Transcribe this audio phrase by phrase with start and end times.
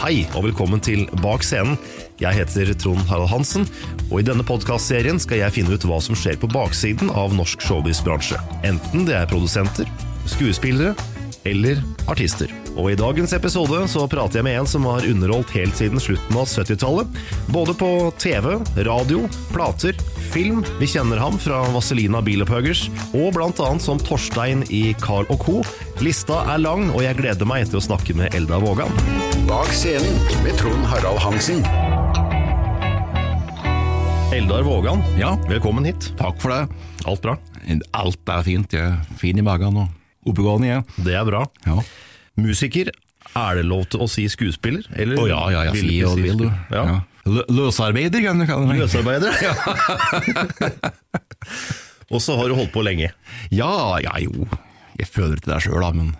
[0.00, 1.74] Hei og velkommen til Bak scenen.
[2.22, 3.66] Jeg heter Trond Harald Hansen,
[4.08, 7.60] og i denne podkastserien skal jeg finne ut hva som skjer på baksiden av norsk
[7.66, 8.40] showbiz-bransje.
[8.64, 9.90] Enten det er produsenter,
[10.24, 10.94] skuespillere
[11.44, 12.50] eller artister.
[12.76, 16.36] Og i dagens episode så prater jeg med en som har underholdt helt siden slutten
[16.38, 17.20] av 70-tallet.
[17.50, 19.96] Både på TV, radio, plater,
[20.30, 20.62] film.
[20.78, 25.60] Vi kjenner ham fra Vazelina Bilopphøggers, og annet som Torstein i Carl Co.
[26.04, 28.92] Lista er lang, og jeg gleder meg til å snakke med Elda Vågan.
[29.50, 31.64] Bak scenen med Trond Harald Hansen.
[34.30, 35.36] Eldar Vågan, Ja.
[35.48, 36.12] velkommen hit.
[36.16, 36.68] Takk for det.
[37.04, 37.36] Alt bra?
[37.92, 38.70] Alt er fint.
[38.72, 39.88] Jeg er fin i magen og
[40.30, 40.80] oppegående, jeg.
[41.06, 41.44] Det er bra.
[41.66, 41.76] Ja.
[42.40, 42.86] Musiker,
[43.36, 44.84] er det lov til å si skuespiller?
[44.96, 46.48] Eller Å ja, ja, ja, vil si hva du vil, du.
[46.72, 46.84] Ja.
[46.88, 46.98] Ja.
[47.52, 48.80] Løsarbeider, kan du kalle meg.
[48.80, 49.30] Løsarbeider?
[52.10, 53.12] Og så har du holdt på lenge.
[53.54, 53.70] Ja,
[54.02, 54.48] ja, jo.
[54.98, 56.14] Jeg føler ikke det sjøl, da, men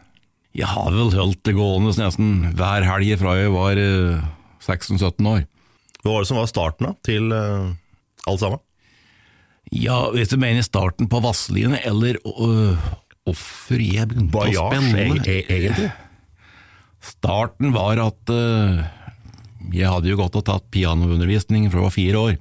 [0.56, 4.22] jeg har vel holdt det gående nesten hver helg fra jeg var eh,
[4.66, 5.44] 16-17 år.
[6.00, 7.70] Hva var det som var starten da, til uh,
[8.30, 8.62] alt sammen?
[9.70, 12.88] Ja, hvis du mener starten på Vazelina, eller øh,
[13.28, 15.90] hvorfor jeg begynte å spille e- egentlig.
[17.00, 18.80] Starten var at uh,
[19.72, 22.40] jeg hadde jo gått og tatt pianoundervisning fra jeg var fire år.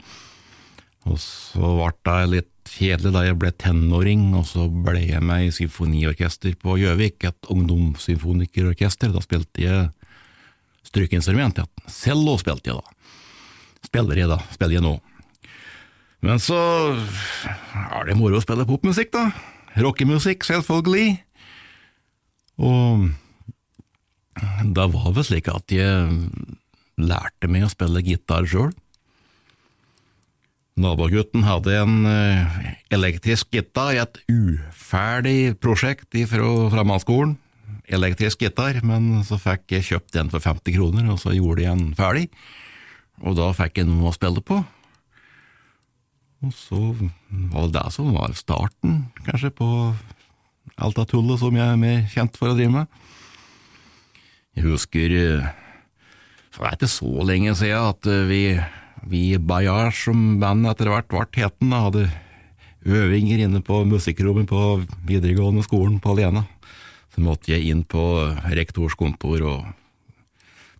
[1.09, 5.47] Og så ble det litt kjedelig da jeg ble tenåring, og så ble jeg med
[5.47, 9.13] i symfoniorkester på Gjøvik, et ungdomssymfonikerorkester.
[9.16, 9.88] Da spilte jeg
[10.88, 11.61] strykeinstrument.
[11.61, 11.90] Ja.
[11.90, 12.97] Cello spilte jeg da.
[13.88, 14.97] Spiller jeg da, spiller jeg nå.
[16.25, 16.59] Men så
[17.96, 19.29] er det moro å spille popmusikk, da.
[19.78, 21.19] Rockemusikk, selvfølgelig.
[22.59, 23.09] Og
[24.75, 26.30] da var vel slik at jeg
[27.00, 28.72] lærte meg å spille gitar sjøl.
[30.79, 32.59] Nabogutten hadde en eh,
[32.96, 37.35] elektrisk gitar i et uferdig prosjekt fra framhaldsskolen.
[37.90, 41.75] Elektrisk gitar, men så fikk jeg kjøpt den for 50 kroner, og så gjorde jeg
[41.81, 42.28] den ferdig.
[43.25, 44.62] Og da fikk jeg noe å spille på.
[46.40, 46.80] Og så
[47.52, 49.70] var det det som var starten, kanskje, på
[50.80, 53.02] alt det tullet som jeg er mer kjent for å drive med.
[54.56, 55.50] Jeg husker eh,
[56.50, 58.42] For det er ikke så lenge siden at eh, vi,
[59.12, 62.08] vi Bayard som band etter hvert ble hetende, hadde
[62.88, 64.64] øvinger inne på musikkrommet på
[65.08, 66.46] videregående skolen på Lena.
[67.12, 68.04] Så måtte jeg inn på
[68.56, 69.68] rektors kontor og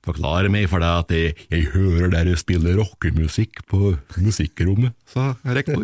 [0.06, 5.84] forklare meg for deg at jeg, jeg hører dere spille rockemusikk på musikkrommet, sa rektor.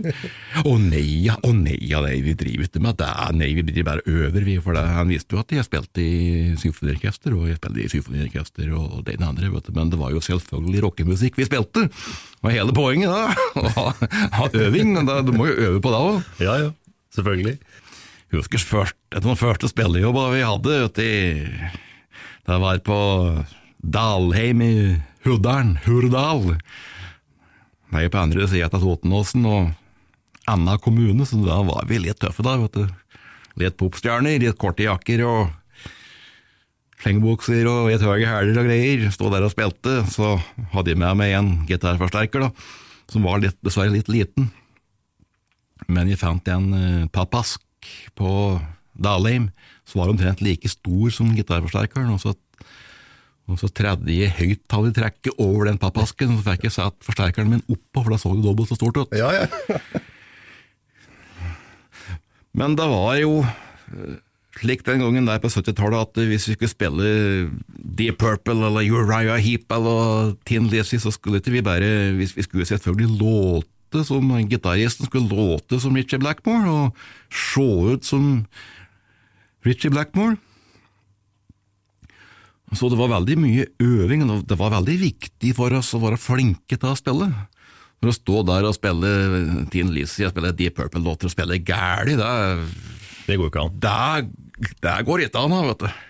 [0.61, 3.89] Å nei, ja, å nei, ja, nei, vi driver ikke med det, nei, vi driver
[3.91, 4.85] bare øver, vi, for det.
[4.95, 9.17] han visste jo at jeg spilte i symfoniorkester, og jeg spilte i symfoniorkester og det
[9.17, 12.75] ene andre, vet du, men det var jo selvfølgelig rockemusikk vi spilte, det var hele
[12.75, 13.65] poenget da,
[14.39, 16.45] ha, øving, da, du må jo øve på det også.
[16.45, 16.71] Ja, ja,
[17.17, 17.57] selvfølgelig.
[18.35, 21.75] Husker først, etter den første spillejobba vi hadde, vet du,
[22.45, 22.97] det var på
[23.85, 24.75] Dalheim i
[25.25, 26.55] Huddalen, Hurdal.
[27.89, 29.73] Det er jo på andre sida av Totenåsen og
[30.49, 32.87] Anna kommune, så da var vi litt tøffe da, vet du.
[33.61, 35.53] Litt popstjerner, litt korte jakker og
[37.03, 39.05] slengebukser og litt høye hæler og greier.
[39.13, 40.35] Stod der og spilte, så
[40.73, 42.51] hadde jeg med meg en gitarforsterker, da,
[43.11, 44.49] som var litt, dessverre litt liten.
[45.85, 47.61] Men jeg fant en uh, papask
[48.17, 48.29] på
[48.97, 49.51] Dalheim,
[49.85, 52.13] som var omtrent like stor som gitarforsterkeren.
[52.15, 52.33] og så
[53.45, 58.01] og så tredde jeg høyttalertrekket over den pappasken, så fikk jeg satt forsterkeren min oppå,
[58.01, 59.13] for da så det dobbelt så stort ut.
[59.13, 59.45] Ja, ja.
[62.57, 64.15] Men det var jo eh,
[64.57, 67.05] slik den gangen der på 70-tallet at hvis vi skulle spille
[67.67, 72.43] Deep Purple eller Uriah Heap eller Tin Lizzie, så skulle ikke vi bare Hvis Vi
[72.47, 76.91] skulle selvfølgelig låte som gitaristen skulle låte som Richie Blackmore, og
[77.31, 78.45] se ut som
[79.63, 80.35] Richie Blackmore.
[82.73, 86.17] Så det var veldig mye øving, og det var veldig viktig for oss å være
[86.19, 87.27] flinke til å spille.
[88.01, 89.11] For å stå der og spille
[89.71, 92.31] Teen Lizzie, spille Deep Purple-låter og spille gæli, det,
[93.27, 93.79] Det går ikke an.
[93.79, 96.01] det, det går ikke an, vet du.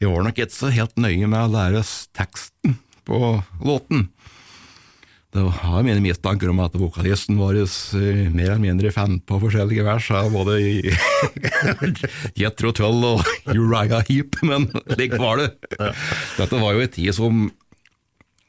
[0.00, 3.20] Vi var nok ikke så helt nøye med å lære oss teksten på
[3.64, 4.08] låten.
[5.34, 9.82] Det har mine mistanker om at vokalisten vår eh, mer eller mindre fant på forskjellige
[9.86, 10.74] vers av både i
[12.40, 15.48] Jethro Tull og Uriah Heap, men slik var det.
[16.38, 17.48] Dette var jo en tid som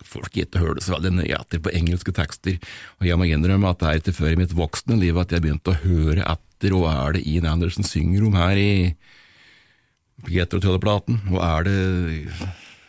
[0.06, 2.60] folk ikke hørte så veldig nøye etter på engelske tekster,
[3.02, 5.44] og jeg må innrømme at det er ikke før i mitt voksne liv at jeg
[5.44, 8.70] begynte å høre etter hva er det Ian Anderson synger om her i
[10.32, 11.80] Jetro Tull-platen, hva er det,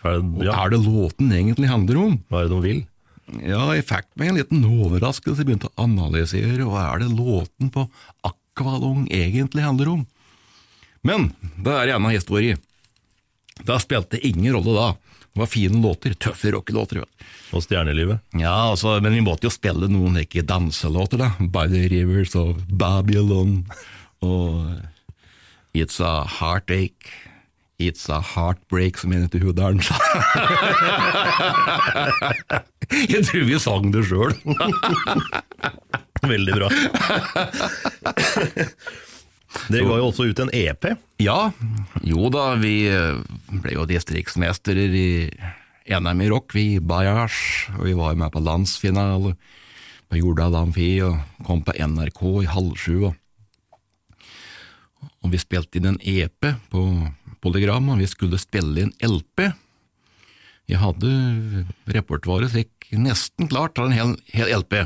[0.07, 2.15] Er det, ja, er det låten egentlig handler om?
[2.29, 2.85] hva er det de vil?
[3.43, 5.43] Ja, jeg fikk meg en liten overraskelse.
[5.43, 7.89] Jeg begynte å analysere hva er det låten på
[8.27, 10.05] Akvalong egentlig handler om.
[11.07, 11.33] Men
[11.63, 12.57] det er en annen historie.
[13.67, 14.89] Da spilte ingen rolle da.
[15.37, 17.03] Det var fine låter, tøffe rockelåter.
[17.53, 18.23] Og stjernelivet?
[18.41, 21.33] Ja, altså, men vi måtte jo spille noen ikke danselåter, da.
[21.39, 23.59] By the Rivers og Babylon
[24.25, 24.79] og
[25.77, 27.26] It's a Heartache.
[27.79, 29.99] It's a heartbreak, som en heter Hudalen sa.
[33.13, 34.33] Jeg tror vi sang det sjøl.
[36.33, 36.71] Veldig bra.
[39.69, 40.89] Dere ga jo også ut en EP.
[41.21, 41.51] Ja,
[42.01, 43.21] jo da, vi eh,
[43.51, 45.29] ble jo distriktsmestere i
[46.01, 49.37] NM i rock, vi Bayash, og vi var jo med på landsfinale
[50.07, 52.97] på Jordal Amfi og kom på NRK i halv sju.
[53.11, 53.15] Og,
[55.21, 56.89] og vi spilte inn en EP på
[57.47, 59.47] Polygram, og vi skulle spille inn LP.
[60.67, 61.11] Jeg hadde
[61.95, 64.81] repertoaret slik nesten klart av en hel, hel LP.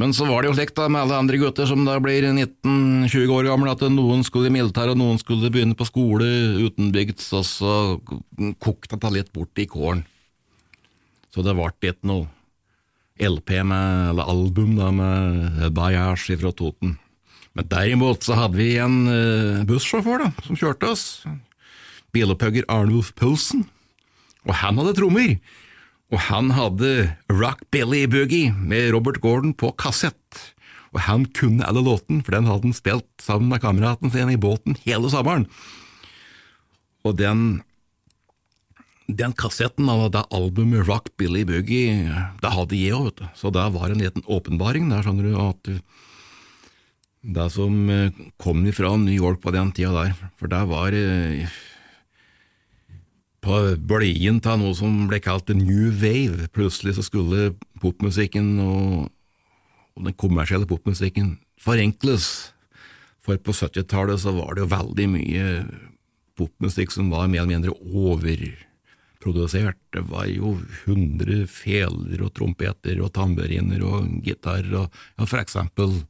[0.00, 3.32] Men så var det jo slik da med alle andre gutter som da blir 19-20
[3.32, 6.28] år gamle, at noen skulle i militæret, og noen skulle begynne på skole
[6.64, 7.74] utenbygds, og så
[8.60, 10.04] kokte det litt bort i kålen.
[11.32, 12.28] Så det ble ikke noe
[13.20, 16.96] LP med, eller album da, med Bayash fra Toten.
[17.58, 21.04] Men derimot så hadde vi en uh, bussjåfør da, som kjørte oss,
[22.12, 23.66] bilopphugger Arnulf Poulsen,
[24.48, 25.36] og han hadde trommer.
[26.12, 26.88] Og han hadde
[27.32, 30.42] Rock Billy Boogie med Robert Gordon på kassett.
[30.92, 34.40] Og han kunne alle låten, for den hadde han spilt sammen med kameraten sin i
[34.40, 35.46] båten hele sommeren.
[37.08, 37.62] Og den,
[39.08, 42.12] den kassetten det albumet Rock Billy Boogie,
[42.42, 43.26] det hadde jeg òg, vet du.
[43.40, 45.72] Så det var en liten åpenbaring der, skjønner du, at
[47.22, 48.10] det som eh,
[48.42, 51.46] kom ifra New York på den tida der, for det var eh,
[53.42, 56.48] på bølgen av noe som ble kalt the new wave.
[56.54, 59.08] Plutselig så skulle popmusikken og,
[59.94, 62.52] og den kommersielle popmusikken forenkles.
[63.22, 65.46] For på 70-tallet så var det jo veldig mye
[66.38, 69.78] popmusikk som var mer eller mindre overprodusert.
[69.94, 76.02] Det var jo hundre feler og trompeter og tamburiner og gitar og ja, for eksempel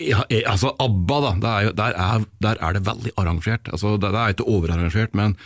[0.00, 3.68] ja, altså ABBA, da, det er jo, der, er, der er det veldig arrangert.
[3.72, 5.36] Altså, det, det er ikke overarrangert, men,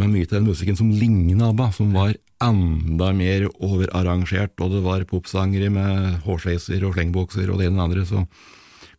[0.00, 4.84] men mye av den musikken som ligner ABBA, som var enda mer overarrangert, og det
[4.84, 8.24] var popsangere med hårsveiser og slengbukser og det ene og det andre, så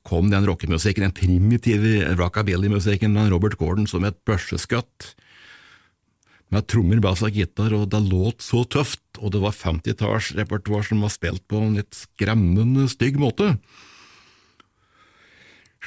[0.07, 5.13] kom den rockemusikken, den primitive rockabilly-musikken med Robert Gordon som et børseskutt.
[6.49, 11.03] Med trommer, bass og gitar, og det låt så tøft, og det var 50-tallsrepertoar som
[11.05, 13.53] var spilt på en litt skremmende stygg måte.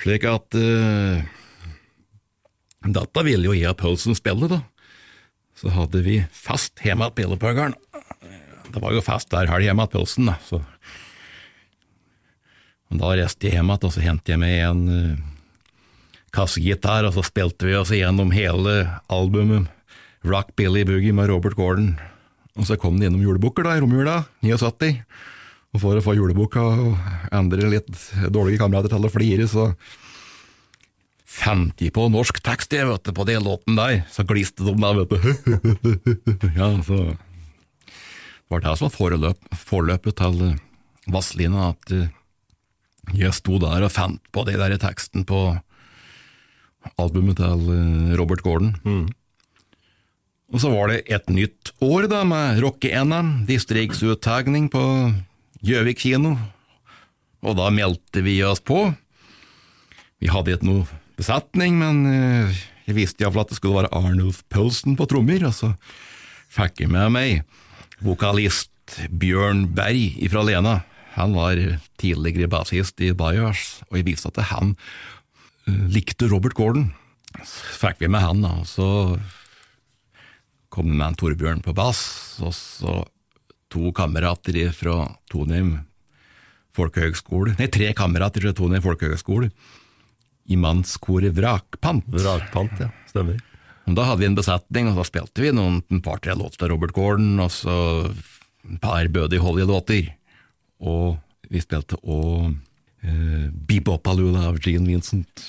[0.01, 1.23] Slik at uh,
[2.83, 4.63] Dette ville jo jeg og Paulsen spille, da.
[5.59, 7.77] Så hadde vi fast hjemme hos Pillepuggeren.
[8.73, 10.39] Det var jo fast der helg hjemme hos Paulsen, da.
[10.49, 10.63] Så.
[12.93, 15.21] Og da reiste jeg hjem igjen, og så hentet jeg med en uh,
[16.35, 18.81] kassegitar, og så spilte vi oss igjennom hele
[19.13, 19.69] albumet
[20.27, 21.95] Rock Billy Boogie med Robert Gordon.
[22.59, 24.97] Og så kom det innom julebukker da, i romjula, 79.
[25.73, 26.97] Og for å få juleboka og
[27.33, 27.91] endre litt
[28.33, 29.71] dårlige kamerater til å flire, så
[31.33, 34.03] fant de på norsk tekst jeg, vet du, på den låten der.
[34.13, 35.79] Så gliste de der, vet du.
[36.61, 36.99] ja, så
[38.53, 40.43] det var det som var foreløp, forløpet til
[41.09, 42.11] Vazelina, at eh,
[43.17, 45.41] jeg sto der og fant på den der teksten på
[47.01, 48.75] albumet til eh, Robert Gordon.
[50.53, 54.85] Og så var det et nytt år da med rocke-NM, distriktsuttagning på
[55.63, 56.35] Gjøvik kino.
[57.43, 58.89] Og da meldte vi oss på.
[60.23, 60.87] Vi hadde ikke noe
[61.19, 65.55] besetning, men eh, jeg visste iallfall at det skulle være Arnulf Poulsen på trommer, og
[65.55, 65.73] så
[66.53, 68.71] fikk jeg med meg vokalist
[69.11, 70.75] Bjørn Berg fra Lena.
[71.15, 71.61] Han var
[72.01, 74.75] tidligere bassist i Bayers, og jeg viste at han
[75.67, 76.91] eh, likte Robert Gordon.
[77.39, 78.89] Så fikk vi med han, og så
[80.73, 82.03] kom det med en Torbjørn på bass,
[82.43, 83.03] og så
[83.73, 85.79] to kamerater fra Tonheim
[86.77, 89.51] folkehøgskole, nei, tre kamerater fra Tonheim folkehøgskole,
[90.51, 92.07] i mannskoret Vrakpant.
[92.11, 92.89] Vrakpant, ja.
[93.11, 93.41] Stemmer.
[93.87, 96.95] Og Da hadde vi en besetning, og da spilte vi noen par-tre låter av Robert
[96.97, 97.77] Gordon, og så
[98.09, 100.13] et par Buddy Holly-låter.
[100.83, 101.19] Og
[101.51, 102.53] vi spilte òg
[103.03, 105.49] eh, Bebopalula av Gene Vincent.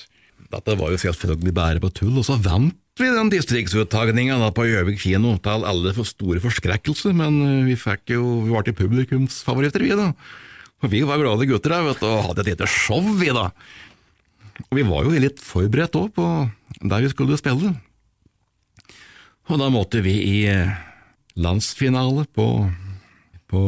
[0.50, 5.00] Dette var jo selvfølgelig bare på tull, og så vant vi den distriktsuttagninga på Gjøvik
[5.02, 9.82] kino, til alle for store forskrekkelse, men eh, vi fikk jo, vi var til publikumsfavoritter,
[9.82, 10.12] vi da.
[10.84, 13.48] Og vi var glade gutter da, vet du, og hadde et lite show, vi da.
[14.68, 16.28] Og vi var jo litt forberedt òg på
[16.84, 17.72] der vi skulle spille.
[19.50, 20.70] Og da måtte vi i eh,
[21.34, 22.46] landsfinale på,
[23.50, 23.62] på,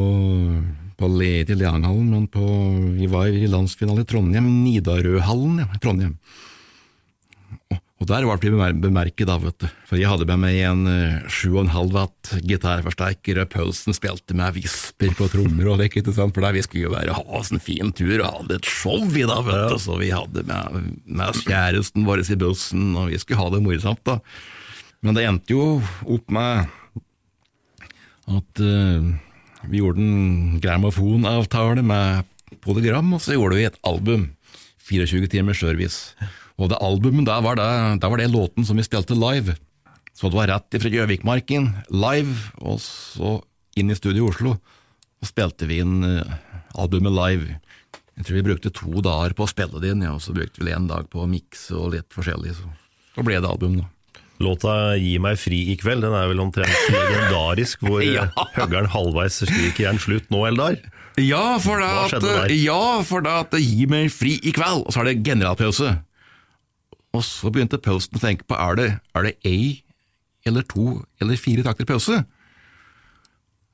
[0.96, 2.46] på Le- Leanghallen, men på,
[2.94, 6.14] vi var i landsfinale i Trondheim, Nidarøhallen, ja, Trondheim.
[7.96, 9.66] Og, der ble vi bemerket, da, vet du.
[9.88, 15.14] For jeg hadde med meg en eh, 7,5 watt gitarforsterker, og Paulsen spilte med visper
[15.16, 17.62] på trommer og lekk, ikke sant, for der vi skulle jo bare ha oss en
[17.62, 19.80] fin tur og hadde et show, vi da, vet du.
[19.80, 24.04] Så vi hadde med, med kjæresten vår i bussen, og vi skulle ha det morsomt,
[24.04, 24.20] da.
[25.00, 25.66] Men det endte jo
[26.04, 26.68] opp med
[28.26, 29.08] at uh,
[29.70, 32.26] vi gjorde en grammofonavtale med
[32.64, 34.32] Polygram, og så gjorde vi et album.
[34.86, 36.14] 24 timers service.
[36.56, 39.56] Og det albumet, der var det, der var det låten som vi spilte live.
[40.16, 43.34] Så det var rett ifra Gjøvikmarken, live, og så
[43.76, 44.54] inn i studio i Oslo.
[45.20, 46.38] Og spilte vi inn eh,
[46.80, 47.58] albumet live.
[48.16, 50.64] Jeg tror vi brukte to dager på å spille det inn, ja, og så brukte
[50.64, 52.54] vi en dag på å mikse og litt forskjellig.
[52.56, 52.72] Så,
[53.12, 53.90] så ble det album, da.
[54.40, 58.26] Låta 'Gi meg fri i kveld' den er vel omtrent legendarisk, hvor Ja.
[58.56, 60.80] høggeren halvveis skriker 'er den slutt nå, Eldar'?
[61.16, 65.00] Ja, for det at, ja, for det at 'Gi meg fri i kveld, og så
[65.00, 65.94] er det generalpause.
[67.16, 69.82] Og så begynte Posten å tenke på er det, er det ei
[70.46, 72.20] eller to eller fire takter pause.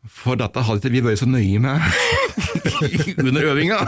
[0.08, 1.78] For dette hadde ikke vi vært så nøye med
[3.26, 3.78] under øvinga.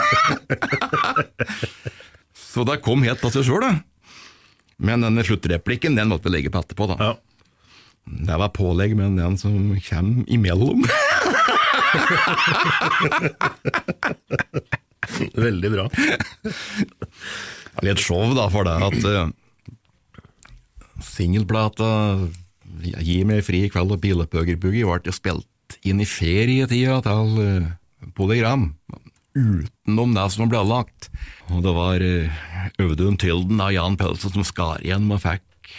[2.52, 3.72] så det kom helt av seg sjøl, da.
[4.84, 6.84] Men denne sluttreplikken den måtte vi legge på etterpå.
[6.92, 6.96] da.
[6.98, 7.14] Ja.
[8.04, 10.84] Det var pålegg, men den som kommer imellom
[15.38, 15.84] Veldig bra.
[17.84, 19.28] litt show, da, for det at uh,
[21.14, 21.90] singelplata
[22.74, 27.68] Gi meg fri i kveld og Bilepøgerboogie ble spilt inn i ferietida til uh,
[28.18, 28.72] Polygram,
[29.34, 31.08] utenom det som ble lagt.
[31.54, 32.42] Og det var uh,
[32.82, 35.70] Audun Tylden av Jan Pølse som skar igjen og fikk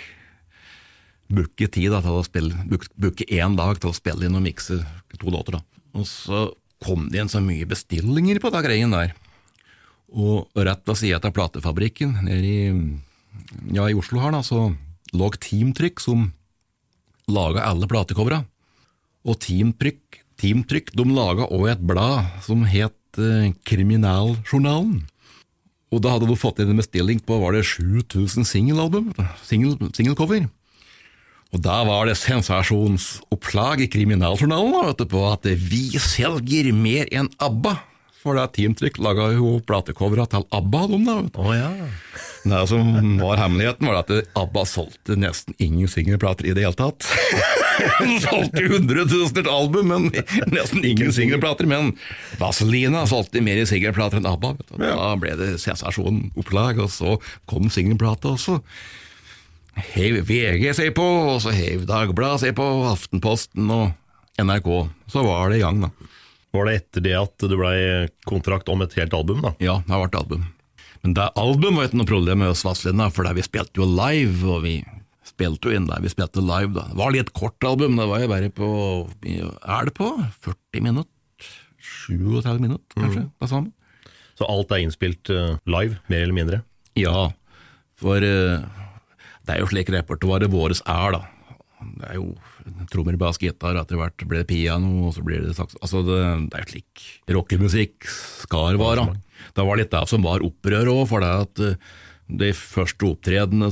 [1.36, 4.46] booke tid da, til å spille, book- booke én dag til å spille inn og
[4.46, 4.80] mikse
[5.18, 5.58] to låter.
[5.58, 5.82] da.
[6.00, 6.48] Og så
[6.84, 9.16] kom det inn så mye bestillinger på den greien der.
[10.16, 12.66] Og rett ved sida av platefabrikken nede i,
[13.76, 14.70] ja, i Oslo her, da, så
[15.16, 16.30] lå Teamtrykk, som
[17.32, 18.44] laga alle platecovera.
[19.26, 25.06] Og Teamtrykk, Teamtrykk de laga òg et blad som het eh, Kriminaljournalen.
[25.94, 29.14] Og da hadde de fått inn en bestilling på var det 7000 singelalbum,
[29.46, 30.50] singelcover.
[31.56, 37.08] Og da var det sensasjonsoppslag i Kriminaljournalen da, vet du, på at vi selger mer
[37.16, 37.78] enn ABBA.
[38.26, 41.18] For det Teamtrykk laga jo platecovera til ABBA, de da.
[41.38, 41.68] Å ja.
[42.46, 42.90] Det som
[43.22, 47.06] var hemmeligheten, var at ABBA solgte nesten ingen singelplater i det hele tatt.
[48.02, 50.10] De solgte hundretusener album, men
[50.50, 51.70] nesten ingen singelplater.
[51.70, 51.94] Men
[52.42, 54.56] Vazelina solgte mer singelplater enn ABBA.
[54.58, 54.86] Vet du.
[54.90, 58.62] Da ble det sensasjonopplag, og så kom singelplata, også
[59.94, 61.06] heiv VG seg på,
[61.36, 63.92] og så heiv Dagbladet seg på, Aftenposten og
[64.42, 64.70] NRK.
[65.12, 65.92] Så var det i gang, da.
[66.56, 67.78] Var det etter det at det blei
[68.30, 69.56] kontrakt om et helt album, da?
[69.64, 70.46] Ja, det har vært album.
[71.06, 73.86] Men det album var ikke noe problem med oss Vazelina, for det vi spilte jo
[73.86, 74.80] live, og vi
[75.26, 76.88] spilte jo inn der vi spilte live, da.
[76.90, 78.70] Det var litt kort album, det var jo bare på
[79.28, 80.10] Er det på
[80.48, 81.12] 40 minutter?
[82.08, 83.28] 37 minutter, kanskje?
[83.42, 83.74] Det samme?
[84.36, 86.60] Så alt er innspilt eh, live, mer eller mindre?
[86.98, 87.30] Ja,
[88.00, 88.66] for uh,
[89.46, 91.22] det er jo slik repertoaret vårt er, da.
[92.00, 92.32] Det er jo
[92.92, 95.78] trommer, bass, gitar, etter hvert blir det piano, og så blir det saks...
[95.82, 96.20] Altså, det,
[96.52, 97.06] det er slik
[97.36, 98.10] rockemusikk
[98.46, 99.08] skal være.
[99.56, 101.94] Det var litt det som var opprør òg, for det at eh,
[102.26, 103.70] de første opptredene,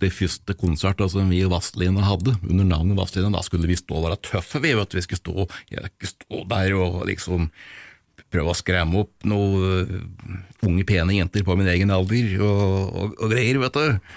[0.00, 3.98] de første konsertene som vi i Vazelina hadde, under navnet Vazelina, da skulle vi stå
[3.98, 4.98] og være tøffe, vi, vet du.
[4.98, 7.50] Vi skulle stå, skulle stå der og liksom
[8.32, 13.18] prøve å skremme opp noen uh, unge, pene jenter på min egen alder og, og,
[13.20, 14.14] og greier, vet du.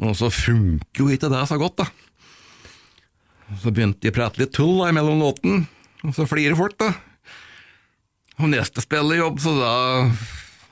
[0.00, 2.09] Og så funker jo ikke det så godt, da.
[3.58, 5.64] Så begynte de å prate litt tull da, mellom låten,
[6.06, 6.92] og så flirer folk, da.
[8.40, 9.72] Og neste spillerjobb, så da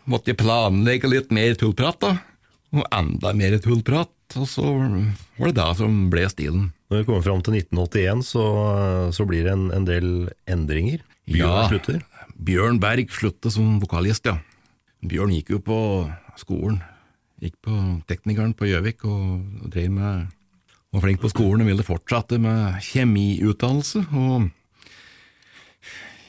[0.08, 2.12] måtte de planlegge litt mer tullprat, da.
[2.73, 6.68] Og enda mer tullprat, og så var det da som ble stilen.
[6.88, 8.44] Når vi kommer fram til 1981, så,
[9.12, 10.08] så blir det en, en del
[10.49, 11.02] endringer.
[11.28, 11.66] Bjørn Ja.
[11.68, 11.99] slutter.
[12.38, 14.38] Bjørn Berg sluttet som vokalist, ja.
[15.04, 15.78] Bjørn gikk jo på
[16.40, 16.78] skolen.
[17.42, 17.75] Gikk på
[18.08, 20.30] teknikeren på Gjøvik og drev med
[20.95, 24.04] var flink på skolen og ville fortsette med kjemiutdannelse.
[24.16, 24.49] Og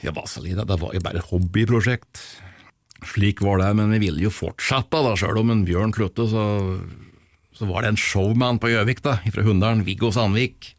[0.04, 2.22] ja, Vazelina, det var jo bare hobbyprosjekt.
[3.08, 6.44] Slik var det, men vi ville jo fortsette, da, sjøl om en Bjørn sluttet, så,
[7.56, 10.74] så var det en showman på Gjøvik, da, fra Hunndalen, Viggo Sandvik.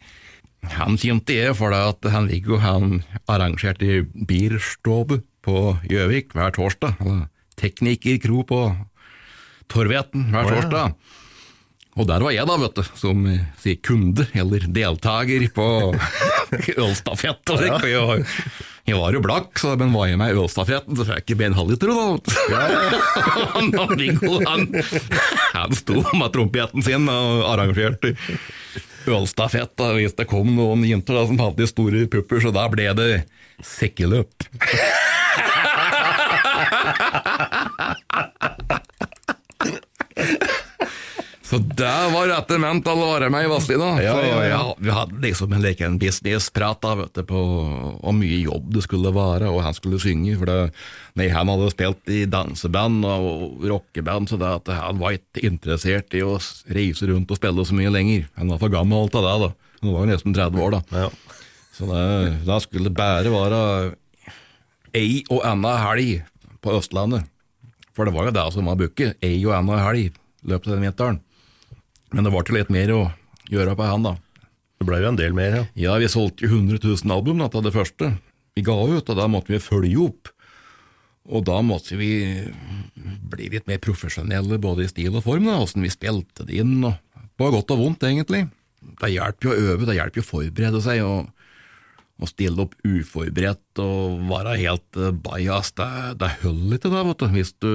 [0.76, 3.00] Han kjente jeg for det at han Viggo han
[3.32, 5.56] arrangerte bierstove på
[5.88, 7.00] Gjøvik hver torsdag.
[7.00, 7.28] eller
[7.60, 8.60] Teknikerkro på
[9.70, 10.84] Torveten hver Å, ja.
[11.98, 15.64] Og der var jeg, da, vet du, som eh, sier kunde, eller deltaker på
[16.84, 17.50] ølstafett.
[17.90, 18.24] Jeg,
[18.86, 21.46] jeg var jo blakk, så, men var jeg med i ølstafetten, så fikk jeg ikke
[21.50, 21.94] en halvliter, da.
[22.54, 22.62] Ja.
[23.56, 23.66] Han
[24.00, 24.60] Viggo, han,
[25.56, 28.08] han sto med trompeten sin og arrangerte
[29.10, 29.72] ølstafett.
[29.80, 33.12] da, Hvis det kom noen jenter da, som hadde store pupper, så da ble det
[33.66, 34.34] sekkeløp.
[41.50, 43.96] Så det var rette ment å være med i Vazelina.
[43.98, 44.58] Ja, ja, ja.
[44.78, 49.10] Vi hadde liksom en leken businessprat da, vet du, på hvor mye jobb det skulle
[49.10, 50.36] være, og han skulle synge.
[50.38, 50.58] For det,
[51.18, 56.14] nei, han hadde spilt i danseband og rockeband, så det at han var ikke interessert
[56.14, 56.36] i å
[56.70, 58.28] reise rundt og spille så mye lenger.
[58.38, 59.32] Han var for gammel til det.
[59.42, 59.50] da.
[59.80, 60.80] Han var nesten 30 år da.
[61.02, 61.08] Ja.
[61.74, 62.04] Så det,
[62.46, 63.64] da skulle det bare være
[64.94, 66.20] ei og anna helg
[66.62, 67.26] på Østlandet.
[67.90, 70.14] For det var jo det som var booket, ei og anna helg i
[70.46, 71.20] løpet av den vinteren.
[72.10, 73.04] Men det var til litt mer å
[73.50, 74.16] gjøre på han, da.
[74.80, 75.64] Det ble jo en del mer, ja.
[75.78, 78.14] Ja, vi solgte jo 100 000 album til det første
[78.56, 80.30] vi ga ut, og da måtte vi følge opp.
[81.30, 82.12] Og da måtte vi
[83.30, 86.80] bli litt mer profesjonelle både i stil og form, da, åssen vi spilte det inn,
[86.86, 86.96] og
[87.38, 88.46] på godt og vondt, egentlig.
[88.80, 91.28] Det hjelper jo å øve, det hjelper jo å forberede seg, og,
[92.20, 95.72] og stille opp uforberedt og være helt uh, bajas.
[95.76, 97.72] Det, det holder ikke, det, vet du, hvis du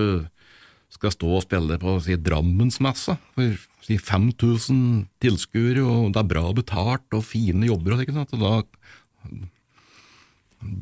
[0.95, 6.45] skal stå og spille på si, Drammensmessa for si, 5000 tilskuere, og det er bra
[6.57, 8.33] betalt og fine jobber, og ikke sant?
[8.35, 9.39] og da,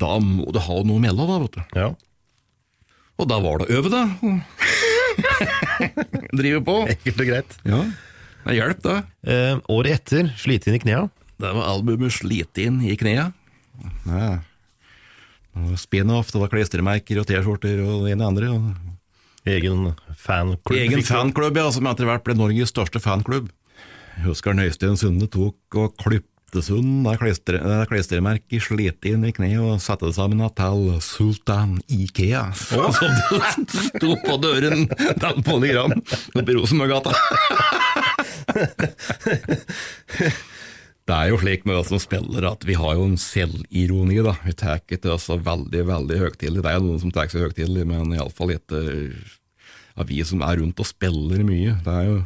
[0.04, 1.80] da må du ha noe mellom, da, vet du.
[1.84, 1.92] ja.
[3.22, 4.08] Og da var det å øve, da.
[6.40, 6.78] Drive på.
[6.90, 7.54] Enkelt og greit.
[7.70, 7.82] Ja,
[8.48, 8.96] det hjelp, det.
[9.30, 11.04] Eh, året etter, slite inn i knea.
[11.44, 13.30] Det var albumet Slit inn i knea.
[14.08, 14.32] Ja.
[15.78, 18.50] Spin-off, det var klistremerker og T-skjorter og det ene og andre.
[18.50, 18.93] og
[19.46, 20.78] Egen fanklubb.
[20.78, 23.50] Egen fanklubb, ja, som etter hvert ble Norges største fanklubb.
[24.14, 30.06] Jeg husker Nøystein Sunde tok og klippte sund klistremerket, slet inn i kneet og satte
[30.08, 32.54] det sammen til Sultan Ikea.
[32.56, 33.12] Som det
[33.90, 37.12] sto på døren den polygram oppe i Rosenborggata.
[41.04, 44.38] Det er jo slik med oss som spiller at vi har jo en selvironi, da.
[44.46, 46.64] Vi tar ikke til oss veldig, veldig høytidelig.
[46.64, 48.80] Det er jo noen som tar seg høytidelig, men iallfall ikke
[50.00, 51.76] av vi som er rundt og spiller mye.
[51.84, 52.22] Det er jo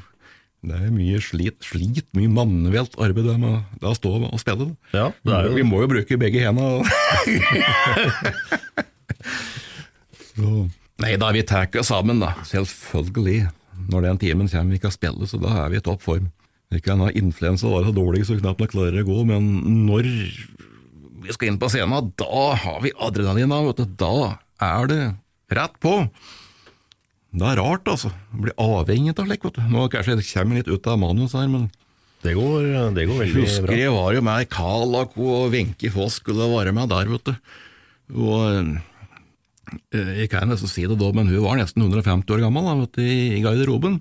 [0.67, 4.71] det er mye slit, slit mye manuelt arbeid det med å stå og spille.
[4.91, 6.81] Ja, det er jo Vi må jo bruke begge hendene.
[10.37, 10.67] Så.
[11.01, 12.33] Nei da, vi tar oss sammen, da.
[12.45, 13.47] Selvfølgelig.
[13.89, 16.27] Når den timen kommer vi kan spille, så da er vi i topp form.
[16.84, 19.45] Kan ha influensa var så dårlig så knapt nok klarer å gå, men
[19.88, 20.08] når
[21.23, 23.86] vi skal inn på scenen, da har vi adrenalina, vet du.
[23.99, 24.99] Da er det
[25.56, 25.93] rett på.
[27.38, 28.12] Det er rart, altså.
[28.36, 29.63] Blir avhengig av slikt, vet du.
[29.71, 31.69] Nå kanskje jeg kommer litt ut av manus her, men
[32.25, 33.75] Det går, det går veldig Husker bra.
[33.77, 37.36] jeg var jo med Kalako og Wenche Foss skulle være med der, vet du.
[38.17, 38.82] Og
[39.93, 42.75] eh, Jeg kan nesten si det da, men hun var nesten 150 år gammel da,
[42.84, 43.99] vet du, i garderoben.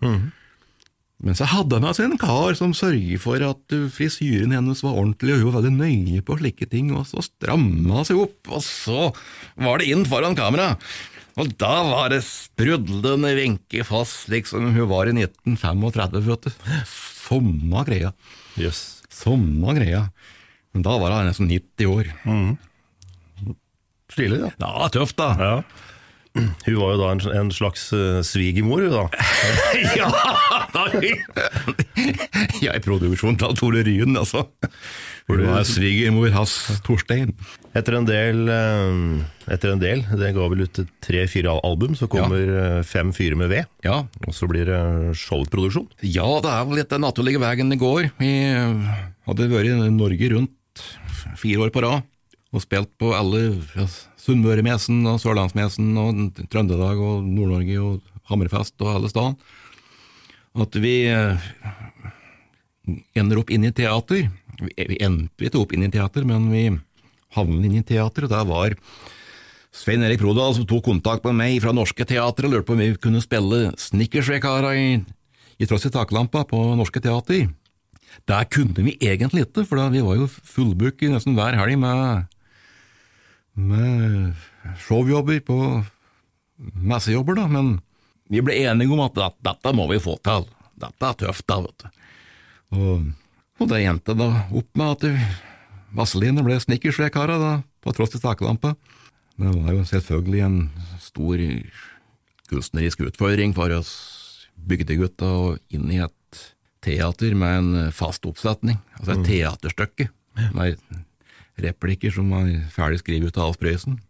[1.25, 4.99] Men så hadde hun altså en kar som sørget for at eh, frisyren hennes var
[5.01, 8.51] ordentlig, og hun var veldig nøye på slike ting, og så stramma hun seg opp,
[8.53, 9.07] og så
[9.65, 10.75] var det inn foran kamera.
[11.41, 16.69] Og da var det sprudlende Wenche Foss, liksom hun var i 1935, vet du.
[17.27, 18.13] Samme greia.
[18.61, 18.85] Jøss.
[19.13, 20.07] Samme greia.
[20.77, 22.13] Men da var hun nesten 90 år.
[24.13, 24.53] Stilig, da.
[24.61, 25.33] Ja, tøft da.
[25.41, 25.55] Ja.
[26.37, 29.05] Hun var jo da en, en slags uh, svigermor, hun da.
[30.01, 30.09] ja,
[32.61, 34.47] jeg er i produksjonen til Tore Ryen, altså.
[35.27, 36.55] Hun var svigermor hans
[36.87, 37.33] Torstein.
[37.77, 42.47] Etter en del, eh, etter en del det ga vel ut tre-fire album, så kommer
[42.47, 43.67] eh, Fem fyrer med ved.
[43.85, 44.05] Ja.
[44.23, 44.81] Og så blir det
[45.19, 45.89] showproduksjon.
[46.07, 48.13] ja, det er vel litt den naturlige veien det går.
[48.21, 48.35] Vi
[49.27, 50.85] hadde vært i Norge rundt
[51.41, 52.07] fire år på rad
[52.55, 53.41] og spilt på alle
[53.77, 53.87] ja,
[54.27, 59.37] Sunnmøremesen og Sørlandsmesen og Trøndelag og Nord-Norge og Hammerfest og alle steder.
[60.57, 61.51] At vi eh,
[63.19, 64.27] ender opp inn i teater.
[64.59, 66.65] Vi vi endte ikke opp inn i teater, men vi
[67.37, 68.75] havnet inn i teater, og der var
[69.77, 72.81] Svein Erik Prodal som tok kontakt med meg fra Norske Teater og lurte på om
[72.81, 74.87] vi kunne spille Snickersvekara i,
[75.61, 77.51] i Tross i taklampa på Norske Teater.
[78.25, 82.25] Der kunne vi egentlig ikke, for vi var jo fullbooket nesten hver helg med,
[83.57, 84.35] med
[84.85, 85.59] showjobber på
[86.57, 87.77] messejobber, da, men
[88.29, 90.49] vi ble enige om at dette, må vi få til.
[90.77, 92.03] Dette er tøft, da, vet du.
[92.77, 93.07] Og,
[93.63, 95.37] og det endte da opp med at
[95.97, 98.75] Vaseline ble snickersjekara da, på tross til taklampa.
[99.37, 100.59] Det var jo selvfølgelig en
[101.01, 101.43] stor
[102.51, 103.93] kunstnerisk utfordring for oss
[104.57, 106.43] bygdegutta og inn i et
[106.85, 110.09] teater med en fast oppsetning, altså et teaterstykke
[110.55, 110.77] med
[111.63, 114.01] replikker som var ferdig skrevet av Alf Prøysen.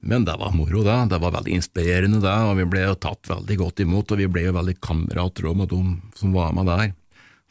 [0.00, 0.96] Men det var moro, det.
[1.12, 4.30] Det var veldig inspirerende, det, og vi ble jo tatt veldig godt imot, og vi
[4.32, 5.80] ble jo veldig kamerater òg med de
[6.16, 6.94] som var med der.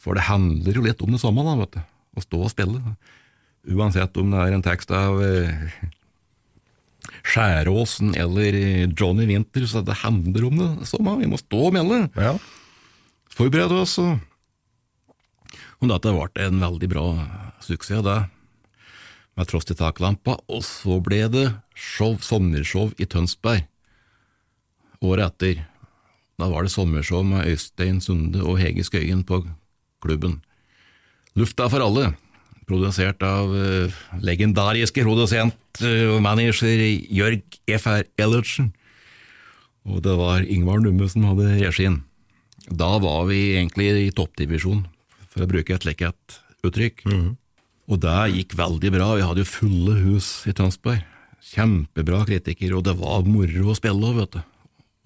[0.02, 1.82] For det handler jo litt om det samme, da, vet du.
[2.18, 2.96] Å stå og spille.
[3.70, 5.68] Uansett om det er en tekst av eh,
[7.28, 8.58] Skjæråsen eller
[8.98, 11.20] Johnny Winter, så det handler om det samme.
[11.22, 12.08] Vi må stå og melde.
[12.18, 12.34] Ja.
[13.36, 14.00] Forberede oss.
[14.00, 17.06] Og dette ble en veldig bra
[17.64, 18.20] suksess, det.
[19.38, 20.38] Med Tross til taklampa.
[20.50, 23.68] Og så ble det show, sommershow i Tønsberg
[25.06, 25.66] året etter.
[26.40, 29.44] Da var det sommershow med Øystein Sunde og Hege Skøyen på
[30.04, 30.40] klubben.
[31.40, 32.14] Lufta for alle,
[32.68, 36.82] produsert av uh, legendariske produsent og og manager
[37.16, 38.04] Jørg F.R.
[38.20, 38.74] Ellertsen.
[39.88, 42.02] Og det var Ingvar Numme som hadde regien.
[42.68, 44.84] Da var vi egentlig i toppdivisjon,
[45.32, 47.06] for å bruke et lekkert uttrykk.
[47.08, 47.39] Mm uttrykk.
[47.90, 51.02] Og det gikk veldig bra, vi hadde jo fulle hus i Tønsberg.
[51.50, 54.42] Kjempebra kritikere, og det var moro å spille òg, vet du.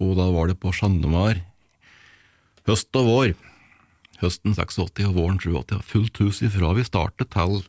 [0.04, 1.38] Og da var det på Sandemar
[2.68, 3.30] høst og vår.
[4.20, 5.78] Høsten 86 og våren 87.
[5.88, 7.62] Fullt hus ifra vi startet til,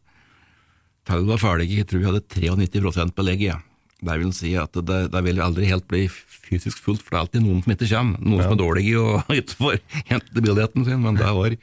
[1.08, 1.80] til vi var ferdige.
[1.80, 3.46] Jeg tror vi hadde 93 belegg.
[3.48, 3.62] Ja.
[4.06, 7.24] Det vil si at det, det vil aldri helt bli fysisk fullt, for det er
[7.24, 8.20] alltid noen som ikke kommer.
[8.20, 9.80] Noen som er dårlige og ikke får
[10.12, 11.56] hente billetten sin, men det var,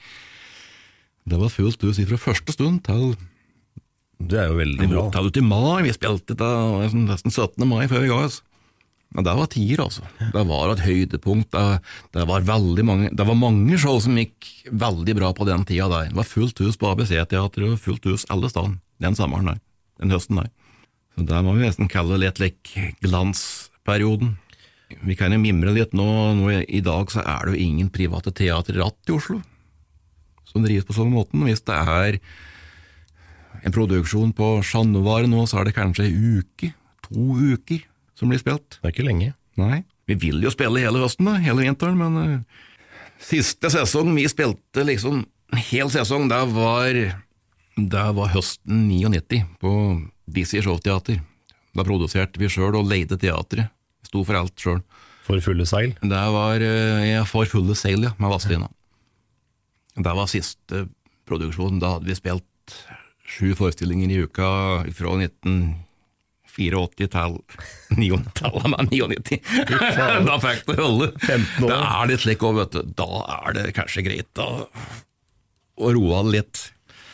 [1.29, 3.13] det var fullt hus fra første stund til
[4.19, 5.05] Det er jo veldig bra.
[5.11, 5.83] til ut i mai.
[5.87, 6.51] Vi spilte det
[6.83, 7.69] nesten nesten 17.
[7.69, 8.43] mai før vi ga oss.
[9.13, 10.07] Men det var tider, altså.
[10.33, 11.53] Det var et høydepunkt.
[11.53, 11.81] Det,
[12.17, 15.89] det, var veldig mange, det var mange show som gikk veldig bra på den tida
[15.93, 16.09] der.
[16.09, 19.61] Det var fullt hus på ABC-teatret og fullt hus alle steder den sommeren der.
[20.01, 20.49] Den høsten der.
[21.13, 22.73] Så der må vi nesten kalle litt lik
[23.05, 24.39] glansperioden.
[25.05, 26.49] Vi kan jo mimre litt nå, nå.
[26.65, 29.41] I dag så er det jo ingen private teater i Oslo
[30.49, 31.45] som drives på sånn måten.
[31.47, 32.19] Hvis det er
[33.63, 36.73] en produksjon på Chat nå, så er det kanskje ei uke,
[37.07, 37.83] to uker,
[38.19, 38.79] som blir spilt.
[38.81, 39.33] Det er ikke lenge.
[39.61, 39.83] Nei.
[40.11, 42.63] Vi vil jo spille hele høsten, da, hele vinteren, men uh,
[43.23, 45.23] siste sesong vi spilte liksom
[45.71, 46.99] hel sesong, det var,
[47.77, 49.73] det var høsten 99 på
[50.33, 51.21] Busy Showteater.
[51.73, 53.73] Da produserte vi sjøl og leide teatret.
[54.05, 54.83] Sto for alt sjøl.
[55.23, 55.95] For fulle seil.
[56.03, 58.69] Det var eh, jeg For fulle seil, ja, med Vazelina.
[59.95, 60.87] Det var siste
[61.29, 61.79] produksjon.
[61.81, 62.45] Da hadde vi spilt
[63.33, 64.49] sju forestillinger i uka
[64.97, 67.39] fra 1984 til
[67.97, 69.39] 99-tallet med 99.
[70.29, 71.09] da fikk det holde.
[71.25, 72.93] Det er litt slik òg, vet du.
[72.99, 74.51] Da er det kanskje greit å,
[75.81, 76.67] å roe av litt.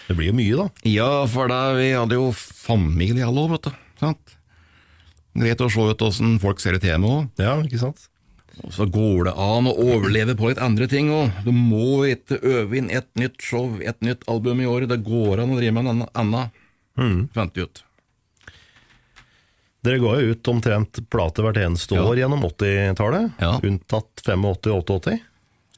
[0.09, 0.69] Det blir jo mye, da.
[0.89, 3.81] Ja, for da, vi hadde jo familie alle òg, vet du.
[4.01, 4.37] Sant?
[5.39, 7.29] Greit å se ut åssen folk ser ut hjemme òg.
[7.39, 8.09] Ja, ikke sant?
[8.65, 11.31] Og så går det an å overleve på litt andre ting òg.
[11.45, 14.89] Du må ikke øve inn et nytt show, et nytt album i året.
[14.89, 16.51] Det går an å drive med en annen-
[16.99, 17.29] Mm.
[17.33, 17.83] Fant ut.
[19.85, 22.03] Dere ga jo ut omtrent plate hvert eneste Ja.
[22.03, 23.61] år gjennom 80-tallet, Ja.
[23.63, 25.21] unntatt 85-88.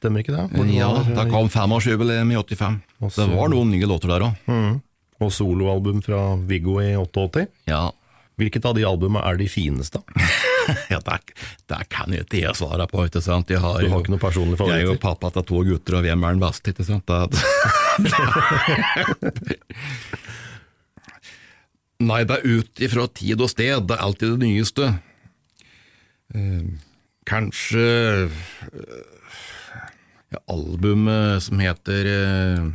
[0.01, 0.49] Stemmer ikke det?
[0.57, 2.81] Hvor det Ja, da kom femårsjubileum i 85.
[3.03, 4.81] Også, Det var noen nye låter der òg.
[5.21, 7.47] Og soloalbum fra Viggo i 88.
[7.67, 7.91] Ja.
[8.39, 10.01] Hvilket av de albumene er de fineste?
[10.93, 11.17] ja det,
[11.71, 13.49] det kan jo ikke jeg svare på, ikke sant.
[13.53, 15.97] Jeg har, Du har jo- ikke noen personlige Jeg er jo pappa til to gutter,
[15.99, 17.05] og hvem er den beste, ikke sant?
[17.07, 17.41] Det,
[22.01, 24.87] Nei, det er ut ifra tid og sted, det er alltid det nyeste.
[26.33, 26.63] Eh,
[27.29, 27.83] kanskje
[28.25, 29.03] eh,
[30.33, 32.71] ja, albumet som heter eh,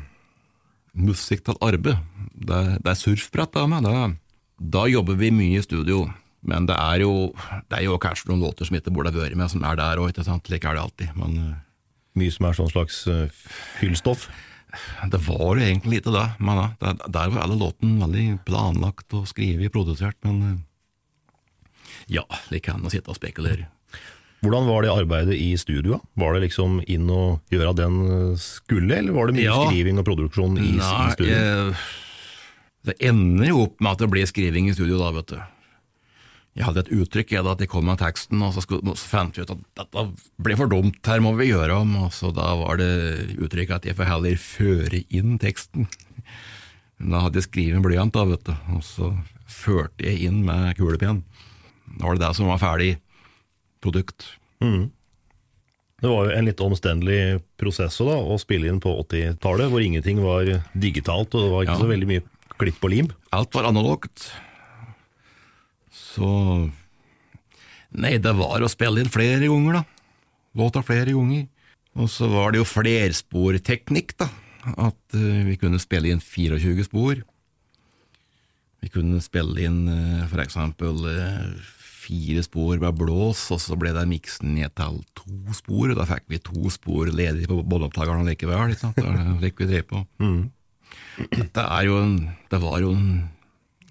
[0.96, 1.98] Musikk til arbeid.
[2.36, 4.06] Det, det er surfbrett da, men Da,
[4.76, 6.06] da jobber vi mye i studio.
[6.46, 7.12] Men det er jo,
[7.70, 9.98] det er jo kanskje noen låter som ikke burde ha vært med, som er der
[10.02, 10.46] òg, ikke sant.
[10.46, 11.14] Slik er det alltid.
[11.18, 11.54] Men eh,
[12.16, 13.26] Mye som er sånn slags uh,
[13.76, 14.28] fyllstoff.
[15.12, 16.22] det var jo egentlig lite det.
[16.40, 20.56] Men da, der, der var alle låten veldig planlagt og skrevet og produsert, men eh,
[22.16, 23.66] ja, like kan man sitte og spekulere.
[24.44, 25.98] Hvordan var det arbeidet i studio?
[26.20, 27.96] Var det liksom inn og gjøre den
[28.38, 29.56] skulle, eller var det mye Ja.
[29.66, 31.34] skriving og produksjon i, i studio?
[31.34, 31.86] eh,
[32.86, 35.38] det ender jo opp med at det blir skriving i studio da, vet du.
[36.56, 39.36] Jeg hadde et uttrykk jeg at jeg kom med teksten, og så, skulle, så fant
[39.36, 40.04] vi ut at dette
[40.40, 42.88] ble for dumt, her må vi gjøre om, og så da var det
[43.36, 45.84] uttrykket at jeg får heller føre inn teksten.
[46.96, 49.10] Da hadde jeg skrevet en blyant, da, vet du, og så
[49.52, 51.20] førte jeg inn med kulepenn.
[51.98, 52.94] Da var det det som var ferdig
[53.84, 54.24] produkt.
[55.96, 57.20] Det var jo en litt omstendelig
[57.60, 61.76] prosess da, å spille inn på 80-tallet, hvor ingenting var digitalt, og det var ikke
[61.76, 61.84] Ja.
[61.84, 62.24] så veldig mye
[62.56, 63.12] klipp og lim.
[63.36, 64.30] Alt var analogt.
[66.16, 66.32] Så
[67.96, 69.84] Nei, det var å spille inn flere ganger, da.
[70.58, 71.46] Låta flere ganger.
[71.96, 74.28] Og så var det jo flersporteknikk, da.
[74.74, 77.22] At eh, vi kunne spille inn 24 spor.
[78.84, 81.70] Vi kunne spille inn eh, for eksempel eh,
[82.06, 86.08] fire spor med blås, og så ble det miksen ned til to spor, og da
[86.10, 88.74] fikk vi to spor ledig på båndopptakeren likevel.
[88.74, 88.98] Ikke sant?
[88.98, 90.04] Det er det vi drev på.
[91.32, 92.18] Dette er jo en,
[92.52, 93.08] det var jo en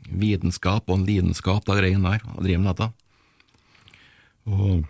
[0.10, 2.89] vitenskap og en lidenskap, det greien der, å drive med dette.
[4.46, 4.84] Og,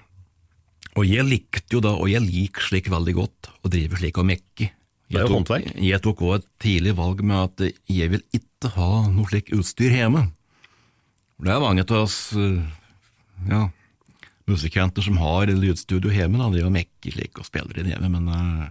[0.96, 4.28] og jeg likte jo da, og jeg liker slik veldig godt, å drive slik og
[4.32, 4.72] mekke.
[5.06, 5.70] Det er jo håndverk.
[5.86, 9.94] Jeg tok også et tidlig valg med at jeg vil ikke ha noe slik utstyr
[9.94, 10.28] hjemme.
[11.44, 12.64] Det er mange av oss eh,
[13.52, 13.66] ja,
[14.50, 18.32] musikanter som har lydstudio hjemme, da, de og mekker slik og spiller inn hjemme, men
[18.32, 18.66] uh,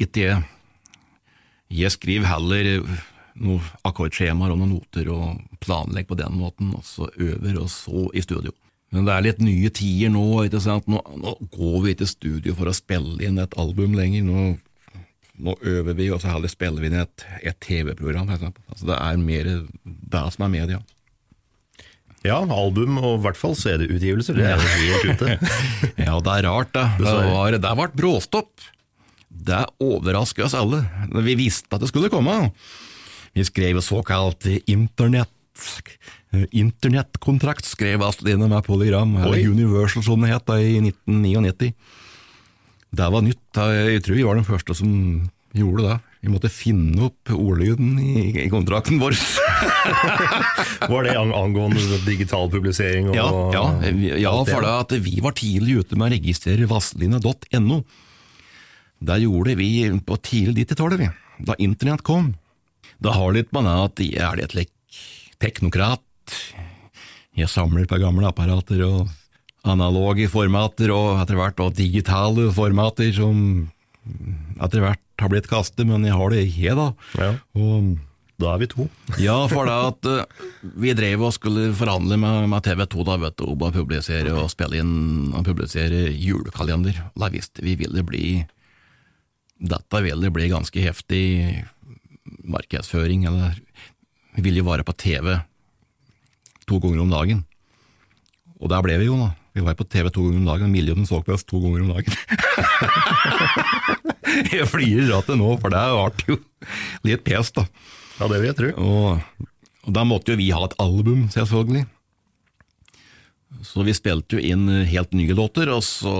[0.00, 0.42] ikke jeg.
[1.78, 2.86] Jeg skriver heller
[3.42, 8.08] noen akkordskjemaer og noen noter og planlegge på den måten, og så øver, og så
[8.14, 8.54] i studio.
[8.94, 10.86] Men det er litt nye tider nå, ikke sant?
[10.88, 14.24] Nå, nå går vi i studio for å spille inn et album lenger.
[14.24, 14.46] Nå,
[15.44, 18.30] nå øver vi, og så heller spiller vi inn et, et TV-program.
[18.32, 19.50] Altså, det er mer
[19.84, 20.80] det som er media.
[22.26, 25.36] Ja, album og i hvert fall CD-utgivelser, det er jo helt ute.
[26.08, 26.88] Ja, det er rart, da.
[26.98, 28.68] Det, var, det ble bråstopp.
[29.28, 30.82] Det overrasker oss alle.
[31.28, 32.34] Vi visste at det skulle komme.
[33.38, 35.34] Vi skrev såkalt internett
[36.50, 39.46] internettkontrakt, skrev Astrid med Polygram, eller Oi.
[39.46, 41.72] Universal som det het i 1999.
[42.90, 43.58] Det var nytt.
[43.58, 44.90] Jeg tror vi var den første som
[45.54, 45.96] gjorde det.
[46.20, 49.14] Vi måtte finne opp ordlyden i, i kontrakten vår.
[50.90, 53.12] Var det angående digital publisering?
[53.14, 53.64] Ja, ja,
[54.18, 57.78] ja for det at vi var tidlig ute med å registrere vazelina.no.
[58.98, 59.70] Det gjorde vi
[60.02, 61.06] på tidlig 90-tallet,
[61.46, 62.32] da internett kom.
[62.98, 65.00] Det har litt med det at jeg er litt lik
[65.38, 66.02] teknokrat.
[67.38, 69.08] Jeg samler på gamle apparater og
[69.68, 73.68] analoge formater og etter hvert og digitale formater som
[74.58, 76.92] etter hvert har blitt kastet, men jeg har det jeg, da.
[77.18, 77.32] Ja.
[77.58, 77.96] Og
[78.38, 78.84] Da er vi to.
[79.18, 80.44] ja, for det at uh,
[80.78, 84.30] vi drev og skulle forhandle med, med TV 2 da, vet du, om å publisere
[84.30, 87.00] og spille inn og publisere julekalender.
[87.18, 88.44] Da visste vi ville bli
[89.58, 91.24] Dette ville bli ganske heftig
[92.44, 93.58] markedsføring, eller
[94.36, 95.38] vi ville jo være på TV
[96.68, 97.44] to ganger om dagen.
[98.58, 99.32] Og der ble vi jo, da.
[99.56, 101.92] Vi var på TV to ganger om dagen, millionen så på oss to ganger om
[101.96, 102.14] dagen.
[104.54, 106.40] jeg flirer av det nå, for det ble jo
[107.08, 107.66] litt pes, da.
[108.18, 108.72] Ja, det vil jeg tro.
[108.82, 109.46] Og,
[109.86, 111.86] og da måtte jo vi ha et album, selvfølgelig.
[113.64, 116.14] Så vi spilte jo inn helt nye låter, og så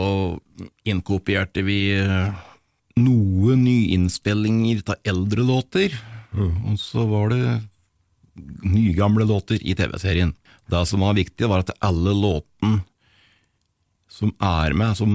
[0.88, 2.46] innkopierte vi eh,
[2.98, 5.94] noe nyinnspillinger av eldre låter,
[6.38, 7.56] og så var det
[8.62, 10.34] nygamle låter i TV-serien.
[10.68, 12.82] Det som var viktig, var at alle låtene
[14.08, 15.12] som er med, som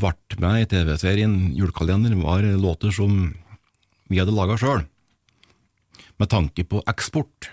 [0.00, 3.34] ble med i TV-serien Julekalender, var låter som
[4.10, 4.84] vi hadde laga sjøl
[6.16, 7.50] med tanke på eksport.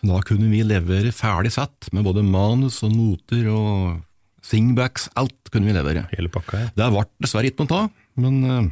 [0.00, 4.00] Da kunne vi levere ferdig sett, med både manus og noter og
[4.46, 6.06] singbacks, alt kunne vi levere.
[6.14, 6.70] Hele pakka, ja.
[6.76, 8.68] Det ble dessverre ikke noe av, men eh,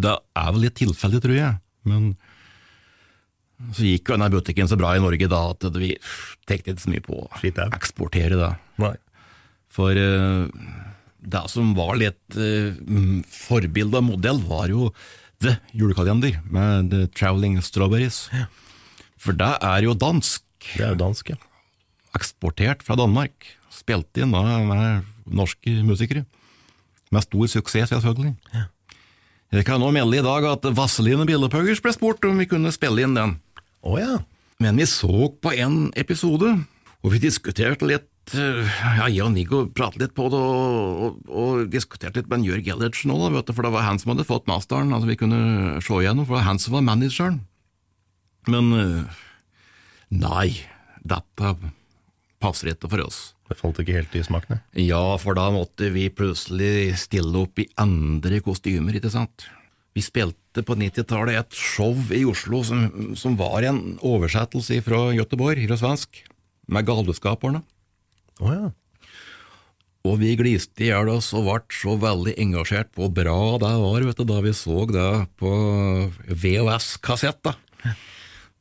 [0.00, 1.54] det er vel litt tilfeldig, tror jeg.
[1.88, 2.12] Men
[3.76, 5.94] så gikk jo denne butikken så bra i Norge da at vi
[6.48, 7.30] tenkte ikke så mye på å
[7.66, 8.52] eksportere det.
[8.80, 8.94] Nei.
[9.70, 10.46] For eh,
[11.20, 12.38] det som var litt
[13.28, 14.88] forbilde og modell, var jo
[15.40, 18.26] The julekalender med The Traveling Strawberries.
[19.20, 20.44] For det er jo dansk,
[20.76, 21.38] Det er jo dansk, ja.
[22.16, 23.52] eksportert fra Danmark.
[23.72, 26.24] Spilt inn da med norske musikere.
[27.10, 28.36] Med stor suksess, selvfølgelig.
[29.50, 33.02] Jeg kan nå melde i dag at Vazelina Billepuggers ble spurt om vi kunne spille
[33.02, 33.38] inn den.
[33.82, 34.18] Å ja.
[34.62, 36.52] Men vi så på en episode,
[37.00, 38.60] og vi diskuterte litt eh,
[39.00, 42.68] ja, jeg og Nico pratet litt på det, og, og, og diskuterte litt med Jørg
[42.76, 46.28] Ellertsen òg, for det var han som hadde fått masteren, altså vi kunne se igjennom,
[46.28, 47.40] for det var han som var manageren.
[48.52, 49.20] Men eh,
[50.12, 50.46] nei,
[51.02, 51.54] dette
[52.40, 53.22] passer ikke for oss.
[53.50, 54.60] Det falt ikke helt i smakene.
[54.78, 59.48] Ja, for da måtte vi plutselig stille opp i andre kostymer, ikke sant?
[59.96, 62.84] Vi spilte på 90-tallet et show i Oslo som,
[63.18, 66.22] som var en oversettelse fra Göteborg, fra svensk,
[66.70, 67.64] med galdeskaperne.
[68.38, 68.68] Å ja.
[70.06, 73.72] Og vi gliste i hjel oss og ble så veldig engasjert på hvor bra det
[73.82, 75.10] var, vet du, da vi så det
[75.42, 75.50] på
[76.30, 77.50] VHS-kassett.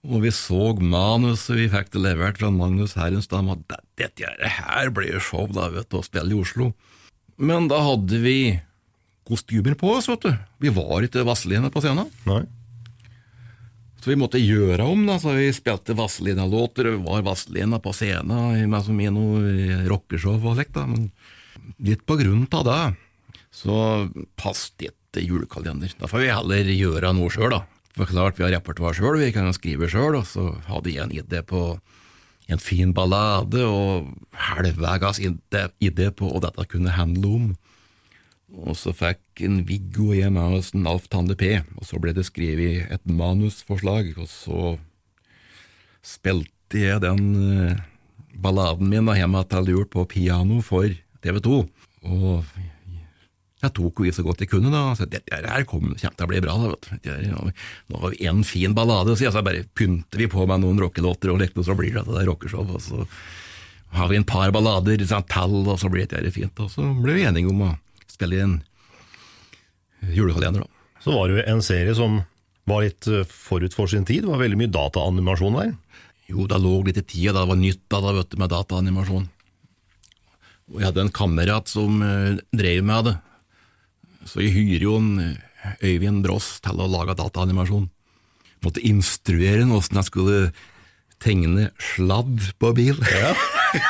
[0.08, 4.90] Og vi så manuset vi fikk det levert fra Magnus Herrenstad, og det- dette her
[4.90, 6.74] blir jo show, da, vet du, å spille i Oslo.
[7.38, 8.62] Men da hadde vi
[9.28, 10.38] kostymer på oss, vet du.
[10.60, 12.10] Vi var ikke Vazelina på scenen.
[12.26, 12.46] Nei.
[14.00, 18.70] Så vi måtte gjøre om, da, så vi spilte Vazelina-låter, og var Vazelina på scenen
[18.70, 20.86] med som i noe rockeshow og slikt, da.
[20.86, 21.12] Men
[21.84, 22.98] litt på grunn av det,
[23.52, 25.92] så passet ikke julekalender.
[26.00, 27.66] Da får vi heller gjøre noe sjøl, da.
[27.98, 31.08] For klart, vi har repertoar sjøl, vi kan jo skrive sjøl, og så hadde jeg
[31.08, 31.64] en idé på
[32.50, 34.10] en fin ballade, og
[34.50, 37.50] halvveis idé på hva dette kunne handle om.
[38.50, 42.00] Og så fikk en Viggo og jeg med oss en Alf Tande P, og så
[42.02, 44.78] ble det skrevet et manusforslag, og så
[46.06, 47.84] spilte jeg den eh,
[48.34, 50.90] balladen min da hjemme til jul på piano for
[51.22, 51.60] TV 2.
[52.10, 52.46] Og
[53.60, 54.94] jeg tok jo i så godt jeg kunne, da.
[54.96, 56.56] Så dette her kom, kommer til å bli bra.
[56.64, 57.18] da,
[57.90, 61.34] Nå har vi én fin ballade, så, så bare pynter vi på med noen rockelåter,
[61.34, 62.64] og lekte, så blir det det rockeshow.
[62.64, 63.04] Og så
[63.98, 66.64] har vi en par ballader sånn, tall, og så blir dette her fint.
[66.64, 67.74] Og så ble vi enige om å
[68.08, 68.58] spille inn
[70.16, 70.76] julekalender, da.
[71.04, 72.20] Så var det jo en serie som
[72.68, 74.24] var litt eh, forut for sin tid.
[74.24, 75.76] Det var veldig mye dataanimasjon der.
[76.30, 79.28] Jo, det lå litt i tida, det var nytt da, da vet du, med dataanimasjon.
[80.70, 83.16] Og jeg hadde en kamerat som eh, drev med det,
[84.30, 85.38] så jeg hyrer jo en eh,
[85.84, 87.90] Øyvind Brås til å lage dataanimasjon.
[88.64, 90.40] Måtte instruere han åssen jeg skulle
[91.20, 93.00] tegne sladd på bil.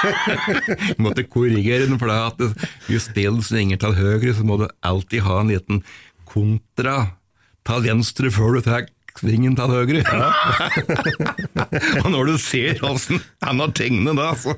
[1.04, 2.42] Måtte korrigere den, for at
[2.88, 5.84] hvis bilen svinger til høyre, så må du alltid ha en liten
[6.30, 6.98] kontra
[7.68, 8.88] til venstre før du tar
[9.20, 10.02] svingen til høyre.
[12.04, 14.56] og når du ser åssen han har tegnet det, så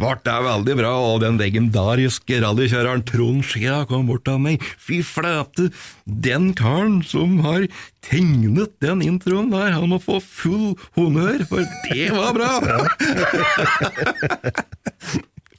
[0.00, 0.92] ble det veldig bra.
[1.12, 4.64] Og den legendariske rallykjøreren Trond Skea kom bort til meg.
[4.80, 5.68] Fy flate,
[6.04, 7.68] den karen som har
[8.02, 12.52] tegnet den introen der, han må få full honnør, for det var bra!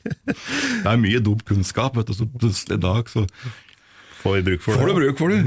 [0.04, 3.26] det er mye dum kunnskap, vet du, så plutselig i dag så
[4.24, 4.94] Får du bruk for får det.
[4.94, 5.40] du bruk for det.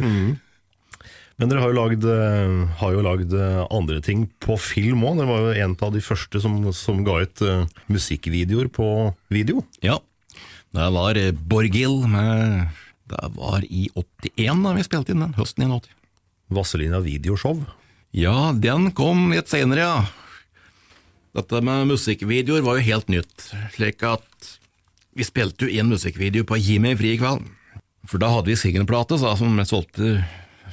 [1.37, 5.19] Men dere har jo lagd, eh, har jo lagd eh, andre ting på film òg.
[5.19, 8.89] Dere var jo en av de første som, som ga ut eh, musikkvideoer på
[9.29, 9.61] video.
[9.85, 9.99] Ja,
[10.73, 12.73] det var Borghild med
[13.09, 15.93] Det var i 81 da vi spilte inn den, høsten 81.
[16.57, 17.61] Vazelina videoshow.
[18.17, 20.57] Ja, den kom litt senere, ja.
[21.37, 24.25] Dette med musikkvideoer var jo helt nytt, slik at
[25.17, 27.45] vi spilte jo inn musikkvideo på Gi meg fri i kveld.
[28.09, 30.23] For da hadde vi singelplate så, som solgte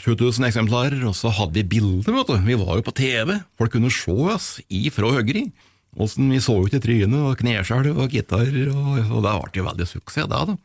[0.01, 2.37] 7000 eksemplarer, og så hadde vi bilder, vet du.
[2.47, 5.45] Vi var jo på TV, folk kunne se oss ifra høyre.
[5.93, 9.67] Åssen vi så ut i trynet, og kneskjelv og gitarer, og, og det ble jo
[9.67, 10.55] veldig suksess da, da.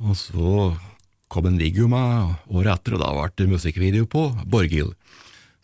[0.00, 0.54] Og så
[1.32, 4.94] kom en video med året etter, og da ble det musikkvideo på Borghild,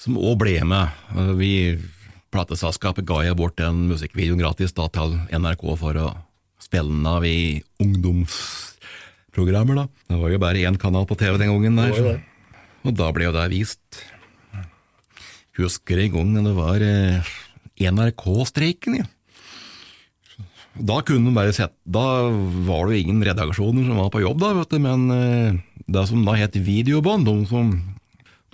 [0.00, 0.92] som òg ble med.
[1.40, 1.52] Vi,
[2.34, 6.10] plateselskapet ga jeg bort den musikkvideoen gratis da, til NRK for å
[6.62, 9.80] spille den av i ungdomsprogrammer.
[9.80, 9.86] da.
[10.12, 11.80] Det var jo bare én kanal på TV den gangen.
[11.80, 11.96] der.
[11.96, 12.31] Så.
[12.82, 14.02] Og da ble jo det vist.
[15.58, 17.32] Husker en gang det var eh,
[17.78, 19.02] NRK-streiken.
[19.02, 19.08] Ja.
[20.72, 22.04] Da kunne de bare sett, da
[22.64, 26.06] var det jo ingen redaksjoner som var på jobb, da, vet du, men eh, det
[26.08, 27.74] som da het videobånd, de som,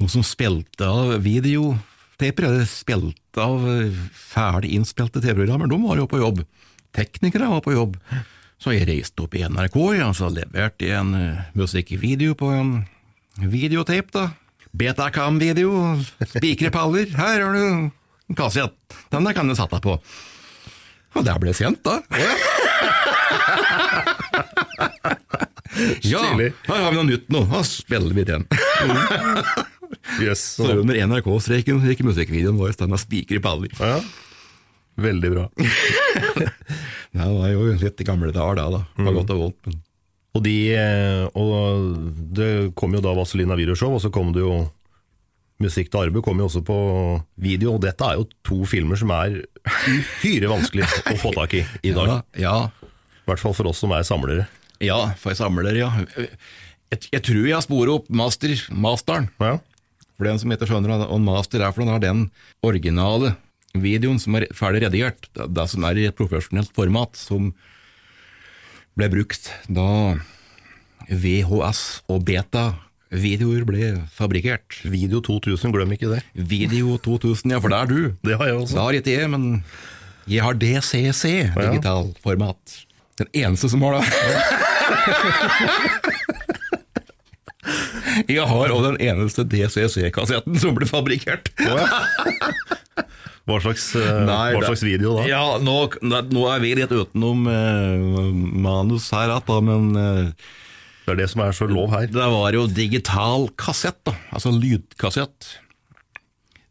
[0.03, 4.03] de som spilte av videotaper, eller spilte av eh,
[4.34, 6.42] ferdig innspilte TV-programmer, de var jo på jobb.
[6.96, 7.94] Teknikere var på jobb.
[8.59, 11.14] Så jeg reiste opp i NRK, ja, så leverte jeg en
[11.55, 12.72] musikkvideo på en
[13.39, 14.26] videotape, da.
[14.78, 15.70] Betacam-video,
[16.28, 18.76] spikre paller, her har du en kassett,
[19.11, 19.97] den der kan du sette deg på.
[21.16, 21.99] Og det ble sendt, da.
[26.05, 28.47] ja, her har vi noe nytt nå, da spiller vi den.
[30.20, 30.41] Yes.
[30.57, 33.72] Så under NRK-streken gikk musikkvideoen vår den med spikre paller.
[33.78, 34.01] Ja.
[34.99, 35.45] Veldig bra.
[37.18, 38.80] Det var jo litt gamle dager da, da.
[38.99, 39.68] På godt og vondt.
[39.68, 39.78] Men
[40.39, 44.68] Og, de, eh, og det kom jo da Vazelina Virushov, og så kom det jo
[45.59, 46.74] Musikk til arbeid kom jo også på
[47.43, 49.41] video, og dette er jo to filmer som er
[49.91, 52.12] uhyre vanskelig å få tak i i dag.
[52.39, 52.93] ja, ja,
[53.24, 54.45] I hvert fall for oss som er samlere.
[54.78, 55.89] ja, for samler, ja.
[56.14, 59.26] Jeg, jeg tror jeg sporer opp master, masteren.
[59.43, 59.57] Ja.
[60.14, 62.22] For den som heter skjønner hva master er for den er den
[62.62, 63.34] originale
[63.74, 65.26] videoen som er ferdig redigert.
[65.34, 67.51] Det, det som er i et profesjonelt format, som
[68.99, 70.16] ble brukt da
[71.09, 74.80] VHS og beta-videoer ble fabrikkert.
[74.90, 76.22] Video 2000, glem ikke det.
[76.34, 78.01] Video 2000, ja, for det er du.
[78.26, 78.82] Det har jeg Det også.
[78.82, 79.46] har ikke jeg, men
[80.28, 81.24] jeg har DCC,
[81.57, 82.76] digital format.
[83.18, 84.05] Den eneste som har det.
[88.26, 91.50] Jeg har òg den eneste DCC-kassetten som ble fabrikkert.
[93.48, 95.22] Hva slags, eh, Nei, hva slags video da?
[95.28, 98.34] Ja, nå, nå er vi litt utenom eh,
[98.66, 100.50] manus her, da, men eh,
[101.06, 102.10] Det er det som er så lov her.
[102.12, 105.54] det var jo digital kassett, da, altså lydkassett.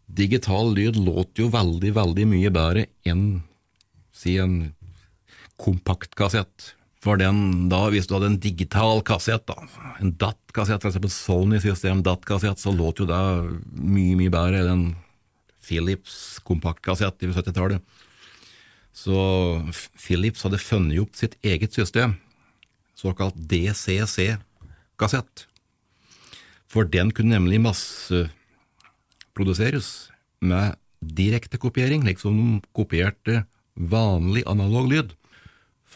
[0.05, 3.25] Digital lyd låter jo veldig, veldig mye bedre enn
[4.13, 4.73] si en
[5.61, 6.73] kompaktkassett.
[7.03, 9.55] For den da, hvis du hadde en digital kassett, da,
[10.01, 13.19] en DAT-kassett, eksempel Sony-system DAT-kassett, så låt jo det
[13.77, 14.85] mye, mye bedre enn en
[15.67, 16.15] Philips
[16.47, 17.81] kompaktkassett i 70-tallet.
[18.97, 19.15] Så
[19.99, 22.09] Philips hadde funnet opp sitt eget system,
[22.97, 25.33] såkalt DCC-kassett.
[26.67, 29.87] For den kunne nemlig masseproduseres
[30.41, 33.45] med direktekopiering, liksom kopierte
[33.77, 35.13] vanlig analog lyd.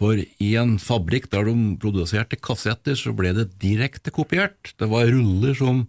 [0.01, 4.73] For i en fabrikk der de produserte kassetter, så ble det direkte kopiert.
[4.81, 5.83] Det var ruller som,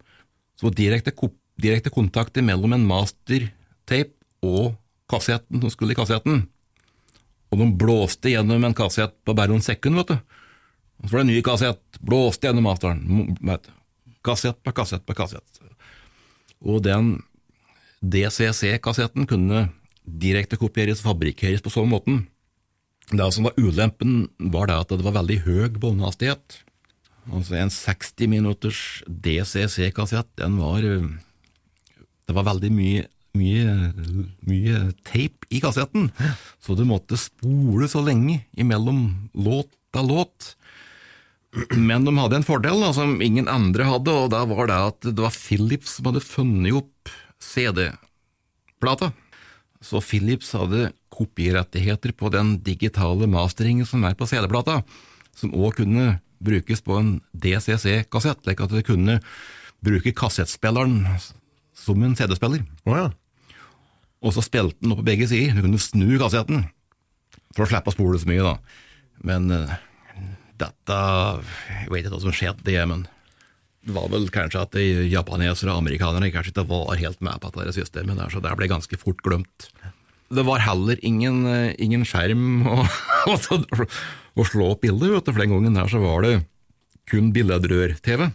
[0.60, 1.14] som var direkte,
[1.56, 4.12] direkte kontakt mellom en mastertape
[4.44, 4.74] og
[5.08, 6.44] kassetten som skulle i kassetten.
[7.52, 10.38] Og de blåste gjennom en kassett på bare noen sekunder, vet du.
[11.02, 13.00] Og så var det en ny kassett, blåste gjennom masteren.
[14.24, 15.62] Kassett på kassett på kassett.
[16.60, 17.14] Og den
[18.04, 19.70] DCC-kassetten kunne
[20.04, 22.22] direkte kopieres og fabrikkeres på sånn måten.
[23.12, 26.62] Det som var ulempen, var det at det var veldig høy båndhastighet.
[27.30, 31.10] Altså en 60 minutters DCC-kassett, den var eh,
[32.26, 33.04] Det var veldig mye,
[33.36, 33.92] mye,
[34.48, 36.08] mye tape i kassetten,
[36.62, 40.54] så du måtte spole så lenge imellom låt av låt.
[41.76, 45.10] Men de hadde en fordel da, som ingen andre hadde, og det var det at
[45.10, 49.12] det var Philips som hadde funnet opp CD-plata.
[49.84, 50.92] Så Philips hadde
[51.22, 54.82] kopirettigheter på den digitale masteringen som er på CD-plata,
[55.38, 59.20] som òg kunne brukes på en DCC-kassett, slik at du kunne
[59.82, 61.06] bruke kassettspilleren
[61.78, 62.66] som en CD-spiller.
[62.86, 63.08] Oh, ja.
[64.22, 65.56] Og så spilte den opp på begge sider.
[65.56, 66.66] Du kunne snu kassetten
[67.54, 68.54] for å slippe å spole så mye, da.
[69.26, 69.74] Men uh,
[70.58, 71.00] dette
[71.70, 73.06] Jeg vet ikke hva som skjedde, det, men
[73.82, 74.76] det var vel kanskje at
[75.10, 78.70] japanesere og amerikanere kanskje ikke var helt med på dette systemet, der, så det ble
[78.70, 79.66] ganske fort glemt.
[80.32, 82.78] Det var heller ingen, eh, ingen skjerm å,
[83.32, 86.34] å, å slå opp bilder, vet du, for den gangen der så var det
[87.10, 88.30] kun billedrør-TV.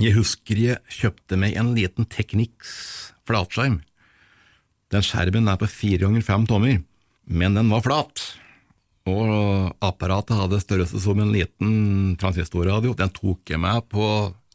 [0.00, 3.80] Jeg husker jeg kjøpte meg en liten Technics flatskjerm.
[4.90, 6.80] Den skjermen er på fire ganger fem tommer,
[7.28, 8.22] men den var flat.
[9.10, 12.94] Og apparatet hadde størrelse som en liten transistorradio.
[12.96, 14.04] Den tok jeg med på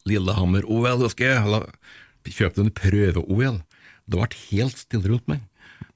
[0.09, 1.61] Lillehammer-OL, husker jeg.
[2.26, 3.61] Kjøpte en prøve-OL.
[4.05, 5.45] Det ble helt stille rundt meg.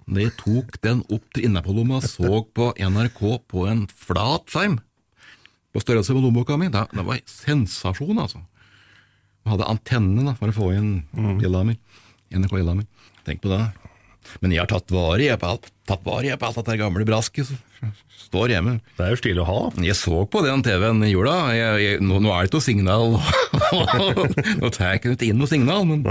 [0.10, 3.20] Jeg tok den opp til innapålomma, så på NRK
[3.52, 4.80] på en flat skjerm,
[5.70, 8.42] på størrelse med lommeboka mi, det, det var en sensasjon, altså.
[9.46, 10.90] Jeg hadde antenne da, for å få inn
[11.42, 11.78] Lillehammer.
[12.34, 12.90] NRK Lillehammer.
[13.26, 13.62] Tenk på det.
[14.44, 17.06] Men jeg har tatt vare jeg på alt, tatt vare jeg på alt dette gamle
[17.08, 17.94] brasket som
[18.28, 18.76] står hjemme.
[18.98, 19.60] Det er jo stilig å ha.
[19.86, 21.38] Jeg så på den TV-en i jula.
[21.56, 23.18] Jeg, jeg, nå, nå er det ikke noe signal.
[24.62, 25.88] nå tar jeg ikke inn noe signal.
[25.90, 26.04] Men,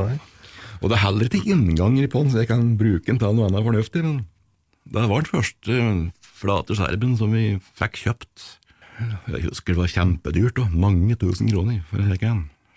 [0.83, 3.49] og det er heller ikke innganger på den, så jeg kan bruke den til noe
[3.49, 4.03] annet fornuftig.
[4.05, 4.27] Men
[4.89, 5.79] det var den første
[6.39, 8.47] flate skjermen som vi fikk kjøpt.
[9.31, 12.27] Jeg husker det var kjempedyrt, og mange tusen kroner for en slik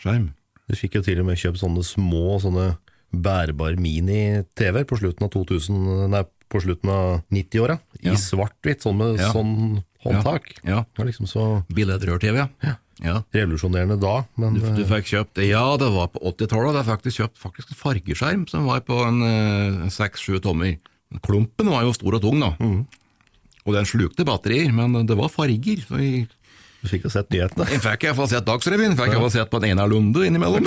[0.02, 0.30] skjerm.
[0.70, 2.68] Du fikk jo til og med kjøpt sånne små sånne
[3.12, 5.82] bærbar mini-TV på slutten av 2000,
[6.14, 6.22] nei,
[6.52, 7.80] på slutten av 90-åra.
[8.04, 8.14] I Ja.
[8.16, 9.32] svart-hvitt, sånn med Ja.
[9.34, 10.54] sånn håndtak.
[10.64, 10.86] Ja.
[10.93, 12.47] Det var liksom så Billedrør-TV, ja.
[12.64, 12.76] ja.
[13.02, 16.82] Revolusjonerende da, men Du, du eh, fikk kjøpt Ja, det var på 80-tallet.
[16.82, 20.78] Jeg fikk kjøpt faktisk en fargeskjerm som var på en seks-sju tommer.
[21.26, 22.54] Klumpen var jo stor og tung, da.
[23.66, 25.82] Og den slukte batterier, men det var farger.
[25.88, 26.30] Så jeg,
[26.82, 27.68] du fikk jo sett nyhetene.
[27.70, 28.95] jeg fikk iallfall sett Dagsrevyen.
[28.97, 30.66] Fikk iallfall sett på en Einar Lunde innimellom.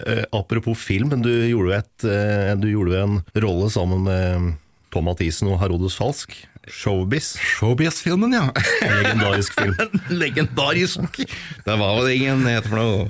[0.00, 4.50] uh, Apropos film, du gjorde, et, eh, du gjorde en rolle sammen med
[4.90, 6.34] Tom Mathisen og Herodes Falsk.
[6.68, 7.38] Showbiz.
[7.40, 8.52] Showbiz-filmen, ja.
[9.02, 9.76] Legendarisk film.
[10.22, 11.16] legendarisk!
[11.64, 13.08] Det var vel ingen het for noe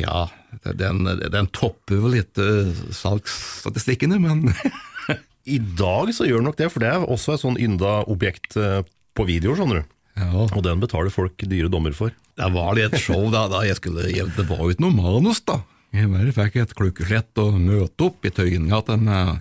[0.00, 0.28] Ja,
[0.74, 4.50] den, den topper vel litt uh, salgsstatistikkene, men
[5.54, 8.58] I dag så gjør den nok det, for det er også et sånn ynda objekt
[8.60, 8.82] eh,
[9.16, 9.94] på video, skjønner du.
[10.20, 10.28] ja.
[10.44, 12.12] Og den betaler folk dyre dommer for.
[12.38, 15.62] Det var litt show da, da jeg skulle Det var jo ikke noe manus, da.
[15.96, 19.40] Jeg bare fikk et klukkeslett og møte opp i Tøyengata med,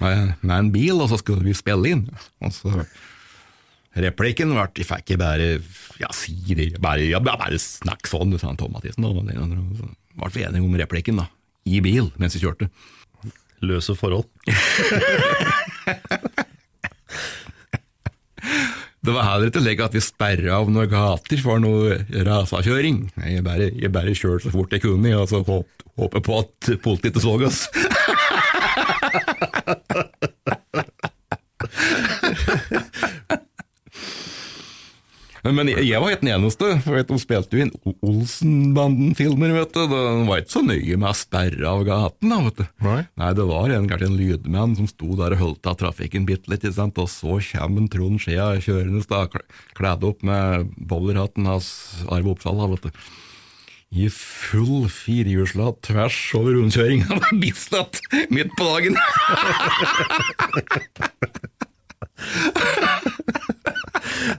[0.00, 2.06] med, med en bil, og så skulle vi spille inn.
[2.44, 2.84] Og så
[3.94, 5.48] Replikken ble Jeg fikk ikke bare
[6.00, 9.06] Ja, si det, bare, ja, bare snakk sånn, sa Tom Mathisen.
[9.06, 11.28] Og så ble vi enige om replikken, da.
[11.64, 12.68] I bil, mens vi kjørte.
[13.64, 14.26] Løse forhold.
[19.04, 23.02] Det var heller ikke slik at vi sperra av noen gater for noe rasakjøring.
[23.20, 26.70] Jeg bare, jeg bare kjørte så fort jeg kunne, og så håp, håpet på at
[26.84, 27.68] politiet ikke så oss.
[35.44, 39.82] Men jeg, var ikke den eneste, for vet, de spilte jo inn Olsenbanden-filmer, vet du.
[39.90, 42.64] Det var ikke så nøye med å sperre av gaten, da, vet du.
[42.86, 43.02] Nei.
[43.20, 46.48] Nei, det var en, kanskje en lydmann som sto der og holdt av trafikken bitte
[46.48, 47.00] litt, ikke sant?
[47.02, 49.28] og så kommer Trond Skjea kjørende,
[49.76, 51.68] kledd opp med bowlerhatten hans
[52.08, 53.04] Arve Oppsal, da, vet du.
[53.94, 58.00] I full firehjulsladd tvers over rundkjøringa på Bislett
[58.34, 58.96] midt på dagen!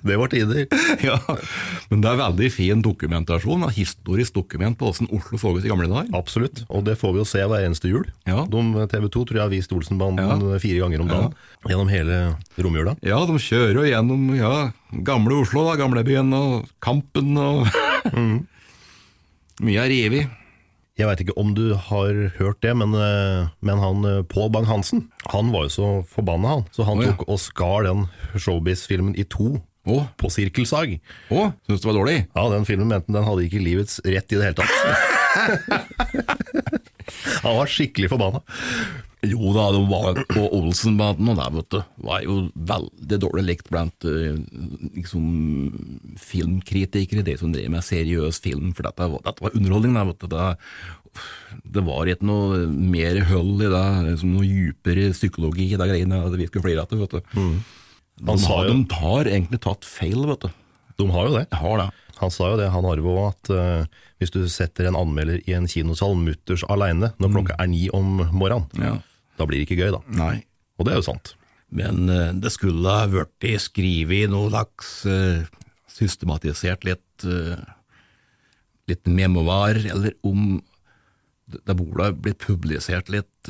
[0.05, 0.65] Det var tider.
[1.07, 1.15] ja,
[1.89, 5.71] Men det er veldig fin dokumentasjon, et historisk dokument på hvordan Oslo så ut i
[5.71, 6.11] gamle dager.
[6.17, 6.61] Absolutt.
[6.69, 8.05] Og det får vi jo se hver eneste jul.
[8.29, 8.43] Ja.
[8.49, 11.37] De, TV 2 tror jeg har vist Olsenbanden fire ganger om dagen.
[11.65, 12.19] Gjennom hele
[12.59, 12.95] romjula.
[13.05, 14.53] Ja, de kjører jo gjennom ja,
[15.07, 17.65] gamle Oslo, da, gamlebyen og Kampen og
[19.63, 20.27] Mye er revet.
[20.95, 25.09] Jeg veit ikke om du har hørt det, men, eh, men han eh, Pål Bang-Hansen
[25.33, 26.63] Han var jo så forbanna, han.
[26.71, 27.09] Så han oh, ja.
[27.11, 30.01] tok og skar den Showbiz-filmen i to Oh.
[30.17, 30.97] på sirkelsag.
[31.29, 32.25] å, syns du det var dårlig?
[32.33, 34.73] Ja, den filmen mente den hadde ikke livets rett i det hele tatt.
[37.45, 38.41] han var skikkelig forbanna.
[39.31, 42.35] Jo da, de var på Olsenbanden, og det vet du, var jo
[42.71, 44.35] veldig dårlig likt blant eh,
[44.95, 45.25] liksom,
[46.19, 49.95] filmkritikere, de som driver med seriøs film, for dette var, dette var underholdning.
[49.97, 50.27] der, vet du.
[50.35, 55.89] Det, det var ikke noe mer høll i det, liksom, noe dypere psykologi i de
[55.91, 57.21] greiene det vi skulle flire etter, Vet du.
[57.35, 60.51] Han De, har, jo- de har egentlig tatt feil, vet du.
[61.01, 61.45] De har jo det.
[61.59, 61.89] Har det.
[62.21, 65.51] Han sa jo det, han Arve òg, at uh, hvis du setter en anmelder i
[65.57, 68.93] en kinosal mutters aleine når klokka er ni om morgenen, Ja.
[69.35, 70.01] Da blir det ikke gøy, da.
[70.15, 70.35] Nei.
[70.79, 71.35] Og det er jo sant.
[71.75, 75.43] Men uh, det skulle ha vært skrevet noe slags uh,
[75.91, 77.59] systematisert litt, uh,
[78.91, 80.59] litt memoar, eller om
[81.45, 83.49] det det burde ha blitt publisert litt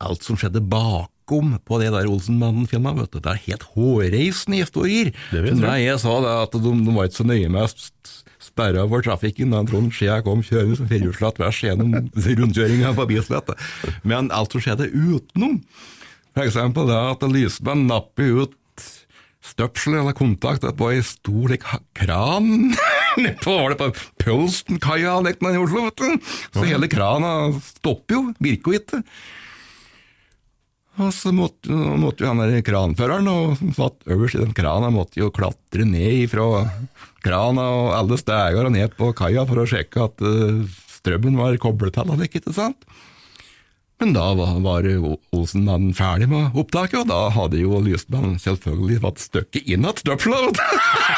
[0.00, 3.02] alt som skjedde bakom på det der Olsenmannen-filmen.
[3.02, 3.18] vet du.
[3.20, 5.10] Det er helt hårreisende historier.
[5.28, 5.52] Det.
[5.60, 7.68] Nei, jeg sa det at de, de var ikke så nøye med
[8.54, 11.94] å s- sperre av for trafikken da Trond Skjea kom kjørende som firehjulslatt tvers gjennom
[12.14, 13.50] rundkjøringa på Bislett.
[14.04, 15.60] Men alt som skjedde utenom,
[16.46, 18.54] eksempel det at lysmenn napper ut
[19.44, 22.72] støpsel eller kontakt på ei stor like, kran
[23.20, 23.90] nedpå var det på
[24.22, 25.18] Pølstenkaia
[25.54, 26.30] i Oslo, vet du.
[26.54, 29.02] Så hele krana stopper jo, virker jo ikke.
[31.02, 35.18] Og så måtte, måtte jo han der kranføreren og satt øverst i den krana, måtte
[35.18, 36.68] jo klatre ned fra
[37.24, 40.60] krana og alle steger og ned på kaia for å sjekke at eh,
[41.00, 42.86] strømmen var koblet til, eller ikke, ikke sant?
[44.02, 44.86] Men da var,
[45.34, 50.62] Olsenmannen ferdig med opptaket, og da hadde jo Lysmann selvfølgelig fått støkket inn igjen støpselet,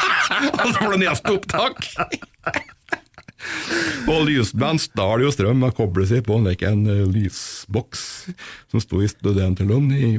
[0.61, 2.73] og så ble det neste opptak!
[4.11, 8.01] Og lysband stjal jo strøm og koble seg på en, like, en eh, lysboks
[8.71, 10.15] som sto i studenterlom i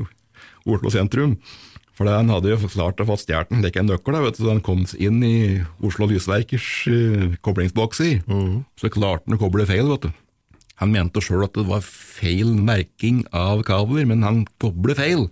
[0.68, 1.39] Oslo sentrum.
[1.99, 4.45] For han hadde jo klart å få stjålet en, like, en nøkkel, da, vet du,
[4.45, 5.37] så han kom inn i
[5.83, 8.20] Oslo Lysverkers uh, koblingsbokser.
[8.79, 10.12] Så klarte han å koble feil, vet du.
[10.79, 15.26] Han mente sjøl at det var feil merking av kabler, men han koblet feil.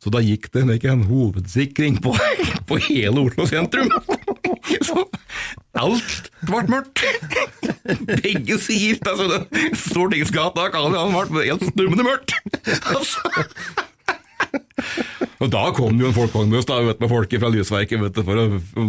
[0.00, 2.14] Så da gikk det ikke en hovedsikring på,
[2.70, 3.92] på hele Oslo sentrum.
[4.88, 5.04] Så
[5.76, 7.02] alt ble mørkt.
[8.22, 9.02] Begge sider.
[9.12, 9.42] Altså,
[9.86, 12.34] Stortingsgata Karl Johan ble helt stummende mørkt.
[12.94, 13.20] Altså.
[15.42, 16.68] Og da kom jo en folkevognbuss
[17.00, 18.46] med folk fra Lysverket, vet du, for å,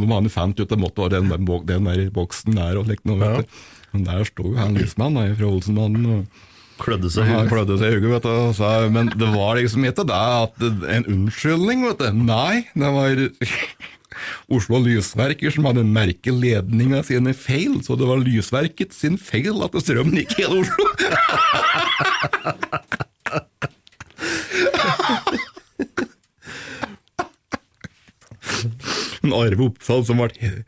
[0.07, 2.79] man fant ut det måtte være den, den der boksen der.
[2.79, 3.57] og slikt noe, vet du.
[3.95, 6.05] Men der sto jo han Lysmann da, fra Olsenmannen.
[6.19, 6.45] og
[6.77, 7.51] Klødde seg i han hodet.
[7.53, 8.31] klødde seg i hodet, vet du.
[8.31, 10.65] og sa, men det var liksom ikke det at
[10.97, 12.23] en unnskyldning, vet du.
[12.27, 13.23] Nei, det var
[14.53, 19.77] Oslo Lysverker som hadde merket ledninga sine feil, så det var lysverket sin feil at
[19.83, 20.87] strømmen gikk hele Oslo.
[29.23, 30.63] En Arve Oppsal som ble he-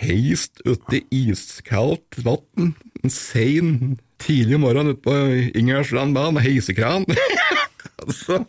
[0.00, 2.72] heist uti iskaldt vann
[3.04, 5.14] en sein tidlig morgen ute på
[5.58, 7.06] Ingerstrandbanen heisekran.
[8.06, 8.42] altså,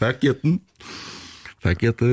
[0.00, 0.58] fikk den
[1.64, 2.08] Fikk ikke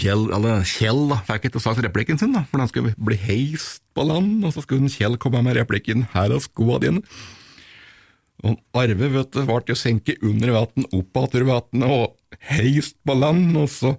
[0.00, 3.82] Kjell, eller Kjell da, fikk ikke sagt replikken sin, da, for den skulle bli heist
[3.94, 7.04] på land, og så skulle Kjell komme med replikken 'Her er skoa dine'.
[8.44, 12.16] Og Arve vet du, ble jo senket under vann, opp igjen vannet og
[12.50, 13.96] heist på land, og så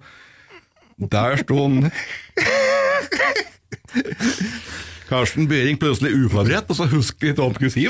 [0.96, 1.90] Der sto han
[5.10, 7.84] Karsten Behring plutselig uforberedt, og så husker litt hva han skulle si.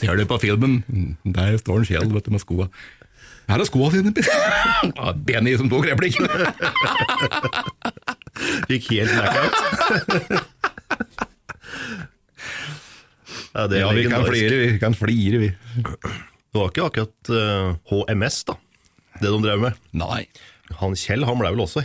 [0.00, 0.82] Ser du på filmen?
[1.24, 2.66] Der står en Kjell vet du, med skoa.
[3.48, 4.12] Her er skoa dine.
[4.94, 6.26] Ja, Benny som tok replikken.
[8.68, 9.54] Fikk helt blackout.
[13.54, 14.78] ja, det Ja, vi kan flire, vi.
[14.82, 15.50] kan flire, vi.
[15.84, 18.56] Det var ikke akkurat uh, HMS, da,
[19.20, 19.80] det de drev med.
[19.98, 20.24] Nei.
[20.80, 21.82] Han Kjell han ble vel også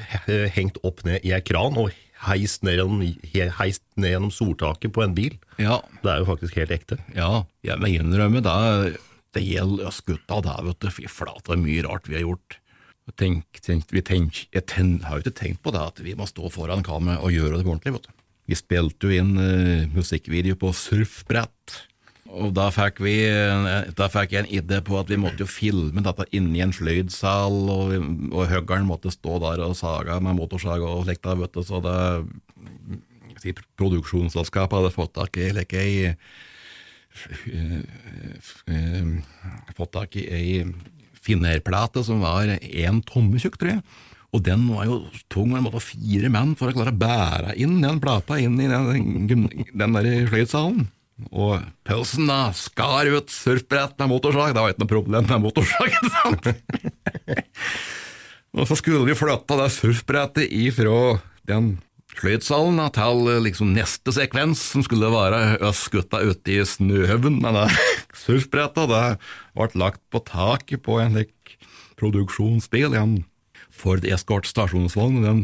[0.55, 1.91] hengt opp ned i ei kran og
[2.25, 3.01] heist ned, gjennom,
[3.33, 5.35] he- heist ned gjennom soltaket på en bil.
[5.59, 6.97] Ja, Det er jo faktisk helt ekte.
[7.15, 8.95] ja jeg må innrømme det.
[9.39, 10.89] Gjelder oss gutta, det, vet du.
[10.93, 12.59] Fy flate, mye rart vi har gjort.
[13.17, 16.51] Tenk, tenk, tenk, jeg ten, har jo ikke tenkt på det, at vi må stå
[16.53, 17.95] foran kameraet og gjøre det ordentlig.
[17.97, 18.17] vet du.
[18.49, 21.79] Vi spilte jo inn uh, musikkvideo på surfbrett.
[22.29, 25.49] Og da fikk, vi, eh, da fikk jeg en idé på at vi måtte jo
[25.49, 27.95] filme dette inni en sløydsal, og,
[28.29, 31.25] og høggeren måtte stå der og saga med motorsaga og slikt.
[31.25, 31.95] vet du, Så det
[33.41, 36.13] si, produksjonsselskapet hadde fått tak i like ei
[39.77, 40.53] fått tak i ei
[41.19, 43.83] finnerplate som var én tomme tjukk, tror jeg.
[44.29, 44.99] Og den var jo
[45.31, 48.59] tung, man måtte ha fire menn for å klare å bære inn den plata inn
[48.61, 50.85] i den, den der sløydsalen.
[51.35, 55.89] Og pølsen da skar ut surfbrett med motorsag, det var ikke noe problem med motorsag,
[55.89, 56.47] ikke sant?
[58.55, 61.17] og så skulle vi flytta det surfbrettet ifra
[61.49, 61.73] den
[62.17, 67.39] sløydsalen da, til eh, liksom neste sekvens, som skulle være oss gutta ute i snøhaugen
[67.43, 67.67] med det
[68.25, 68.89] surfbrettet.
[68.91, 69.05] Det
[69.55, 71.57] ble lagt på taket på en like,
[71.99, 73.17] produksjonsbil, en
[73.69, 75.19] Ford Escort stasjonsvogn.
[75.19, 75.41] og Den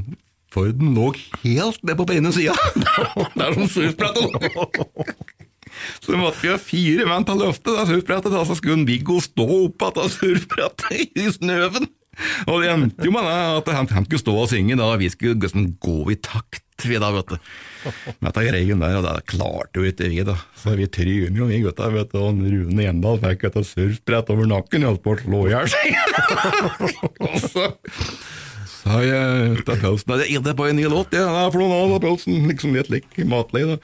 [0.55, 1.09] Forden lå
[1.43, 2.55] helt ned på ene sida,
[3.39, 4.69] der som surfbrettet lå.
[5.99, 9.17] Så vi måtte jo fire menn til å løfte det surfbrettet, da, så skulle Viggo
[9.19, 11.89] stå oppå det surfbrettet i snøen.
[12.49, 15.09] Og det endte jo med at han, han skulle stå og synge, da, og vi
[15.11, 17.35] skulle liksom gå i takt, vi da, vet du.
[18.19, 20.37] Med dette greien der, og det klarte jo ikke vi, da.
[20.59, 24.49] Så vi tryner jo, vi gutta, vet du, og Rune Gjendal fikk et surfbrett over
[24.51, 25.95] nakken, holdt på å slå i hjel seg.
[27.25, 27.69] Og så
[28.85, 31.63] sa jeg til Pølsen at jeg er på en ny låt, ja, hva er for
[31.63, 33.79] noen av Pølsen, liksom litt lik matlig, da.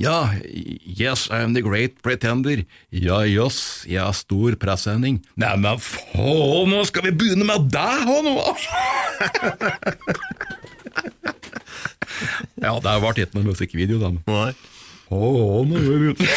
[0.00, 2.62] Ja, yes, I'm the great pretender.
[2.88, 5.18] Ja, jøss, jeg har stor pressending.
[5.36, 8.32] Nei, men faen, nå skal vi begynne med deg hå nå!
[12.64, 14.08] ja, det ble ikke noen musikkvideo, da.
[14.24, 14.56] Nei.
[15.12, 15.20] Å,
[15.68, 16.24] nå er vi ute.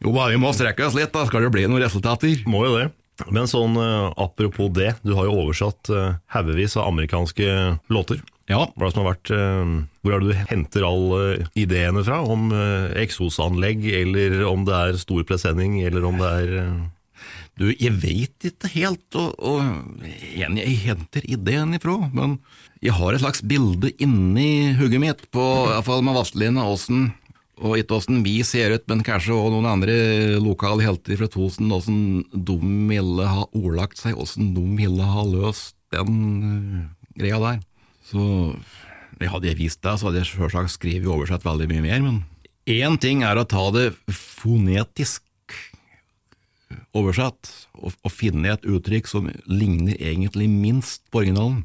[0.00, 2.40] Jo, bare vi må strekke oss litt, da skal det bli noen resultater.
[2.48, 2.86] Må jo det.
[3.28, 7.48] Men sånn eh, apropos det, du har jo oversatt uh, haugevis av amerikanske
[7.92, 8.22] låter.
[8.50, 11.20] Ja, Hva er det som har vært, eh, hvor er det du henter alle
[11.58, 12.18] ideene fra?
[12.26, 12.48] Om
[12.98, 16.80] eksosanlegg, eller om det er stor presenning, eller om det er eh,
[17.60, 20.00] Du, jeg vet ikke helt, og, og
[20.32, 22.38] jeg henter ideen ifra, men
[22.80, 27.10] jeg har et slags bilde inni hugget mitt på, i hvert fall med Vazelina Aasen,
[27.60, 29.94] og ikke åssen vi ser ut, men kanskje også noen andre
[30.40, 32.56] lokale helter fra Tosen, åssen de
[32.88, 36.86] ville ha ordlagt seg, åssen de ville ha løst den øh,
[37.20, 37.58] greia der.
[38.08, 38.22] Så
[39.20, 42.16] hadde jeg visst det, så hadde jeg selvsagt skrevet og oversett veldig mye mer, men
[42.70, 45.22] én ting er å ta det fonetisk
[46.96, 51.64] oversatt, og, og finne et uttrykk som ligner egentlig minst på originalen.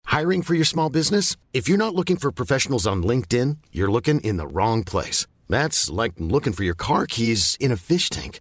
[0.06, 1.36] Hiring for your small business?
[1.52, 5.26] If you're not looking for professionals on LinkedIn, you're looking in the wrong place.
[5.48, 8.40] That's like looking for your car keys in a fish tank.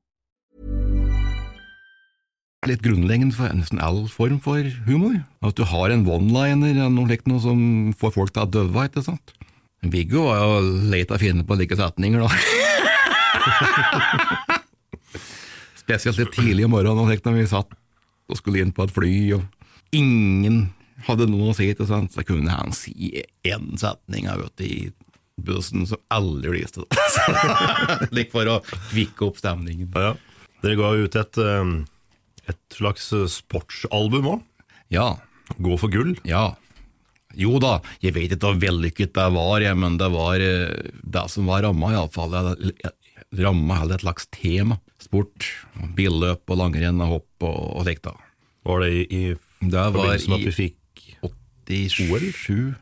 [2.69, 5.23] Litt grunnleggende for nesten all form for humor.
[5.41, 9.33] At du har en one-liner noe slikt som får folk til å døve, ikke sant?
[9.81, 10.59] Viggo var jo
[10.91, 12.29] leit å finne på like setninger, da.
[15.81, 17.71] Spesielt litt tidlig om morgenen når vi satt
[18.31, 19.41] og skulle inn på et fly, og
[19.97, 20.57] ingen
[21.07, 22.13] hadde noe å si, ikke sant?
[22.13, 22.93] så kunne han si
[23.47, 24.73] én setning vet i
[25.41, 26.85] bussen som aldri lyste.
[28.15, 29.89] Litt for å kvikke opp stemningen.
[29.97, 30.13] Ja.
[30.61, 31.65] Dere ga ut et, eh,
[32.53, 34.41] et slags sportsalbum òg.
[34.93, 35.13] Ja.
[35.61, 36.15] Gå for gull.
[36.27, 36.51] Ja.
[37.37, 41.25] Jo da, jeg vet ikke hvor vellykket det var, jeg, men det var eh, det
[41.31, 42.35] som var ramma, iallfall.
[43.39, 44.81] Ramma hadde et slags tema.
[45.01, 45.47] Sport,
[45.97, 48.11] billøp og langrenn og hopp og, og slikt.
[48.67, 49.23] Var det i, i
[49.63, 50.77] Det forbindelse med at vi fikk
[51.71, 52.75] 87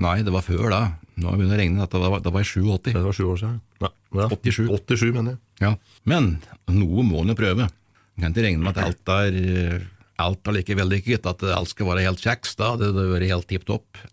[0.00, 0.80] Nei, det var før da.
[1.22, 1.84] Nå begynner det å regne.
[1.84, 2.88] Dette var, det var i 87.
[2.90, 3.60] Det var sju år siden.
[3.84, 3.90] Ja.
[4.32, 4.64] 87.
[4.72, 5.40] 87, mener jeg.
[5.62, 5.70] Ja.
[6.10, 6.32] Men
[6.66, 7.68] noe må en jo prøve.
[8.14, 9.84] En kan ikke regne med at alt er,
[10.22, 12.54] alt er like vellykket, at alt skal være helt kjeks.
[12.60, 13.98] Da hadde det vært helt tipp topp.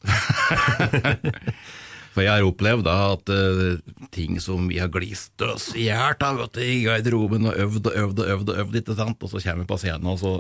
[2.12, 3.78] For jeg har opplevd da at uh,
[4.12, 8.20] ting som vi har glist oss i hjel av i garderoben og øvd og øvd
[8.20, 9.24] og øvd, og øvd ikke sant?
[9.24, 10.34] og så kommer vi på scenen, og så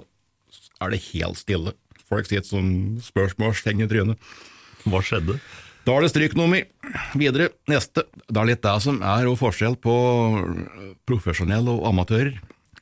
[0.84, 1.76] er det helt stille.
[2.12, 2.68] Folk sitter som
[3.05, 4.32] spørsmålstegn i trynet.
[4.84, 5.38] Hva skjedde?
[5.88, 6.68] Da er det stryknummer.
[7.18, 8.03] Videre, neste.
[8.28, 9.95] Det er litt det som er forskjell på
[11.07, 12.36] profesjonelle og amatører.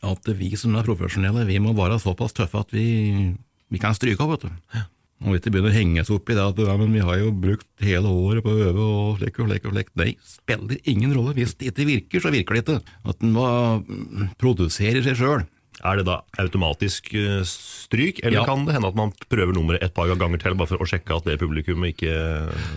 [0.05, 3.33] At vi som er profesjonelle, vi må være såpass tøffe at vi,
[3.69, 4.79] vi kan stryke av, vet du.
[5.27, 7.33] Og ikke begynne å henge oss opp i det at ja, men vi har jo
[7.35, 9.89] brukt hele året på å øve og slik og slik og slik.
[9.99, 11.33] Nei, spiller ingen rolle.
[11.35, 12.77] Hvis det ikke virker, så virker det ikke.
[13.11, 13.47] At en må
[13.83, 15.43] mm, produsere seg sjøl.
[15.83, 18.47] Er det da automatisk eh, stryk, eller Ja.
[18.47, 21.19] kan det hende at man prøver nummeret et par ganger til, bare for å sjekke
[21.19, 22.15] at det publikummet ikke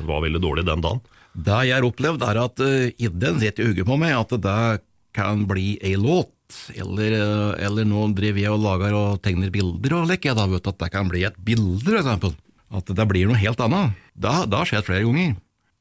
[0.07, 1.03] var veldig dårlig den dagen?
[1.33, 4.83] Det jeg har opplevd, er at uh, ideen sitter i hodet på meg, at det
[5.17, 6.35] kan bli ei låt.
[6.75, 10.67] Eller, eh, eller nå driver jeg og lager og tegner bilder og leker, da vet
[10.71, 12.35] at det kan bli et bilde, for eksempel.
[12.73, 13.97] At det blir noe helt annet.
[14.17, 15.37] Det har- skjedd flere ganger.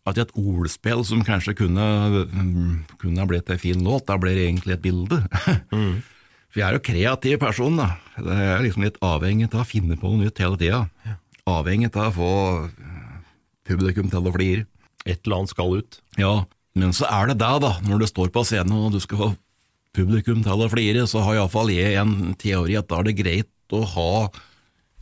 [0.05, 4.33] At et ordspill som kanskje kunne, mm, kunne ha blitt ei fin låt, da blir
[4.35, 5.21] det egentlig et bilde.
[6.51, 7.97] For jeg er jo kreativ person, da.
[8.17, 10.89] Det er liksom litt avhengig av å finne på noe nytt hele tida.
[11.47, 12.69] Avhengig av å få
[13.67, 14.65] publikum til å flire.
[15.05, 15.99] Et eller annet skal ut.
[16.19, 16.33] Ja,
[16.75, 19.35] men så er det deg, da, når du står på scenen og du skal
[19.95, 23.75] publikum til å flire, så har iallfall jeg en teori at da er det greit
[23.75, 24.13] å ha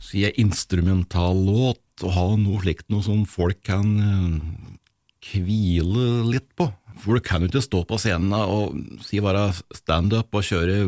[0.00, 6.70] si en instrumentallåt, og ha noe slikt noe som folk kan eh, hvile litt på.
[7.00, 8.74] For du kan jo ikke stå på scenen og
[9.04, 10.78] si bare standup og kjøre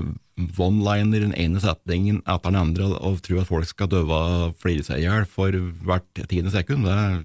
[0.61, 4.84] one-liner den ene setningen etter den andre og tro at folk skal døve og flire
[4.84, 5.55] seg i hjel for
[5.86, 6.88] hvert tiende sekund.
[6.88, 7.22] Det er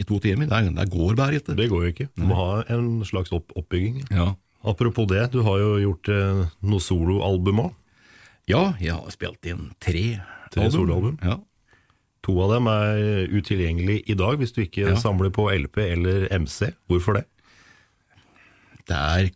[0.00, 0.48] i to timer.
[0.52, 1.56] Er- det går bare ikke.
[1.56, 2.08] Det går jo ikke.
[2.16, 4.02] Du må ha en slags opp oppbygging.
[4.10, 4.34] Ja.
[4.64, 7.74] Apropos det, du har jo gjort eh, noe soloalbum òg.
[8.50, 11.16] Ja, jeg har spilt inn tre, Tre soloalbum?
[11.22, 11.38] Ja.
[12.26, 14.96] To av dem er utilgjengelig i dag, hvis du ikke Ja.
[15.00, 16.72] samler på LP eller MC.
[16.90, 17.24] Hvorfor det?
[18.90, 19.30] Det er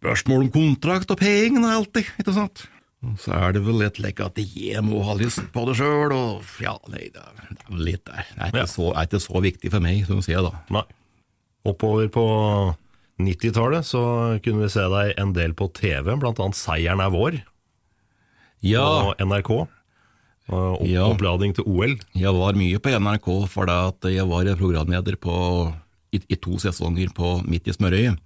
[0.00, 2.64] spørsmål om kontrakt og penger alltid, ikke sant?
[3.06, 6.10] Og så er det vel litt like at jeg må ha lyst på det sjøl,
[6.16, 8.24] og ja, nei, det er det er vel litt der.
[8.32, 8.66] Det er ikke, Ja.
[8.72, 10.50] så, er ikke så viktig for meg, som du sier da.
[10.72, 10.82] Nei.
[11.66, 12.24] Oppover på
[13.22, 14.02] 90-tallet så
[14.44, 17.38] kunne vi se deg en del på TV, annet Seieren er vår
[18.64, 19.50] Ja, og NRK.
[20.46, 21.06] Og opp, Ja.
[21.08, 21.96] Oppladning til OL.
[22.14, 23.28] jeg var mye på NRK
[23.72, 25.74] at jeg var programleder på,
[26.12, 28.18] i, i to sesonger på Midt i smørøyet,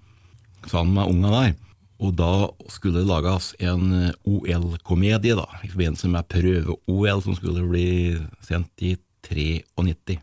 [0.66, 1.54] sammen med unga der.
[2.00, 7.64] Og da skulle det lages en eh, OL-komedie da, i forbindelse med prøve-OL som skulle
[7.68, 8.96] bli sendt i
[9.28, 10.16] 93.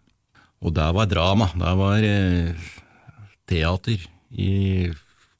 [0.66, 2.70] Og det var drama, det var eh,
[3.48, 4.90] teater i,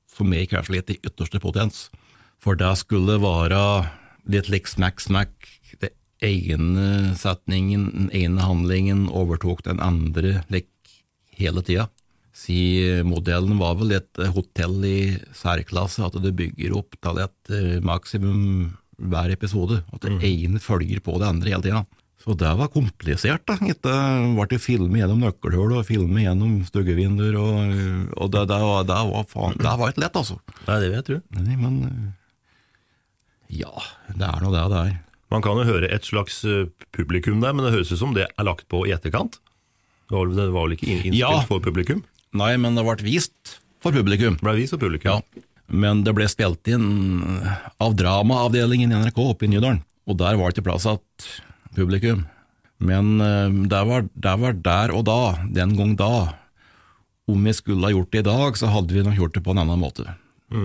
[0.10, 1.88] for meg kanskje litt i ytterste potens.
[2.42, 3.62] For det skulle være
[4.30, 5.34] litt lik smack, smack.
[5.82, 10.72] Den ene setningen, den ene handlingen overtok den andre lik
[11.38, 11.90] hele tida.
[12.38, 15.00] Si modellen var vel et hotell i
[15.36, 19.82] særklasse, at du bygger opp til et eh, maksimum hver episode.
[19.94, 21.84] At det ene følger på det andre hele tida.
[22.28, 23.56] Så det var komplisert, da.
[23.64, 23.92] Ikke
[24.36, 27.78] ble det filmet gjennom nøkkelhull og filmet gjennom stuggevinduer, og,
[28.20, 30.36] og det, det, var, det, var faen, det var ikke lett, altså.
[30.66, 31.20] Nei, det vil jeg tro.
[31.38, 33.72] Nei, men eh, ja,
[34.12, 34.92] det er nå det det er.
[35.32, 38.28] Man kan jo høre et slags eh, publikum der, men det høres ut som det
[38.28, 39.40] er lagt på i etterkant.
[40.12, 41.32] Det var, det var vel ikke innspilt Ja.
[41.48, 42.04] for publikum?
[42.36, 44.36] Nei, men det ble vist for publikum.
[44.36, 45.16] Det ble vist for publikum.
[45.16, 46.92] Ja, men det ble spilt inn
[47.80, 51.00] av dramaavdelingen i NRK oppe i Nydalen, og der var det ikke plass til
[51.78, 52.26] publikum.
[52.78, 55.22] Men eh, det var, det var der og da,
[55.54, 56.12] den gang da.
[57.28, 59.54] Om vi skulle ha gjort det i dag, så hadde vi nok gjort det på
[59.54, 60.06] en annen måte.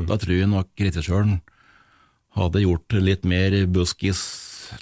[0.06, 1.40] Da tror jeg nok regissøren
[2.36, 4.20] hadde gjort det litt mer buskis,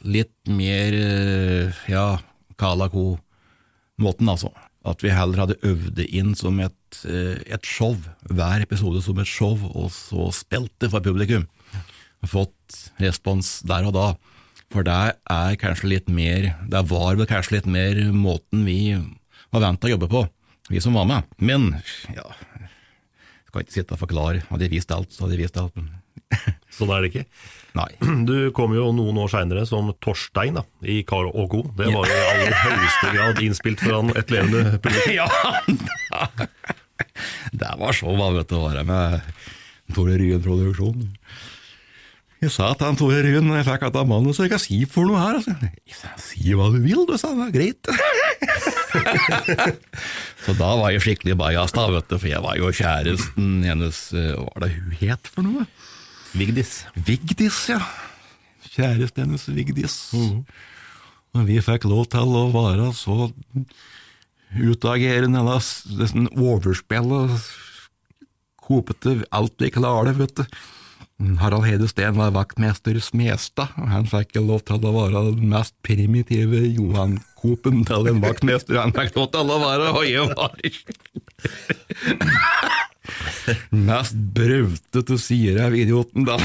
[0.05, 2.21] litt mer, eh, ja,
[2.61, 4.53] Kalako-måten, altså.
[4.85, 7.97] At vi heller hadde øvd det inn som et, eh, et show,
[8.29, 11.49] hver episode som et show, og så spilt det for publikum.
[12.25, 14.07] Fått respons der og da.
[14.71, 14.99] For det
[15.31, 18.95] er kanskje litt mer, det var vel kanskje litt mer måten vi
[19.51, 20.27] var vant til å jobbe på,
[20.71, 21.27] vi som var med.
[21.43, 21.73] Men,
[22.15, 22.29] ja,
[23.51, 24.45] skal ikke sitte og forklare.
[24.47, 25.75] Hadde jeg visst alt, så hadde jeg visst alt.
[26.77, 27.25] Sånn er det ikke.
[27.79, 27.89] Nei.
[28.31, 31.65] Du kom jo noen år seinere som Torstein da, i Carl og Co.
[31.75, 35.17] Det var jo i aller høyeste grad innspilt foran et levende publikum.
[35.19, 36.29] ja,
[37.51, 39.33] det var så vanvittig å være med
[39.97, 41.09] Tore Ryen Produksjon.
[42.41, 45.05] Jeg sa til han Tore Ruen jeg fikk at mannen, så jeg kan si for
[45.05, 45.37] noe her.
[45.37, 45.53] Altså.
[45.61, 47.43] Jeg Si hva du vil, du, sa han.
[47.45, 47.91] Er greit.
[50.47, 54.01] så da var jeg skikkelig bajas, da, vet du, for jeg var jo kjæresten hennes
[54.17, 55.67] eh, Hva var det hun het for noe?
[56.33, 56.73] Vigdis.
[56.97, 57.83] Vigdis, ja.
[58.71, 60.01] Kjæresten hennes Vigdis.
[60.17, 63.29] Og vi fikk lov til å være så
[64.57, 65.61] utagerende, eller
[66.01, 67.27] nesten overspille,
[68.65, 70.61] kopete alt vi klarer, vet du.
[71.41, 75.75] Harald Hede Steen var vaktmester Smestad, og han fikk lov til å være den mest
[75.85, 78.79] primitive Johan-kopen til en vaktmester.
[78.81, 80.79] Han fikk lov til å være høye varer.
[83.91, 86.39] Mest brautete sier av idioten, da.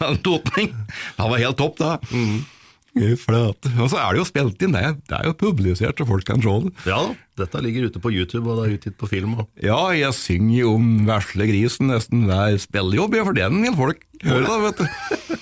[0.00, 0.72] Den totning.
[1.20, 1.92] Han var helt topp, da.
[2.02, 2.61] Flate.
[2.92, 6.42] Og så er det jo spilt inn, det det er jo publisert, så folk kan
[6.44, 6.72] se det.
[6.90, 7.02] Ja
[7.40, 9.36] dette ligger ute på YouTube, og det er utgitt på film.
[9.40, 9.48] Og.
[9.64, 14.44] Ja, jeg synger jo om vesle grisen nesten hver spillejobb, for den vil folk høre,
[14.48, 15.38] da, vet du.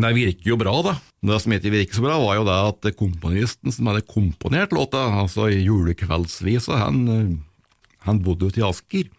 [0.00, 0.96] Det virker jo bra, da.
[1.26, 5.02] Det som ikke virker så bra, var jo det at komponisten som hadde komponert låta,
[5.20, 9.10] altså julekveldsvisa, han, eh, han bodde ute i Asker.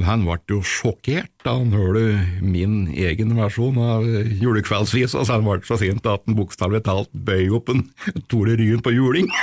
[0.00, 4.06] Han ble jo sjokkert da han hørte min egen versjon av
[4.40, 7.84] julekveldsvisa, så han ble så sint at han bokstavelig talt bøy opp en
[8.32, 9.28] Tore Ryen på juling.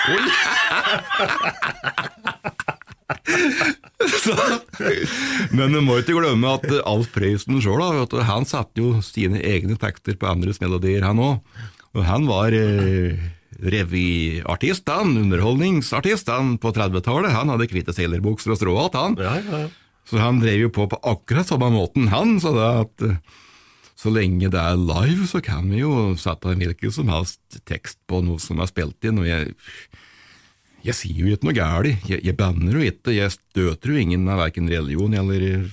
[3.99, 4.33] Så,
[5.51, 7.81] men du må ikke glemme at Alf Prøysen sjøl
[8.25, 11.59] han satte jo sine egne tekster på andres melodier, han òg.
[11.97, 13.17] Og han var eh,
[13.59, 17.33] revyartist, han, underholdningsartist, han på 30-tallet.
[17.35, 19.17] Han hadde hvite seilerbukser og stråhatt, han.
[19.19, 19.88] Ja, ja, ja.
[20.09, 22.39] Så han drev jo på på akkurat samme måten, han.
[22.41, 23.17] Så det at eh,
[23.99, 27.99] så lenge det er live, så kan vi jo sette en hvilken som helst tekst
[28.09, 29.21] på noe som er spilt inn.
[29.21, 29.55] og jeg...
[30.79, 34.21] Jeg sier jo ikke noe galt, jeg, jeg banner jo ikke, jeg støter jo ingen
[34.31, 35.65] av verken religion eller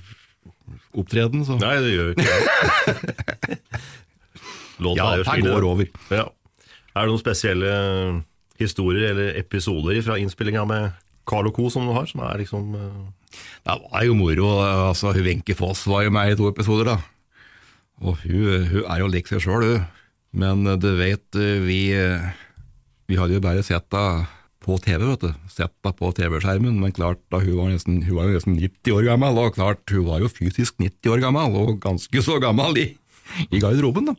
[0.98, 1.44] opptreden.
[1.46, 1.60] Så.
[1.62, 2.26] Nei, det gjør vi ikke
[3.46, 3.58] det.
[4.98, 5.86] Ja, det går over.
[6.10, 6.26] Ja.
[6.96, 7.70] Er det noen spesielle
[8.60, 10.90] historier eller episoder fra innspillinga med
[11.28, 11.68] Carl Co.
[11.72, 12.98] som du har, som er liksom eh,
[13.66, 14.48] Det var jo moro.
[14.62, 16.98] altså hun Wenche Foss var jo med i to episoder, da.
[18.04, 19.86] Og hun, hun er jo lik seg sjøl, hun.
[20.36, 22.32] Men eh, du vet, eh, vi, eh,
[23.08, 24.26] vi hadde jo bare sett henne
[24.66, 25.32] på TV, vet du.
[25.52, 28.96] Sett henne på TV-skjermen, men klart, da hun var, nesten, hun var jo nesten 90
[28.98, 32.82] år gammel, og klart, hun var jo fysisk 90 år gammel, og ganske så gammel
[32.82, 32.88] i,
[33.50, 34.16] i garderoben, da.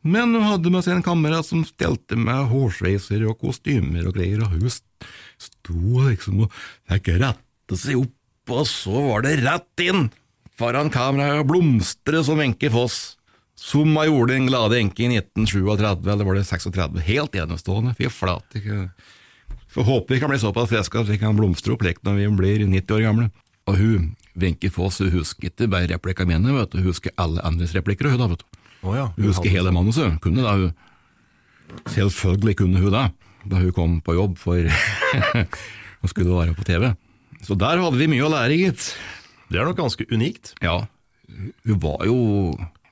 [0.00, 4.44] Men hun hadde med seg en kamerat som stelte med hårsveiser og kostymer og greier,
[4.44, 6.54] og hun sto liksom og
[6.88, 7.10] fikk
[7.70, 10.08] rette seg opp, og så var det rett inn
[10.58, 13.16] foran kameraet og blomstre som Wenche Foss,
[13.54, 16.98] som hun gjorde en glade enke i 1937, eller var det 36?
[17.06, 18.62] Helt enestående, fy flate.
[19.70, 22.28] Får håpe vi kan bli såpass friske at vi kan blomstre opp lekt når vi
[22.40, 23.28] blir 90 år gamle.
[23.70, 27.44] Og hun, Wenche Foss, hun husker ikke bare replikkene mine, vet du, hun husker alle
[27.46, 28.48] andres replikker, hun da, vet du.
[28.80, 29.10] Oh, ja.
[29.14, 30.72] Hun husker hele manuset, kunne da hun.
[31.86, 33.04] Selvfølgelig kunne hun det,
[33.46, 34.58] da hun kom på jobb for
[36.02, 36.88] å skulle være på TV.
[37.44, 38.90] Så der hadde vi mye å lære, gitt.
[39.50, 40.54] Det er nok ganske unikt.
[40.62, 40.84] Ja,
[41.66, 42.18] hun var jo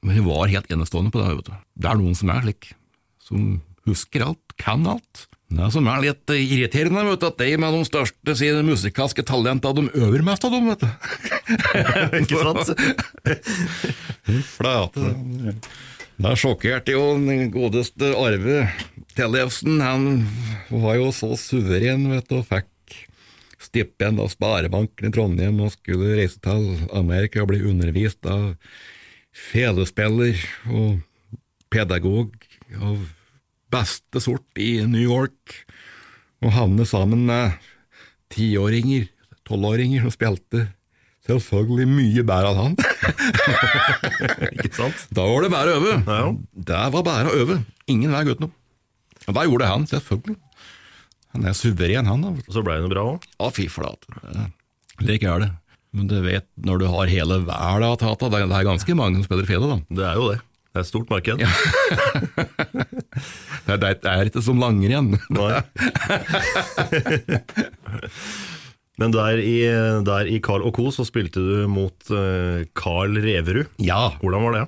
[0.02, 1.32] hun var helt enestående på det.
[1.40, 1.56] vet du.
[1.82, 2.70] Det er noen som er slik,
[3.22, 5.26] som husker alt, kan alt.
[5.48, 9.88] Det som er litt irriterende, vet du, at de med de største sine musikalske talentene,
[9.88, 10.88] de øver mest av dem, vet du.
[12.20, 12.72] Ikke sant?
[14.52, 15.12] Flate.
[16.18, 18.66] Da sjokkerte jo den godeste Arve
[19.16, 19.80] Tellefsen.
[19.80, 20.08] Han
[20.68, 22.68] var jo så suveren, vet du, og fikk
[23.68, 28.54] stipend av Sparebanken i Trondheim og skulle reise til Amerika og bli undervist av
[29.52, 30.40] felespiller
[30.72, 30.98] og
[31.72, 32.32] pedagog
[32.80, 33.04] av
[33.72, 35.62] beste sort i New York,
[36.44, 37.56] og havne sammen med
[38.32, 39.08] tiåringer,
[39.48, 40.66] tolvåringer som spilte
[41.28, 42.76] selvfølgelig mye bedre enn han.
[44.54, 45.02] Ikke sant?
[45.12, 45.96] Da var det bare å øve.
[46.06, 46.28] Ja.
[46.70, 47.58] Det var bare å øve.
[47.90, 48.54] Ingen vei utenom.
[49.28, 50.38] Og da gjorde han, selvfølgelig.
[51.36, 52.22] Han er suveren, han.
[52.24, 52.28] da.
[52.46, 53.18] Og så ble det bra òg.
[53.38, 54.04] Ja, fy flate.
[54.98, 55.50] Slik er det.
[55.96, 59.14] Men du vet, når du har hele verden å ta av, det er ganske mange
[59.20, 59.76] som spiller fele, da.
[60.00, 60.38] Det er jo det.
[60.68, 61.36] Det er et stort marked.
[63.68, 65.10] Det er, det er ikke som langrenn.
[65.34, 65.58] Nei.
[68.98, 69.56] Men der i,
[70.06, 70.88] der i Carl og Co.
[70.94, 73.66] så spilte du mot eh, Carl Reverud.
[73.82, 74.08] Ja.
[74.22, 74.62] Hvordan var det?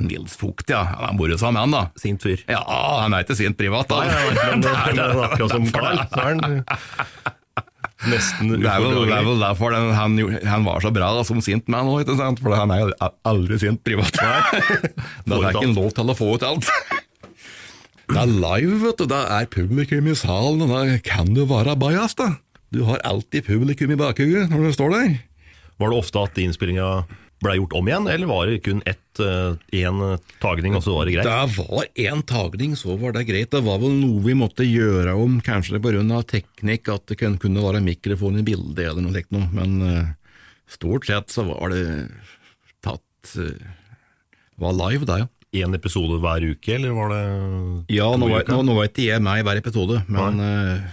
[0.00, 0.84] Nils Vogt, ja.
[1.00, 2.00] Han bor sammen med han, da.
[2.00, 2.40] Sint fyr.
[2.48, 2.62] Ja,
[3.02, 4.04] han er ikke sint privat, da.
[4.06, 4.70] Nei,
[5.26, 6.64] akkurat som Carl, så er han
[8.08, 10.14] nesten Det er vel, det er vel derfor den, han,
[10.48, 12.08] han var så bra da, som sint man òg,
[12.40, 12.94] for han er
[13.28, 14.16] aldri sint privat.
[15.28, 16.70] da er ikke lov til å få ut alt.
[18.10, 19.06] Det er live, vet du.
[19.10, 22.32] Det er publikum i salen, og da kan du være bajas, da.
[22.74, 25.12] Du har alltid publikum i bakhuget når du står der.
[25.80, 26.88] Var det ofte at innspillinga
[27.40, 30.00] ble gjort om igjen, eller var det kun ett, én
[30.40, 31.28] tagning, og så var det greit?
[31.28, 33.50] Det var én tagning, så var det greit.
[33.52, 36.22] Det var vel noe vi måtte gjøre om, kanskje pga.
[36.28, 39.48] teknikk, at det kunne være mikrofon i bildet eller noe slikt noe.
[39.56, 40.12] Men eh,
[40.70, 41.84] stort sett så var det
[42.84, 43.68] tatt uh,
[44.60, 45.28] var live, det, ja.
[45.64, 47.22] Én episode hver uke, eller var det
[47.96, 48.54] Ja, nå uka?
[48.54, 50.84] nå, nå vet jeg meg hver episode, men eh,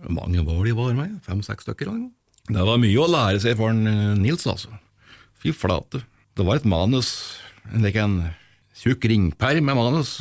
[0.00, 1.18] hvor mange var de var med?
[1.26, 1.90] Fem-seks stykker?
[1.90, 2.14] eller noe?
[2.50, 4.72] Det var mye å lære seg for en, eh, Nils, altså.
[5.40, 6.02] Fy flate.
[6.36, 7.10] Det var et manus,
[7.72, 8.16] en, en
[8.80, 10.18] tjukk ringperm med manus.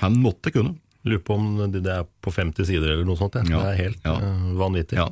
[0.00, 0.76] Han måtte kunne.
[1.04, 3.36] Lurer på om det er på 50 sider eller noe sånt.
[3.44, 3.60] Ja.
[3.60, 4.14] Det er helt ja.
[4.24, 4.96] eh, vanvittig.
[4.96, 5.10] Ja.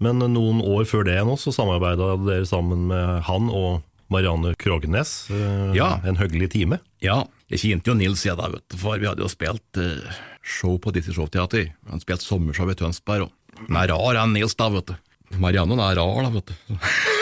[0.00, 5.26] Men noen år før det nå, så samarbeida dere sammen med han og Marianne Krognes.
[5.34, 5.98] eh, Ja.
[6.08, 6.78] En høgelig time.
[7.04, 10.00] Ja, jeg kjente jo Nils jeg da, vet du, for vi hadde jo spilt eh,
[10.40, 11.68] show på Dizzie Showteater.
[11.92, 14.96] Han spilte sommershow i Tønsberg, og han er rar, han Nils da, vet du.
[15.36, 16.74] Marianne er rar, da, vet du.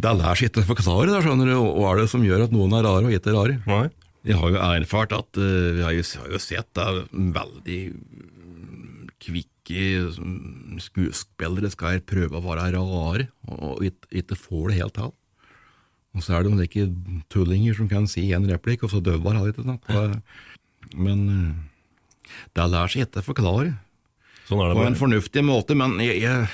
[0.00, 1.56] det lar sitt ikke forklare, da, skjønner du.
[1.60, 3.58] Hva er det som gjør at noen er rare og ikke rare?
[3.68, 3.86] Nei.
[4.26, 7.80] Jeg har jo erfart at uh, vi har jo, har jo sett da, veldig
[9.20, 9.86] kvikke
[10.80, 15.12] skuespillere skal prøve å være rare, og ikke, får det helt til.
[16.10, 16.86] Og så er det like
[17.30, 19.60] tullinger som kan si en replikk, og så døver han litt.
[21.06, 21.52] Men eh,
[22.56, 23.76] det lar seg ikke forklare
[24.50, 26.48] Sånn på en fornuftig måte, men jeg, jeg,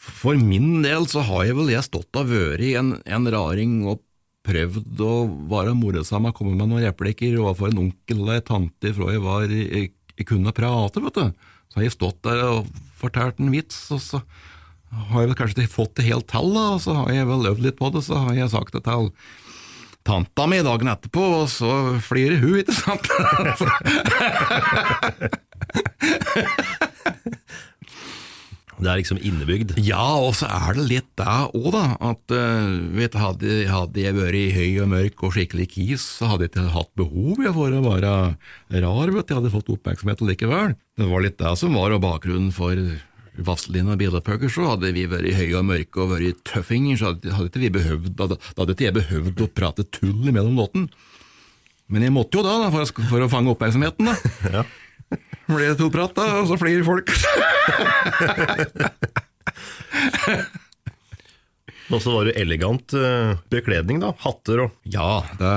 [0.00, 4.00] for min del så har jeg vel jeg stått og vært en, en raring og
[4.44, 5.12] prøvd å
[5.50, 9.22] være morsom og komme med noen replikker overfor en onkel eller en tante fra jeg
[9.24, 11.46] var jeg, jeg kunne prate, vet du.
[11.68, 12.68] Så har jeg stått der og
[13.00, 14.20] fortalt en vits, og så
[15.10, 17.64] har jeg vel kanskje ikke fått det helt til, og så har jeg vel øvd
[17.64, 19.04] litt på det, så har jeg sagt det til
[20.04, 21.72] tanta mi dagen etterpå, og så
[22.04, 23.04] flirer hun, ikke sant?
[28.74, 29.76] Det er liksom innebygd.
[29.86, 31.84] Ja, og så er det litt det òg, da.
[32.10, 36.48] At eh, vet, hadde, hadde jeg vært høy og mørk og skikkelig kis, så hadde
[36.48, 38.12] jeg ikke hatt behov for å være
[38.82, 39.14] rar.
[39.14, 39.32] vet du.
[39.32, 40.74] Jeg hadde fått oppmerksomhet likevel.
[40.98, 42.74] Det var litt det som var og bakgrunnen for
[43.34, 47.32] Vazelina og Bilopphugger, så hadde vi vært høye og mørke og vært tøffinger, så hadde,
[47.34, 50.86] hadde ikke vi behøvd, hadde, hadde ikke jeg behøvd å prate tull imellom låten.
[51.90, 54.10] Men jeg måtte jo da, da for, å, for å fange oppmerksomheten.
[54.10, 54.64] da.
[55.50, 57.08] Blir det tullprat, da, og så flirer folk.
[61.92, 64.14] Og så var det elegant eh, bekledning, da.
[64.24, 65.50] Hatter og Ja, det,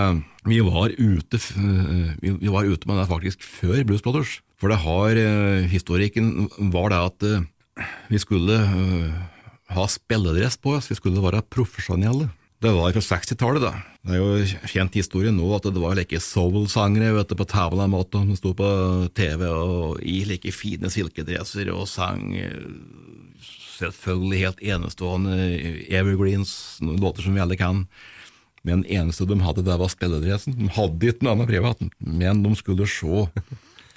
[0.47, 4.33] vi, var ute, eh, vi, var ute med det faktisk før Blues Brothers.
[4.59, 7.19] For det har, eh, historikken var det at
[8.11, 8.57] vi skulle
[9.71, 12.27] ha spilledress på oss, vi skulle være profesjonelle.
[12.57, 13.73] Det var fra 60-tallet, da.
[14.07, 18.39] Det er jo kjent historie nå at det var like soul-sangere på tavla måte, som
[18.39, 18.69] sto på
[19.17, 22.31] TV og i like fine silkedresser og sang
[23.77, 25.37] selvfølgelig helt enestående
[25.93, 26.51] evergreens,
[26.81, 27.85] noen låter som vi alle kan.
[28.65, 30.57] Men eneste de hadde, det var spilledressen.
[30.57, 33.27] De hadde ikke noe annet privat, men de skulle se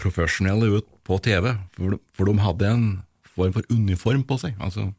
[0.01, 2.85] profesjonelle ut på TV, for de hadde en
[3.25, 4.59] form for uniform på seg.
[4.61, 4.91] Altså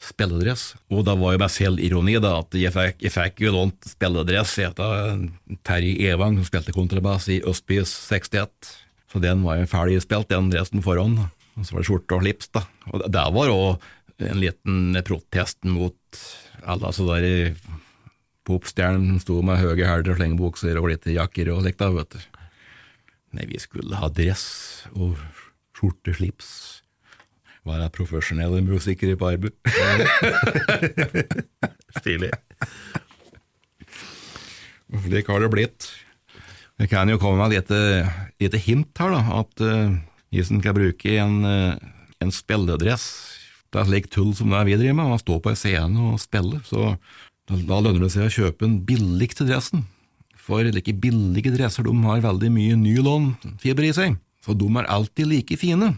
[0.00, 0.74] spilledress.
[0.90, 4.56] Og det var jo bare selvironi da, at jeg fikk, jeg fikk jo lånt spilledress
[4.70, 5.26] av
[5.66, 8.72] Terje Evang, som spilte kontrabass i Østbys 61.
[9.10, 11.18] Så den var jo ferdig spilt, den dressen foran.
[11.58, 12.64] Og så var det skjorte og slips, da.
[12.92, 13.88] Og det var òg
[14.30, 16.20] en liten protest mot
[16.68, 17.54] alle så der
[18.48, 22.16] popstjernene som sto med høye hæler og slengebukser og lite jakker og slikt, da, vet
[22.16, 22.20] du.
[23.36, 24.46] Nei, vi skulle ha dress
[24.96, 25.18] og
[25.76, 26.79] skjorte, slips.
[27.68, 29.56] Være profesjonelle musikere på arbeid.
[32.00, 32.30] Stilig.
[35.04, 35.90] Slik har det blitt.
[36.80, 39.98] Jeg kan jo komme med et lite, lite hint her, da, at uh,
[40.32, 41.76] hvis en skal bruke en, uh,
[42.24, 43.10] en spilledress
[43.70, 46.06] det er slik tull som det er vi driver med, man står på en scene
[46.10, 46.94] og spiller, så
[47.46, 49.84] da, da lønner det seg å kjøpe den billigste dressen.
[50.40, 55.30] For like billige dresser de har veldig mye nylonfiber i seg, så de er alltid
[55.30, 55.92] like fine.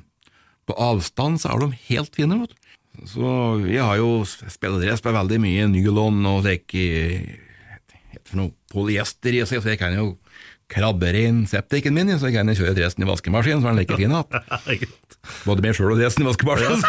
[0.69, 2.41] På avstand så er de helt fine.
[2.43, 2.57] vet.
[3.09, 3.29] Så
[3.63, 6.83] vi har jo spillere spiller veldig mye nylon og like,
[8.29, 10.13] for noe polyester i seg, så jeg kan jo
[10.73, 13.97] krabbe inn septiken min, så jeg kan kjøre dressen i vaskemaskinen, så er den like
[13.99, 14.93] fin igjen.
[15.47, 16.81] Både meg sjøl og dressen i vaskemaskinen.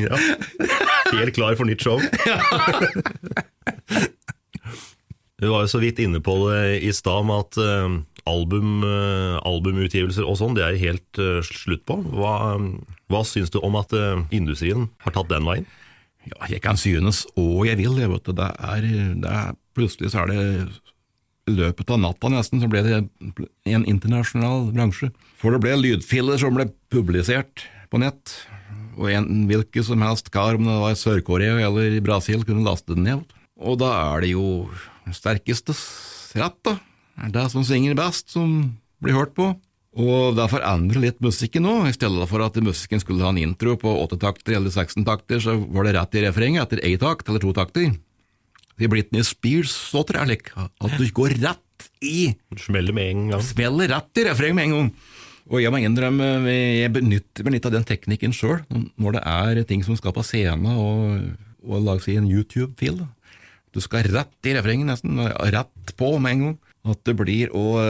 [0.06, 0.14] ja.
[1.12, 2.00] Helt klar for nytt show.
[5.36, 7.92] Du var jo så vidt inne på det i stad med at uh,
[8.26, 11.98] album, uh, albumutgivelser og sånn, det er helt uh, slutt på.
[12.12, 12.56] Hva,
[13.12, 13.94] hva syns du om at
[14.34, 15.68] industrien har tatt den veien?
[16.26, 18.34] Ja, jeg kan synes og jeg vil, jeg vet.
[18.34, 18.90] Det er,
[19.22, 20.42] det er, plutselig så er det
[21.46, 25.12] i løpet av natta nesten så ble det en internasjonal bransje.
[25.38, 28.32] For det ble lydfiller som ble publisert på nett,
[28.96, 32.64] og en hvilken som helst kar, om det var i Sør-Korea eller i Brasil, kunne
[32.66, 33.36] laste den ned.
[33.56, 34.66] Og da er det jo
[35.14, 35.80] sterkestes
[36.36, 36.78] rett, da.
[37.16, 39.54] Er det som synger best, som blir hørt på.
[39.96, 41.76] Og det endrer litt musikken nå.
[41.88, 45.40] I stedet for at musikken skulle ha en intro på åtte takter eller 16 takter,
[45.40, 47.94] så var det rett i refrenget etter én takt eller to takter.
[48.76, 53.44] Det Britney Spears-låter er slik at du går rett i Du smeller med en gang.
[53.44, 54.90] Smeller rett i refrenget med en gang.
[55.46, 58.64] Og jeg må innrømme, jeg benytter meg litt av den teknikken sjøl,
[58.98, 61.28] når det er ting som skal på scenen og,
[61.62, 62.98] og lages i en YouTube-fil.
[63.72, 65.22] Du skal rett i refrenget, nesten.
[65.54, 66.56] Rett på med en gang.
[66.86, 67.80] At det blir å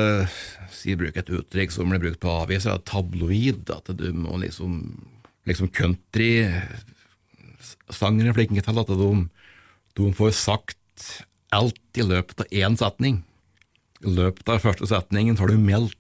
[0.73, 3.69] si, bruke et uttrykk som blir brukt på aviser, tabloid.
[3.75, 4.81] At du må liksom
[5.47, 9.11] liksom country-sangere er flinke til at de,
[9.97, 11.23] de får sagt
[11.55, 13.15] alt i løpet av én setning.
[14.03, 15.99] I løpet av første setningen har du meldt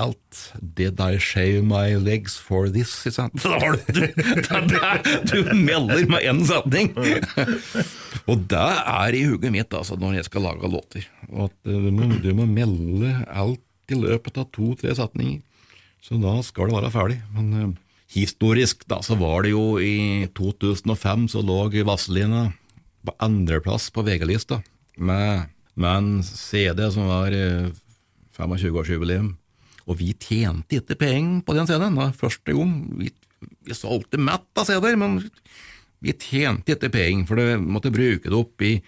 [0.00, 0.52] alt.
[0.60, 2.92] Did I shave my legs for this?
[3.06, 3.38] Ikke sant?
[3.44, 6.92] Da har du, du, melder med én setning!
[8.30, 11.06] Og det er i hugget mitt altså, når jeg skal lage låter.
[11.28, 15.42] At du må, du må melde alt i løpet av to-tre setninger.
[16.04, 17.18] Så da skal det være ferdig.
[17.36, 17.72] Men uh,
[18.14, 22.46] historisk da, så var det jo i 2005 så lå Vazelina
[23.04, 24.62] på andreplass på VG-lista
[24.96, 27.72] med, med, en CD som var uh,
[28.36, 29.34] 25-årsjubileum.
[29.84, 31.98] Og vi tjente ikke penger på den CD-en.
[32.16, 32.76] Første gang.
[33.00, 33.10] Vi,
[33.68, 35.18] vi solgte mett av CD-er, men
[36.04, 38.78] vi tjente ikke penger, for det måtte bruke det opp i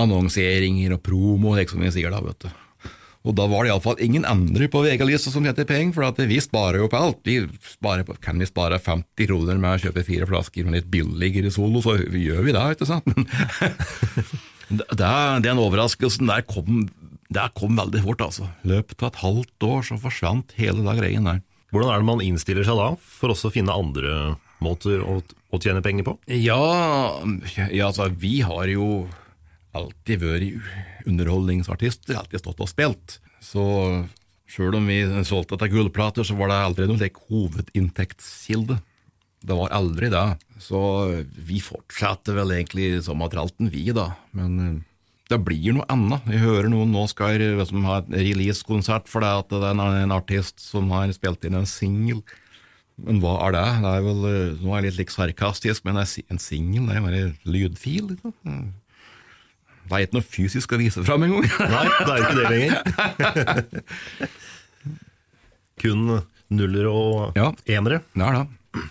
[0.00, 2.52] annonseringer og promo, liksom vi sier da, vet du.
[3.24, 6.82] Og da var det iallfall ingen andre på VG-lista som tjente penger, for vi sparer
[6.82, 7.22] jo på alt.
[7.24, 7.38] Vi
[7.70, 11.52] sparer på, kan vi spare 50 kroner med å kjøpe fire flasker med litt billigere
[11.54, 13.08] Solo, så gjør vi det, ikke sant?
[15.00, 15.14] det,
[15.46, 16.84] den overraskelsen der kom,
[17.32, 18.48] der kom veldig fort, altså.
[18.66, 21.42] løpet av et halvt år så forsvant hele den greien der.
[21.74, 25.60] Hvordan er det man innstiller seg da, for også å finne andre måter å, å
[25.60, 26.16] tjene penger på?
[26.30, 26.60] Ja,
[27.56, 29.06] ja, altså, vi har jo
[29.74, 33.18] alltid vært underholdningsartister, alltid stått og spilt.
[33.42, 33.64] Så
[34.46, 38.78] sjøl om vi solgte etter gullplater, så var det aldri noen like hovedinntektskilde.
[39.44, 40.24] Det var aldri det.
[40.62, 40.78] Så
[41.34, 44.12] vi fortsatte vel egentlig som av tralten, vi, da.
[44.36, 44.84] Men
[45.32, 46.26] det blir noe annet.
[46.28, 50.14] Jeg hører noen nå skal liksom, ha et release-konsert for det at det er en
[50.14, 52.20] artist som har spilt inn en singel.
[53.00, 53.64] Men hva er det?
[53.82, 54.26] Det er vel,
[54.60, 58.12] Nå er jeg litt, litt sarkastisk, men en singel er jo bare lydfil.
[58.12, 58.34] Liksom.
[59.84, 61.48] Det er ikke noe fysisk å vise fram engang.
[61.72, 62.78] Nei, det er ikke det lenger.
[65.84, 66.04] Kun
[66.54, 67.48] nuller og ja.
[67.78, 68.04] enere.
[68.14, 68.44] ja.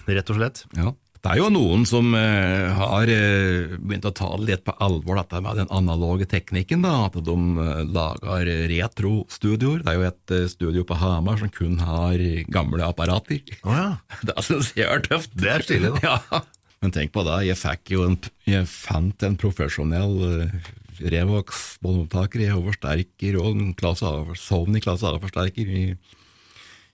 [0.07, 0.65] Rett og slett.
[0.77, 0.93] Ja.
[1.23, 5.21] Det er jo noen som eh, har uh, begynt å ta det litt på alvor,
[5.21, 6.83] dette med den analoge teknikken.
[6.83, 7.37] da, At de
[7.87, 7.87] lager
[8.27, 9.85] lager retrostudioer.
[9.85, 12.19] Det er jo et studio på Hamar som kun har
[12.51, 13.39] gamle apparater.
[13.63, 13.87] Oh, ja.
[14.27, 15.31] Det syns jeg er tøft.
[15.39, 16.19] Det er stilig, da.
[16.33, 16.43] Ja.
[16.83, 20.17] Men tenk på det, jeg fikk jo en, jeg fant en profesjonell
[20.99, 25.83] Revox båndopptaker, jeg forsterker og en klasse av, Sony klasse A-forsterker i,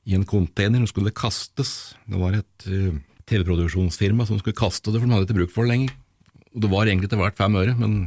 [0.05, 1.95] i, en container som skulle kastes.
[2.05, 2.95] Det var et uh,
[3.29, 5.97] TV-produksjonsfirma som skulle kaste det, for de hadde ikke bruk for det lenger.
[6.55, 7.99] Og det var egentlig til hvert fem øre, men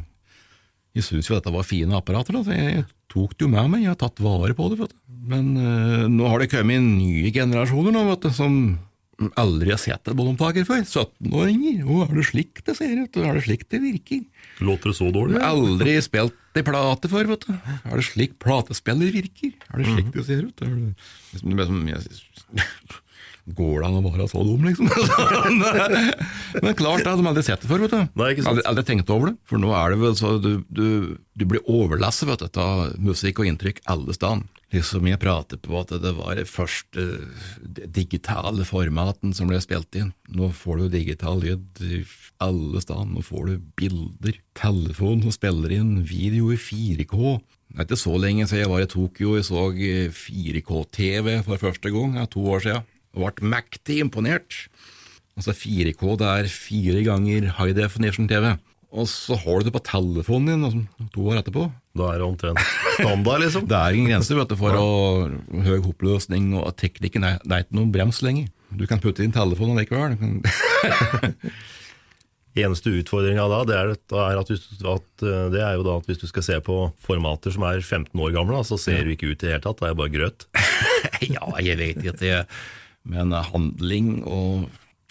[0.97, 3.85] jeg syntes jo dette var fine apparater, da, så jeg tok det jo med meg,
[3.85, 4.89] jeg har tatt vare på det.
[5.07, 8.57] Men øh, nå har det kommet nye generasjoner nå, vet du, som
[9.39, 10.82] aldri har sett en båndopptaker før.
[10.82, 11.85] 17-åringer.
[11.86, 13.19] Å, er det slik det ser ut?
[13.20, 14.23] Er det slik det virker?
[14.65, 15.39] Låter det så dårlig?
[15.47, 17.53] Aldri spilt i plate før, vet du.
[17.55, 19.55] Er det slik platespiller virker?
[19.70, 20.59] Er det slik det ser ut?
[20.59, 22.23] Det, liksom, jeg,
[23.43, 24.86] Går det an å være så dum, liksom?
[26.62, 28.02] Men klart, da, hadde de aldri sett det før, vet du.
[28.20, 28.52] Nei, ikke sant.
[28.52, 29.36] Aldri, aldri tenkt over det.
[29.51, 30.86] For nå er det vel så du, du,
[31.35, 34.44] du blir overlesset vet du, av musikk og inntrykk alle steder.
[34.73, 37.09] Liksom jeg prater på at det var det første
[37.93, 40.14] digitale formaten som ble spilt inn.
[40.32, 42.05] Nå får du digital lyd i
[42.40, 43.10] alle steder.
[43.10, 44.39] Nå får du bilder.
[44.56, 47.43] Telefon som spiller inn video i 4K.
[47.73, 51.93] Det er ikke så lenge siden jeg var i Tokyo og så 4K-TV for første
[51.93, 52.89] gang, to år siden.
[53.12, 54.66] Og ble mektig imponert.
[55.39, 58.55] Altså 4K det er fire ganger high definition TV.
[58.93, 61.64] Og så har du det på telefonen din altså, to år etterpå.
[61.97, 62.60] Da er det omtrent
[62.98, 63.64] standard, liksom?
[63.70, 64.89] det er ingen grense vet du, for å,
[65.64, 68.51] høy oppløsning, og teknikken er, det er ikke noen brems lenger.
[68.72, 70.16] Du kan putte inn telefonen likevel.
[72.62, 76.20] Eneste utfordringa da, det er, at, hvis, at, eh, det er jo da at hvis
[76.20, 79.06] du skal se på formater som er 15 år gamle, så ser ja.
[79.09, 79.80] du ikke ut i det hele tatt.
[79.80, 80.44] Det er bare grøt.
[81.36, 82.44] ja, jeg vet ikke.
[83.09, 84.70] Men handling og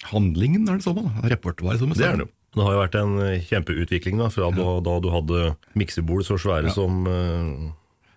[0.10, 1.12] Handlingen er det samme.
[1.30, 2.32] Repertoaret er det er det jo.
[2.52, 3.12] Det har jo vært en
[3.48, 6.74] kjempeutvikling da, fra da, da du hadde miksebord så svære ja.
[6.76, 7.70] som uh,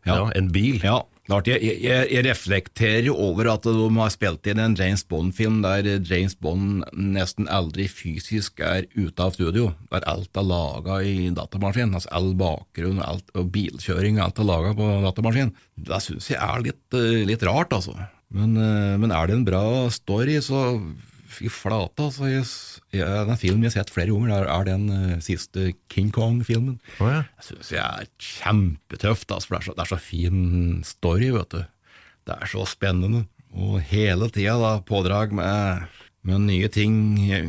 [0.02, 0.16] ja.
[0.16, 0.22] ja.
[0.34, 0.80] en bil.
[0.82, 1.02] Ja.
[1.24, 5.86] Jeg, jeg, jeg, reflekterer jo over at de har spilt inn en James Bond-film der
[6.04, 9.70] James Bond nesten aldri fysisk er ute av studio.
[9.88, 11.96] Der alt er laga i datamaskin.
[11.96, 15.54] Altså all bakgrunn alt, og bilkjøring alt er laga på datamaskin.
[15.80, 17.96] Det syns jeg er litt, eh, litt rart, altså.
[18.32, 20.78] Men, eh, men er det en bra story, så
[21.34, 22.28] fy flate, altså.
[22.30, 22.46] Jeg,
[22.94, 26.78] jeg, den filmen jeg har sett flere ganger, er, er den uh, siste King Kong-filmen.
[27.00, 27.22] Oh, ja.
[27.40, 31.30] Jeg syns jeg er kjempetøft, altså, for det er, så, det er, så, fin story,
[31.34, 31.64] vet du.
[32.24, 33.24] Det er så spennende.
[33.54, 35.90] Og hele tida pådrag med,
[36.26, 36.94] med, nye ting.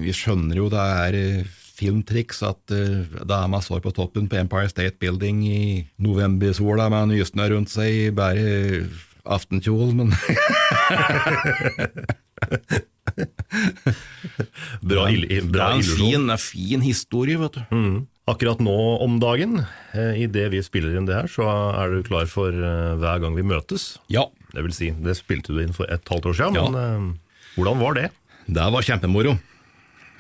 [0.04, 4.70] Vi skjønner jo det er uh, filmtriks at uh, dama står på toppen på Empire
[4.72, 5.66] State Building i
[6.02, 8.86] novembersola med nysnø rundt seg, bare
[9.26, 10.12] aftenkjole, men
[14.82, 17.62] bra, il bra det er en fin, fin, historie, vet du.
[17.72, 18.08] Mm.
[18.30, 19.60] Akkurat nå om dagen,
[19.94, 21.46] i idet vi spiller inn det her, så
[21.78, 24.00] er du klar for uh, hver gang vi møtes.
[24.12, 24.24] Ja.
[24.56, 26.64] Det vil si, det spilte du inn for et halvt år siden, ja.
[26.66, 28.08] men uh, hvordan var det?
[28.46, 29.34] Det var kjempemoro.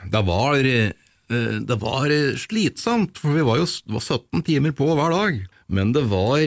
[0.05, 2.07] Det var, det var
[2.37, 5.33] slitsomt, for vi var jo var 17 timer på hver dag.
[5.67, 6.43] Men det var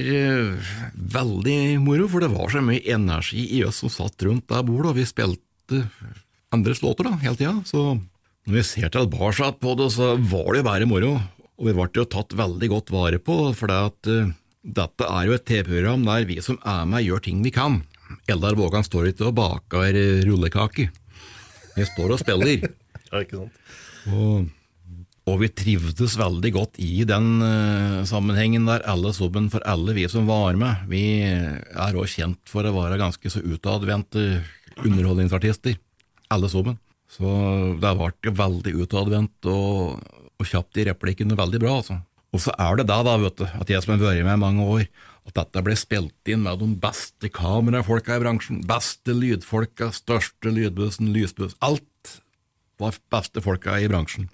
[0.94, 4.92] veldig moro, for det var så mye energi i oss som satt rundt det bordet,
[4.92, 5.82] og vi spilte
[6.54, 7.56] andres låter da, hele tida.
[7.66, 7.98] Så
[8.48, 11.12] når vi ser tilbake på det, så var det jo bare moro.
[11.58, 14.30] Og vi ble jo tatt veldig godt vare på, for det at uh,
[14.62, 17.82] dette er jo et TV-program der vi som er med, gjør ting vi kan.
[18.30, 19.90] Eldar Vågan står ikke og baker
[20.24, 20.28] rullekaker.
[20.30, 20.88] rullekake.
[21.76, 22.64] Vi står og spiller.
[23.10, 23.58] ja, ikke sant.
[24.08, 24.48] Og,
[25.28, 30.06] og, vi trivdes veldig godt i den uh, sammenhengen der, alle sammen, for alle vi
[30.10, 30.86] som var med.
[30.90, 34.42] Vi er òg kjent for å være ganske så utadvendte
[34.84, 35.76] underholdningsartister,
[36.32, 36.78] alle sammen.
[37.08, 37.28] Så
[37.80, 40.00] det ble veldig utadvendt og,
[40.38, 42.00] og kjapt i replikkene, veldig bra, altså.
[42.34, 44.42] Og så er det da, da, vet du, at jeg som har vært med i
[44.42, 44.88] mange år,
[45.28, 51.10] at dette ble spilt inn med de beste kamerafolka i bransjen, beste lydfolka, største lydbussen,
[51.12, 51.84] lysbuss, alt
[52.78, 54.28] var beste folka i bransjen.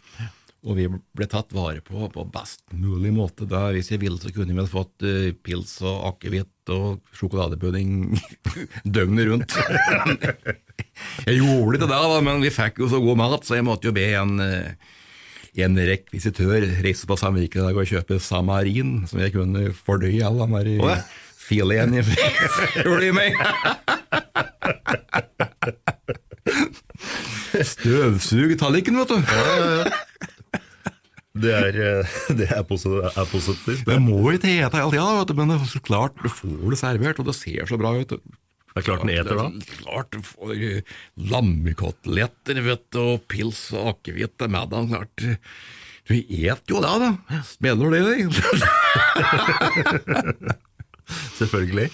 [0.64, 3.44] Og vi ble tatt vare på på best mulig måte.
[3.48, 8.14] Da, hvis jeg ville, så kunne vi fått uh, pils og akevitt og sjokoladepudding
[8.96, 9.56] døgnet rundt.
[11.28, 13.90] jeg gjorde ikke det, da, men vi fikk jo så god mat, så jeg måtte
[13.90, 14.72] jo be en, uh,
[15.66, 20.40] en rekvisitør reise på Samvirket i dag og kjøpe samarin, som jeg kunne fordøye all
[20.46, 21.04] den der oh,
[21.44, 23.36] fileten i meg.
[27.60, 29.20] Støvsug tallerken, vet du.
[29.20, 30.32] Ja, ja, ja.
[31.34, 32.06] Det er, eh,
[32.38, 33.86] det er, positivt.
[33.88, 37.26] Det må ikke hete hele tida, men det så klart du får det servert, og
[37.30, 38.10] det ser så bra ut.
[38.14, 39.44] Det er klart den eter, da?
[39.82, 40.54] Klart du får
[41.30, 42.54] lammekoteletter
[43.02, 44.90] og pils og akevitt til middagen.
[44.90, 45.14] Klart.
[46.04, 47.10] Du et jo det, da.
[47.86, 48.20] du det, deg?
[51.38, 51.88] Selvfølgelig.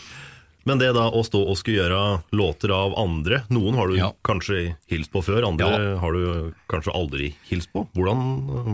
[0.69, 2.01] Men det da å stå og skulle gjøre
[2.37, 4.11] låter av andre Noen har du ja.
[4.27, 5.95] kanskje hilst på før, andre ja.
[6.03, 7.87] har du kanskje aldri hilst på.
[7.97, 8.21] Hvordan,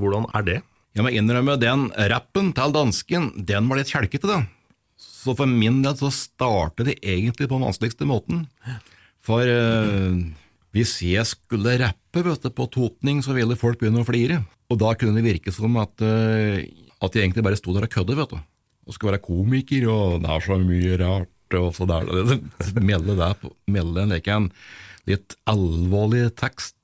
[0.01, 0.59] hvordan er det?
[0.97, 4.47] Jeg må innrømme, den rappen til dansken, den var litt kjelkete, den.
[4.97, 8.47] Så for min del så startet det egentlig på den vanskeligste måten.
[9.27, 10.17] For eh,
[10.77, 14.41] hvis jeg skulle rappe vet du, på totning, så ville folk begynne å flire.
[14.73, 16.65] Og da kunne det virke som at, eh,
[16.97, 18.41] at jeg egentlig bare sto der og kødde, vet du.
[18.87, 22.09] Og skulle være komiker, og det er så mye rart, og så der.
[22.09, 22.41] Det
[23.41, 24.51] på, melde en, like, en
[25.07, 26.77] litt alvorlig tekst.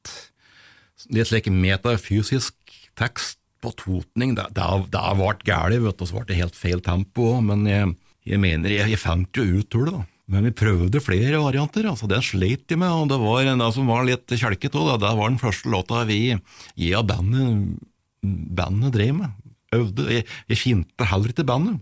[1.11, 2.55] Litt slik metafysisk
[2.99, 4.37] tekst på totning.
[4.39, 7.93] Det, har vært galt, vet du, så ble det helt feil tempo òg, men jeg,
[8.29, 10.09] jeg mener, jeg, jeg fant jo ut hullet, da.
[10.33, 13.91] Men vi prøvde flere varianter, altså den sleit jeg med, og det var en som
[13.91, 14.95] var litt kjelket òg.
[15.03, 16.37] Det var den første låta vi,
[16.79, 17.81] jeg og bandet,
[18.23, 19.35] bandet drev med.
[19.73, 20.07] Øvde.
[20.13, 21.81] Jeg, kjente heller ikke bandet.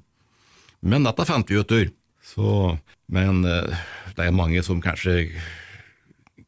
[0.81, 1.89] Men dette fant vi ut av.
[2.31, 2.77] Så,
[3.11, 3.81] men eh,
[4.16, 5.27] det er mange som kanskje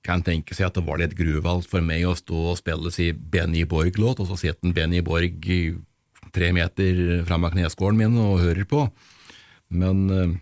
[0.03, 3.13] kan tenke seg at det var litt gruvalt for meg å stå og spille si
[3.15, 5.47] Benny Borg-låt, og så sitter en Benny Borg
[6.33, 8.87] tre meter framme av kneskålen min og hører på.
[9.73, 10.35] Men eh,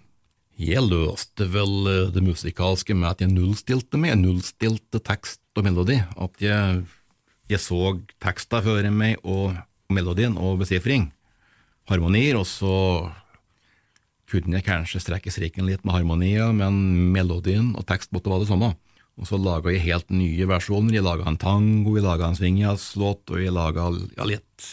[0.60, 4.14] jeg løste vel eh, det musikalske med at jeg nullstilte meg.
[4.14, 6.00] Jeg nullstilte tekst og melodi.
[6.20, 6.84] At jeg,
[7.50, 9.56] jeg så teksta før meg og
[9.90, 11.08] melodien og besifring,
[11.90, 12.74] harmonier, og så
[14.30, 16.78] kunne jeg kanskje strekke strikken litt med harmonier, men
[17.14, 18.72] melodien og tekst måtte være det samme.
[19.20, 20.94] Og så laga jeg helt nye versjoner.
[20.96, 24.68] Jeg laga en tango, jeg laga en swingjazz-låt, og jeg laga ja, litt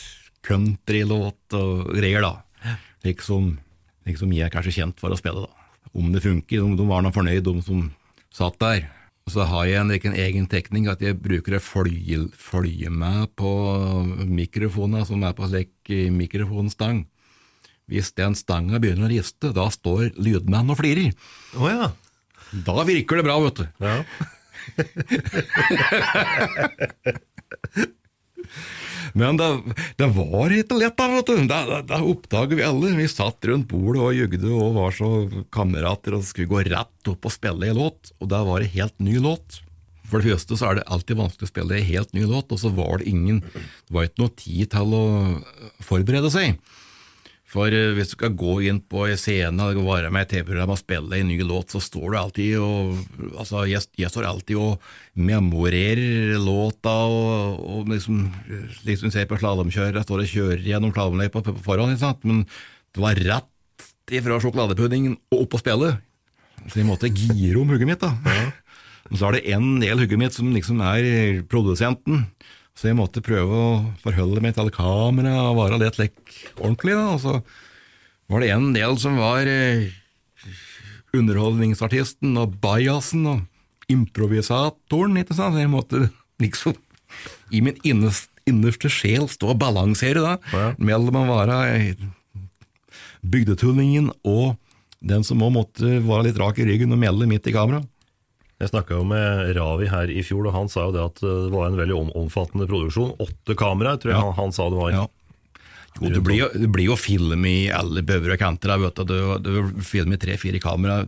[0.47, 2.77] countrylåt og greier, da.
[3.03, 3.55] Liksom,
[4.07, 5.57] liksom jeg er kanskje kjent for å spille, da
[5.97, 6.61] om det funker.
[6.61, 7.89] De, de var nå fornøyd, de som
[8.33, 8.87] satt der.
[9.27, 13.33] Og så har jeg en, en egen tekning at jeg bruker å følge, følge med
[13.39, 13.51] på
[14.23, 17.03] mikrofonen som er på slik mikrofonstang.
[17.87, 21.13] Hvis den stanga begynner å riste, da står lydmannen og flirer.
[21.55, 21.91] Oh, ja.
[22.67, 23.65] Da virker det bra, vet du.
[23.83, 24.03] Ja.
[29.17, 29.47] Men det,
[29.97, 31.35] det, var ikke lett, da, vet du.
[31.49, 32.91] Det, det, det oppdager vi alle.
[32.97, 35.09] Vi satt rundt bordet og jugde og var så
[35.53, 38.97] kamerater og skulle gå rett opp og spille en låt, og da var det helt
[39.03, 39.61] ny låt.
[40.07, 42.59] For det første så er det alltid vanskelig å spille en helt ny låt, og
[42.61, 45.05] så var det ingen Det var ikke noe tid til å
[45.83, 46.59] forberede seg.
[47.47, 50.73] For eh, hvis du skal gå inn på en scene og være med i TV-program
[50.73, 52.97] og spille en ny låt, så står du alltid og
[53.39, 54.83] Altså, jeg, jeg står alltid og
[55.15, 58.25] memorerer låta og, og liksom,
[58.87, 62.27] liksom ser på slalåmkjører, jeg står og kjører gjennom slalåmløypa på forhånd, ikke sant?
[62.27, 62.43] men
[62.95, 63.87] det var rett
[64.17, 66.03] ifra sjokoladepuddingen og opp på spillet.
[66.67, 68.11] Så jeg måtte gire om hugget mitt, da.
[69.11, 72.25] Og så er det en del hugget mitt som liksom er produsenten.
[72.77, 73.69] Så jeg måtte prøve å
[74.03, 76.19] forholde meg til kamera og være litt lekk
[76.59, 76.93] ordentlig.
[76.93, 77.07] Da.
[77.15, 77.39] Og så
[78.29, 79.87] var det en del som var eh,
[81.17, 85.17] underholdningsartisten og bajasen og improvisatoren.
[85.17, 85.57] ikke sant?
[85.57, 86.03] Så jeg måtte
[86.43, 86.77] liksom
[87.49, 90.69] i min innerste, innerste sjel stå og balansere da, ja.
[90.77, 91.57] mellom å være
[93.27, 94.55] bygdetullingen og
[95.03, 97.81] den som òg måtte være litt rak i ryggen og melde midt i kamera.
[98.57, 101.51] Jeg snakka jo med Ravi her i fjor, og han sa jo det at det
[101.53, 103.13] var en veldig omfattende produksjon.
[103.21, 104.23] Åtte kameraer, tror jeg ja.
[104.25, 104.95] han, han, sa det var.
[104.95, 105.03] Ja.
[105.97, 108.73] Jo, det, blir jo, det blir jo film i alle bøver og kanter.
[108.81, 109.13] Vet du.
[109.41, 111.03] Du, du i tre-fire kamera,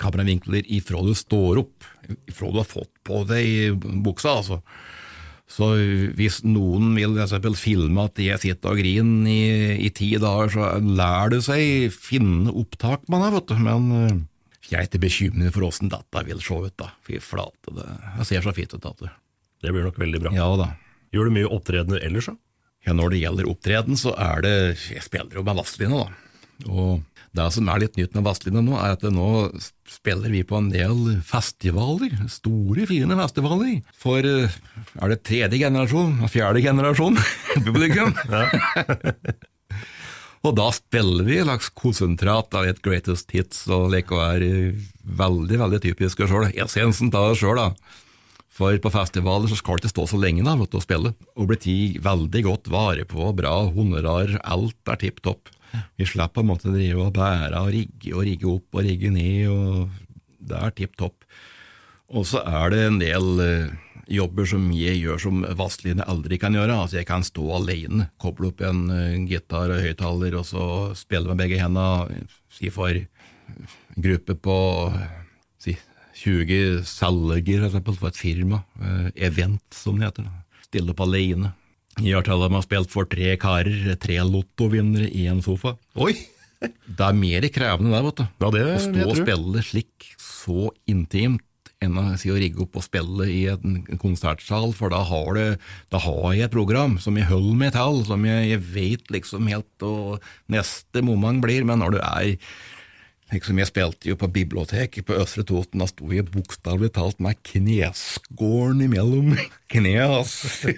[0.00, 1.90] kameravinkler ifra du står opp,
[2.28, 4.38] ifra du har fått på deg buksa.
[4.40, 4.60] altså.
[5.50, 5.72] Så
[6.14, 10.68] hvis noen vil eksempel, filme at jeg sitter og griner i, i ti dager, så
[10.78, 13.56] lær du seg finne opptak med det, vet du.
[13.66, 14.20] Men eh,
[14.70, 16.92] jeg er ikke bekymret for åssen dette vil se ut, da.
[17.06, 17.88] Fy flate, det,
[18.20, 18.86] jeg ser så fint ut.
[18.86, 19.10] Da.
[19.64, 19.72] det.
[19.74, 20.32] blir nok veldig bra.
[20.36, 20.72] Ja da.
[21.10, 22.36] Gjør du mye opptredener ellers, da?
[22.86, 24.52] Ja, Når det gjelder opptreden, så er det
[24.88, 26.26] Jeg spiller jo med Vazelina, da.
[26.70, 27.02] Og
[27.36, 29.28] det som er litt nytt med Vazelina nå, er at nå
[29.90, 32.16] spiller vi på en del festivaler.
[32.32, 33.76] Store, fine festivaler.
[34.00, 37.18] For er det tredje generasjon, fjerde generasjon
[37.66, 38.14] publikum?
[40.40, 44.44] Og da spiller vi et slags konsentrat av et greatest hits, og leker er
[45.04, 46.48] veldig veldig typiske sjøl.
[46.54, 47.98] Essensen av det sjøl, da.
[48.60, 51.58] For på festivaler så skal det ikke stå så lenge da, å spille, og bli
[51.60, 55.52] tatt veldig godt vare på, bra honorar, alt er tipp topp.
[56.00, 60.16] Vi slipper å drive og bære og rigge og rigge opp og rigge ned, og
[60.50, 61.28] det er tipp topp.
[62.10, 66.56] Og så er det en del uh, jobber som jeg gjør som Vazelina aldri kan
[66.56, 66.76] gjøre.
[66.84, 70.64] Altså Jeg kan stå alene, koble opp en uh, gitar og høyttaler, og så
[70.98, 72.26] spille med begge hendene.
[72.50, 72.94] Si for
[74.00, 74.58] gruppe på
[75.60, 75.76] si
[76.20, 78.64] 20 salger, for et firma.
[78.80, 80.28] Uh, event, som det heter.
[80.66, 81.54] Stille opp alene.
[82.00, 85.76] Jeg har til og med spilt for tre karer, tre lottovinnere i en sofa.
[86.00, 86.14] Oi!
[86.60, 88.24] Det er mer krevende der, vet du.
[88.44, 91.40] Ja, det, å stå og spille slik så intimt
[91.80, 95.46] enn å si å rigge opp og spille i en konsertsal, for da har, det,
[95.92, 99.48] da har jeg et program som jeg holder meg til, som jeg, jeg vet liksom
[99.48, 100.20] helt og
[100.52, 101.64] neste moment blir.
[101.68, 102.36] Men når du er
[103.30, 105.78] Liksom, jeg spilte jo på biblioteket på Østre Toten.
[105.78, 109.36] Da sto jeg bokstavelig talt med kneskåren imellom
[109.72, 110.16] knærne.
[110.18, 110.74] Altså.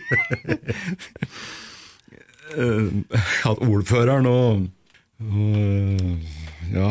[3.49, 4.69] At ordføreren og,
[5.25, 6.91] og Ja.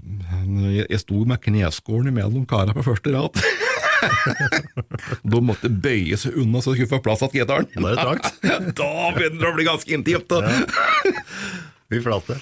[0.00, 3.40] Jeg, jeg sto med kneskålen imellom kara på første rad.
[5.30, 7.68] De måtte bøye seg unna så de skulle få plass til gitaren.
[8.80, 10.30] Da begynner det å bli ganske intimt.
[10.30, 10.40] Da.
[11.92, 12.38] Vi flate.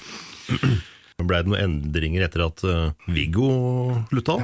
[1.18, 3.48] Blei det noen endringer etter at uh, Viggo
[4.12, 4.38] slutta?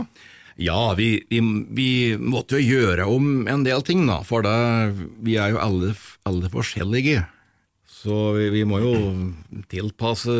[0.58, 1.40] Ja, vi, vi,
[1.74, 1.88] vi,
[2.18, 4.54] måtte jo gjøre om en del ting, da, for det,
[5.26, 5.94] vi er jo alle,
[6.26, 7.24] alle forskjellige.
[7.90, 8.94] Så vi, vi, må jo
[9.70, 10.36] tilpasse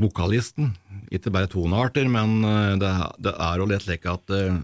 [0.00, 0.72] vokalisten.
[1.10, 2.36] Ikke bare tonearter, men
[2.78, 4.60] det, det er jo litt slik at uh,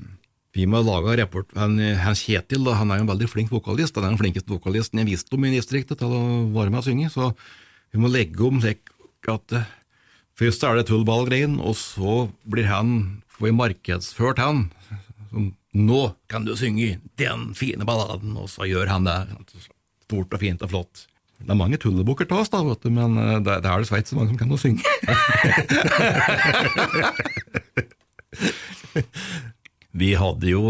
[0.55, 1.49] vi må lage rapport.
[1.59, 3.99] Han, han Kjetil da, han er jo en veldig flink vokalist.
[3.99, 6.21] Han er den flinkeste vokalisten jeg visste om i distriktet til å
[6.55, 7.11] være med og synge.
[7.11, 7.33] Så
[7.91, 8.95] vi må legge om slik
[9.33, 9.67] at uh,
[10.37, 14.67] Først er det tullballgreien, og så blir han, får vi markedsført han.
[15.31, 19.17] Som, nå kan du synge den fine balladen, og så gjør han det.
[20.05, 21.07] Stort og fint og flott.
[21.37, 23.11] Det er mange tullebukker til oss, da, du, men
[23.45, 24.83] det, det er dessverre ikke så mange som kan å synge.
[30.01, 30.63] vi hadde jo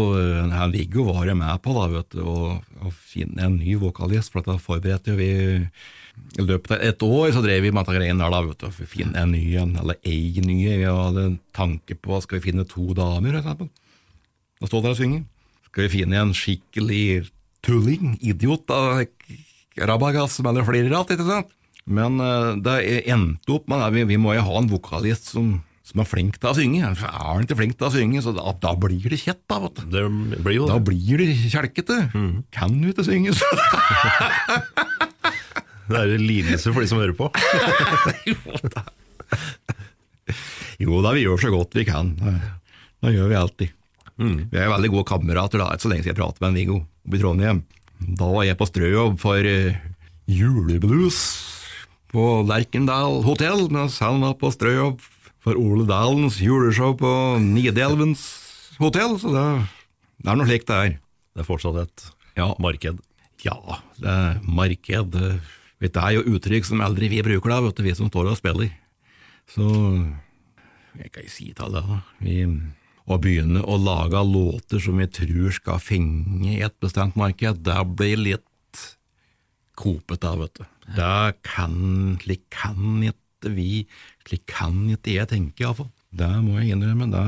[0.51, 4.31] her Viggo var jo med på da, vet du, å, å finne en ny vokalist,
[4.33, 5.31] for da forberedte vi
[6.37, 8.91] i løpet av et år så drev vi med greiene der, da, vet du, å
[8.91, 10.59] finne en ny en, eller ei ny.
[10.67, 13.67] Vi hadde en tanke på skal vi finne to damer, eksempel,
[14.61, 15.23] og stå der og synge.
[15.69, 17.05] Skal vi finne en skikkelig
[17.65, 18.79] tulling, idiot, da,
[19.85, 21.53] rabagass eller flere rart, ikke sant?
[21.87, 25.53] Men uh, det endte opp med at vi, vi må jo ha en vokalist som,
[25.87, 26.83] som er flink til å synge.
[26.83, 29.61] Er han ikke flink til å synge, så da, da blir det kjett, da.
[29.63, 29.85] vet du.
[29.93, 32.01] Det blir jo Da blir det kjelkete.
[32.11, 32.33] Mm.
[32.55, 33.47] Kan du ikke synge, så
[35.87, 37.29] Det er lidelse for de som hører på.
[38.27, 38.35] jo,
[38.75, 38.83] da.
[40.83, 42.11] jo da, vi gjør så godt vi kan.
[42.17, 43.75] Det gjør vi alltid.
[44.19, 44.37] Mm.
[44.51, 45.63] Vi er veldig gode kamerater.
[45.63, 47.63] da, så lenge siden jeg pratet med en Viggo oppe i Trondheim.
[47.99, 49.77] Da var jeg på strøjobb for uh,
[50.29, 51.19] juleblues
[52.11, 55.01] på Lerkendal hotell, mens han var på strøjobb
[55.43, 57.11] for Ole Dalens juleshow på
[57.43, 58.23] Nidelvens
[58.81, 59.17] hotell.
[59.21, 59.45] Så det,
[60.23, 60.95] det er noe slikt det er.
[61.35, 62.07] Det er fortsatt et
[62.39, 62.51] ja.
[62.63, 63.01] marked?
[63.45, 63.57] Ja,
[64.01, 65.19] det er marked.
[65.77, 68.39] Det er jo uttrykk som aldri vi bruker, da, vet du, vi som står og
[68.39, 68.71] spiller.
[69.47, 69.67] Så
[70.97, 72.01] jeg kan ikke si til deg, da.
[72.23, 72.39] Vi,
[73.07, 77.77] å begynne å lage låter som vi tror skal fenge i et bestemt marked, det
[77.95, 78.83] blir litt
[79.77, 80.65] kopete, vet du.
[80.97, 81.77] Det kan,
[82.23, 83.85] slik kan ikke vi,
[84.27, 85.91] slik kan ikke jeg tenke, iallfall.
[86.17, 87.09] Det må jeg innrømme.
[87.13, 87.25] Det,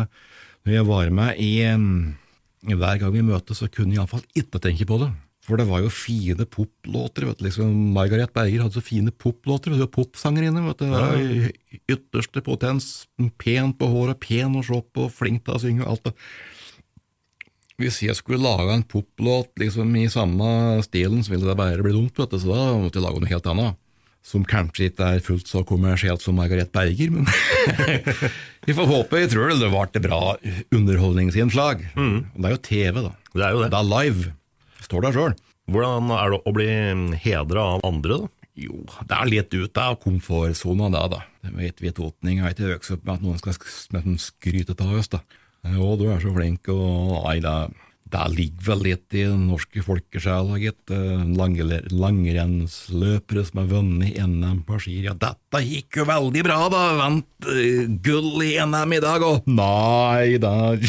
[0.65, 1.53] når jeg var med i
[2.59, 5.13] Hver gang vi møtes, så kunne jeg iallfall ikke tenke på det.
[5.49, 7.25] For det var jo fine poplåter.
[7.41, 9.73] liksom Margaret Berger hadde så fine poplåter.
[9.73, 10.61] Hun var popsangerinne.
[10.67, 11.81] vet du, ja.
[11.89, 13.07] Ytterste potens.
[13.41, 16.13] Pen på håret, pen å se på, flink til å synge og alt det.
[17.79, 21.93] Hvis jeg skulle lage en poplåt liksom i samme stilen, så ville det bare bli
[21.95, 22.13] dumt.
[22.19, 23.77] vet du, Så da måtte jeg lage noe helt annet.
[24.21, 27.25] Som kanskje ikke er fullt så kommersielt som Margaret Berger, men
[28.67, 29.21] vi får håpe.
[29.23, 30.35] Jeg tror det ble et bra
[30.75, 31.85] underholdningsinnslag.
[31.95, 32.17] Mm.
[32.35, 33.13] Det er jo TV, da.
[33.31, 33.71] Det er jo det.
[33.71, 34.33] Det er live
[34.85, 35.33] står der sjøl.
[35.69, 36.69] Hvordan er det å bli
[37.21, 38.27] hedra av andre, da?
[38.59, 38.75] Jo,
[39.07, 41.05] det er litt ut av komfortsona, da.
[41.11, 41.19] da.
[41.45, 43.53] Det vet vi Jeg har ikke vokst opp med at noen skal
[44.19, 45.09] skryte av oss.
[45.13, 45.19] da.
[45.75, 47.55] Jo, du er så flink, og nei, det,
[48.11, 50.89] det ligger vel litt i den norske folkesjela, gitt.
[50.89, 54.95] Langrennsløpere som har vunnet NM på ski.
[55.07, 56.83] Ja, dette gikk jo veldig bra, da!
[56.99, 60.75] Vant uh, gull i NM i dag, og nei da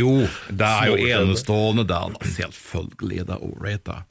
[0.00, 0.12] jo,
[0.50, 1.98] det er jo enestående, det.
[1.98, 4.02] Er Selvfølgelig, det er ålreit, da.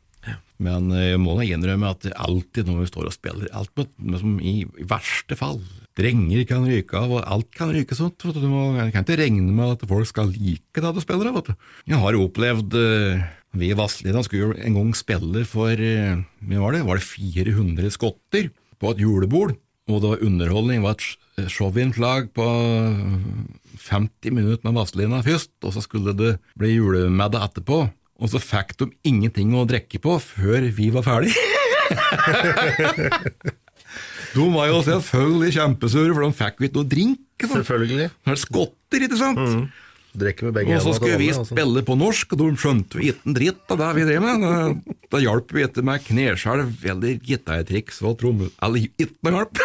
[0.63, 3.91] Men eh, jeg må da innrømme at alltid når vi står og spiller, alt med,
[4.01, 5.61] med, i, i, verste fall
[5.97, 8.21] Drenger kan ryke av, og alt kan ryke sånt.
[8.21, 11.31] Du må, jeg kan ikke regne med at folk skal like det du spiller.
[11.33, 11.55] Vet du.
[11.89, 13.23] Jeg har opplevd uh,
[13.57, 17.95] Vi i Vazelina skulle jo en gang spille for uh, var, det, var det 400
[17.97, 19.55] skotter på et julebord.
[19.89, 20.85] Og det var underholdning.
[20.85, 22.45] Det var et showinnslag på
[23.79, 27.77] 50 minutter med Vazelina først, og så skulle det bli julemiddag etterpå.
[28.17, 31.37] Og så fikk de ingenting å drikke på før vi var ferdige.
[34.35, 37.19] de var jo selvfølgelig kjempesure, for de fikk ikke noe drink.
[37.37, 37.53] Så.
[37.53, 38.07] Selvfølgelig.
[38.09, 39.37] Det er skotter, ikke sant?
[39.37, 39.69] Mm.
[40.17, 41.45] Med begge Og så skulle vi altså.
[41.51, 44.33] spille på norsk, og de skjønte jo ikke en dritt av det vi drev med.
[44.41, 44.49] Da,
[45.13, 48.45] da hjalp vi ikke med kneskjelv eller gitartriks og tromme...
[48.65, 49.53] Eller ikke noe hjelp!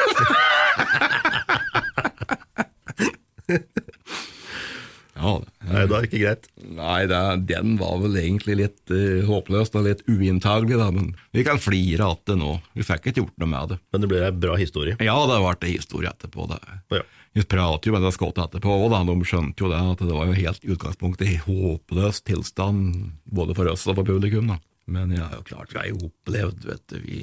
[5.93, 6.47] Det er ikke greit.
[6.79, 11.45] Nei, da, den var vel egentlig litt uh, håpløs og litt uinntagelig, da, men vi
[11.47, 12.57] kan flire av det nå.
[12.79, 13.81] Vi fikk ikke gjort noe med det.
[13.93, 14.97] Men det ble ei bra historie?
[15.05, 16.49] Ja, det ble en historie etterpå.
[16.51, 16.61] Det.
[16.97, 17.05] Ja.
[17.33, 20.29] Vi pratet jo med det skottet etterpå, og de skjønte jo det, at det var
[20.29, 24.53] jo helt utgangspunktet i håpløs tilstand, både for oss og for publikum.
[24.53, 24.61] da.
[24.93, 27.21] Men ja, jo klart, vi har jo opplevd, vet du, vi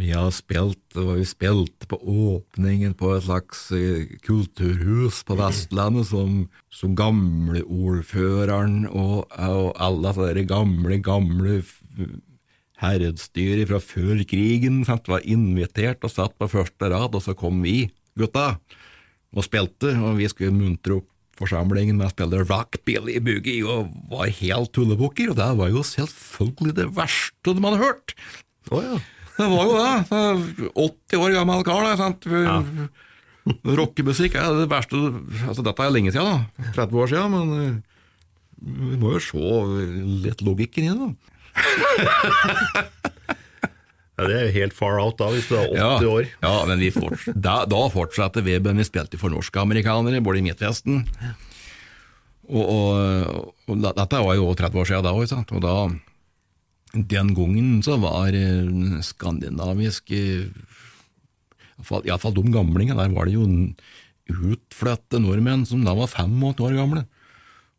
[0.00, 6.08] vi har spilt, og vi spilte på åpningen på et slags eh, kulturhus på Vestlandet
[6.10, 11.60] som, som gamleordføreren og, og alle de gamle, gamle
[12.82, 17.62] herredsstyret fra før krigen sant, var invitert og satt på første rad, og så kom
[17.62, 17.86] vi,
[18.18, 18.56] gutta,
[19.34, 23.90] og spilte, og vi skulle muntre opp forsamlingen med å spille rock, billy boogie og
[24.10, 28.14] var helt tullebukker, og det var jo selvfølgelig det verste de hadde hørt.
[28.70, 28.98] Oh, ja.
[29.34, 29.96] Det var jo det.
[30.74, 31.96] 80 år gammel kar.
[31.98, 32.22] sant?
[32.30, 32.62] Ja.
[33.44, 34.96] Rockemusikk er det verste
[35.44, 36.64] altså Dette er lenge siden, da.
[36.78, 37.74] 30 år siden, men eh,
[38.64, 39.38] vi må jo se
[40.24, 41.04] litt logikken i det.
[41.04, 41.08] da.
[44.14, 46.24] Ja, Det er jo helt far out da, hvis du er 80 ja, år.
[46.44, 50.44] Ja, men vi forts da, da fortsatte men vi spilte for norske amerikanere, både i
[50.46, 51.02] Midtvesten.
[52.46, 55.90] Og, og, og, dette var jo 30 år siden da òg, og da
[56.94, 60.14] den gangen så var eh, skandinavisk
[61.84, 63.44] Iallfall de gamlingene, der var det jo
[64.30, 67.02] utflytte nordmenn som da var 85 år gamle.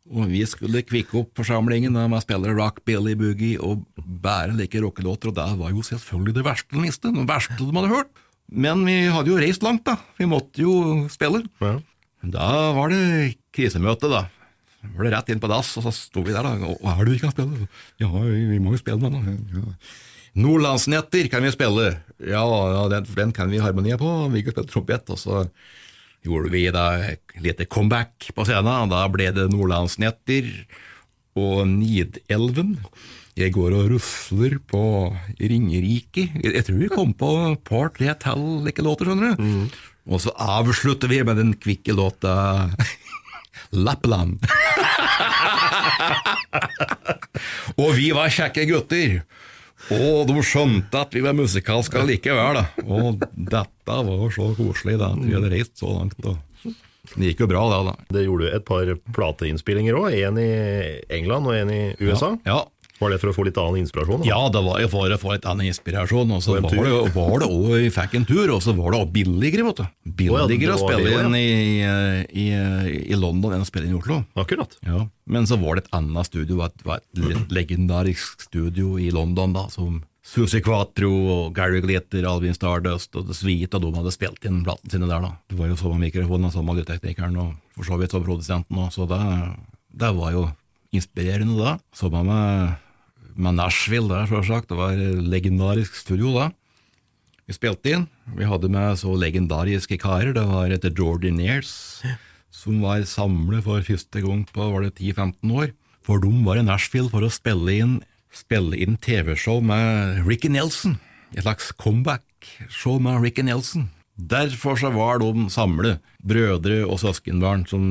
[0.06, 4.78] Og vi skulle kvikke opp forsamlingen med å spille rock, billy boogie og bære like
[4.84, 8.12] rockelåter, og det var jo selvfølgelig det verste de visste, det verste de hadde hørt.
[8.46, 9.96] Men vi hadde jo reist langt, da.
[10.20, 11.42] Vi måtte jo spille.
[11.58, 11.80] Ja.
[12.22, 14.26] Da var det krisemøte, da
[14.82, 16.74] var det rett inn på dass, og så sto vi der, da.
[16.82, 17.68] Hva er det vi kan spille?
[18.02, 19.40] Ja, vi må jo spille den.
[19.54, 19.64] Ja.
[20.36, 21.88] Nordlandsnetter kan vi spille.
[22.20, 24.10] Ja, ja den, den, kan vi harmonia på.
[24.34, 25.12] Vi kan spille trompet.
[25.12, 25.46] Og så
[26.26, 28.92] gjorde vi da et lite comeback på scenen.
[28.92, 30.50] Da ble det Nordlandsnetter
[31.40, 32.76] og Nidelven.
[33.36, 34.82] Jeg går og rusler på
[35.40, 36.30] Ringerike.
[36.40, 39.42] Jeg tror vi kom på et par-tre til like låter, skjønner du.
[39.44, 39.66] Mm.
[40.06, 42.36] Og så avslutter vi med den kvikke låta
[43.72, 44.38] Lappland.
[47.80, 49.20] og vi var kjekke gutter.
[49.92, 52.62] Og de skjønte at vi var musikalske likevel.
[52.86, 56.16] Og dette var så koselig, da, at vi hadde reist så langt.
[56.24, 56.36] Da.
[57.14, 57.80] Det gikk jo bra, det.
[57.86, 57.94] da.
[58.16, 60.16] Det gjorde et par plateinnspillinger òg.
[60.26, 60.48] En i
[61.18, 62.32] England og en i USA.
[62.48, 62.62] Ja, ja.
[63.00, 64.22] Var det for å få litt annen inspirasjon?
[64.22, 64.28] Da?
[64.28, 66.32] Ja, det var for å få litt annen inspirasjon.
[66.32, 69.00] Og så var det, var det også, vi fikk en tur, og så var det
[69.02, 69.84] også billigere, vet du.
[70.22, 71.46] Billigere å spille inn i,
[72.46, 72.46] i,
[73.04, 74.22] i, London enn å spille inn i Oslo.
[74.38, 74.78] Akkurat.
[74.86, 75.04] Ja.
[75.28, 79.66] Men så var det et annet studio, et, et litt legendarisk studio i London, da,
[79.72, 84.48] som Susi Quatro og Gary Glitter, Alvin Stardust og The Sweet, og de hadde spilt
[84.48, 85.22] inn platene sine der.
[85.22, 85.36] da.
[85.46, 89.06] Det var jo samme mikrofonen samme lydteknikeren, og for så vidt som produsenten òg, så
[89.10, 89.20] det,
[90.02, 90.48] det var jo
[90.96, 91.76] inspirerende, da.
[91.94, 92.74] Samme med
[93.36, 94.70] med Nashville der, sjølsagt.
[94.70, 96.50] Det var legendarisk studio da.
[97.46, 98.06] Vi spilte inn.
[98.34, 100.32] Vi hadde med så legendariske karer.
[100.34, 102.02] Det var etter Jordinaires,
[102.50, 105.74] som var samlet for første gang på var det 10-15 år.
[106.06, 107.98] For dem var i Nashville for å spille inn,
[108.34, 110.98] spille inn TV-show med Ricky Nelson.
[111.34, 113.90] Et slags comeback-show med Ricky Nelson.
[114.16, 117.82] Derfor så var de samlet, brødre og søskenbarn, som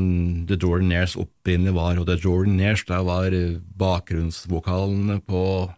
[0.49, 1.99] The Jordanaires opprinnelig var.
[2.01, 3.29] Og The Jordanaires var
[3.77, 5.69] bakgrunnsvokalene på,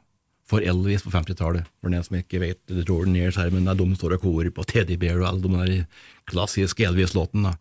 [0.47, 1.67] for Elvis på 50-tallet.
[1.81, 4.49] For den som ikke vet The Jordanaires her, men det er de står og korer
[4.55, 5.85] på Teddy Bear og alle de der
[6.31, 7.57] klassiske Elvis-låtene.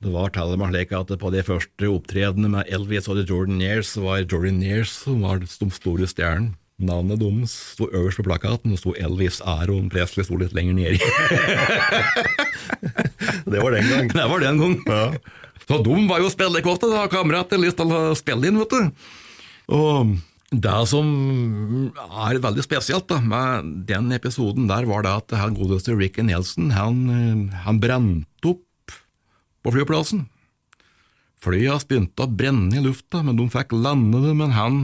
[0.00, 3.28] Det var til og med slik at på de første opptredenene med Elvis og The
[3.28, 6.56] Jordanaires var Jordanaires som var de store stjernene.
[6.76, 10.98] Navnet deres sto øverst på plakaten, og sto Elvis Aron Presley sto litt lenger nedi.
[13.52, 14.10] det var den gang.
[14.12, 14.74] Det var den gang.
[14.84, 15.06] Ja.
[15.66, 17.06] Så de var jo spillekåte, da.
[17.10, 19.08] Kamerater lyst til å spille inn, vet du.
[19.72, 20.12] Og
[20.52, 21.08] det som
[21.96, 26.70] er veldig spesielt da, med den episoden der, var det at han godeste Ricky Nelson
[26.76, 27.00] han,
[27.64, 28.94] han brente opp
[29.64, 30.26] på flyplassen.
[31.40, 34.80] Flyet begynte å brenne i lufta, men de fikk lande det, men han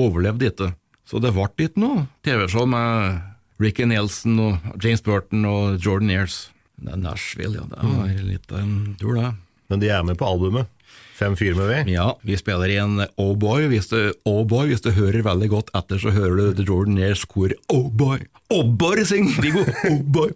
[0.00, 0.74] overlevde ikke.
[1.10, 3.18] Så det ble ikke noe TV-show med
[3.60, 6.44] Ricky Nelson og James Burton og Jordan Ears.
[6.80, 7.64] Det er Nashville, ja.
[7.66, 9.32] Det var litt av en tur, det.
[9.70, 10.70] Men de er med på albumet?
[11.18, 11.90] Fem fyr med ved?
[11.92, 13.66] Ja, vi spiller i en Oh Boy.
[13.68, 16.96] Hvis du, oh boy, hvis du hører veldig godt etter, så hører du The Jordan
[17.02, 18.22] Ears kor Oh Boy.
[18.48, 19.66] Oh Boy, synger Viggo.
[19.90, 20.32] Oh Boy.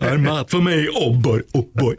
[0.00, 1.94] Er mat for meg, Oh Boy, Oh Boy.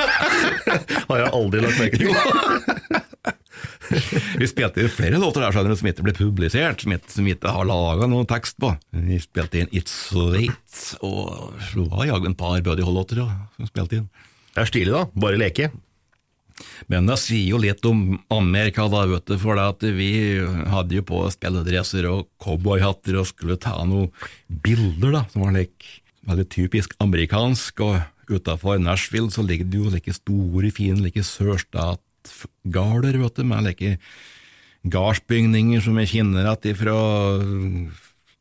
[1.10, 3.36] Har jeg aldri lagt merke til.
[4.40, 7.28] Vi spilte inn flere låter der skjønner du, som ikke ble publisert, som ikke, som
[7.30, 8.72] ikke har laga noen tekst på.
[8.96, 14.00] Vi spilte inn It's Late, og så var jaggu et par Buddy Hollotter som spilte
[14.00, 14.10] inn.
[14.50, 15.06] Det er stilig, da.
[15.22, 15.70] Bare leke.
[16.90, 20.12] Men det sier jo litt om Amerika, da, vet du, for det at vi
[20.72, 24.10] hadde jo på spilledresser og cowboyhatter og skulle ta noen
[24.64, 27.84] bilder da, som var like, veldig typisk amerikansk.
[27.86, 28.00] Og
[28.30, 31.24] utafor Nashville så ligger det jo like store, fine like
[32.24, 33.98] du, med like
[34.82, 36.96] gardsbygninger som er kjenner igjen fra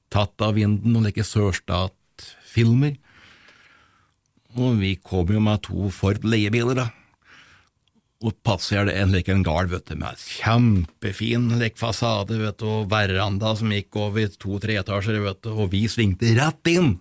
[0.09, 2.97] tatt av vinden, og like sørstatfilmer.
[4.57, 6.89] Og vi kom jo med to Ford leiebiler, da
[8.19, 13.71] og passerte en like en gard med kjempefin like fasade vet du, og veranda som
[13.71, 16.97] gikk over to-tre etasjer, vet du, og vi svingte rett inn.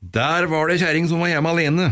[0.00, 1.88] Der var det kjerring som var hjemme alene.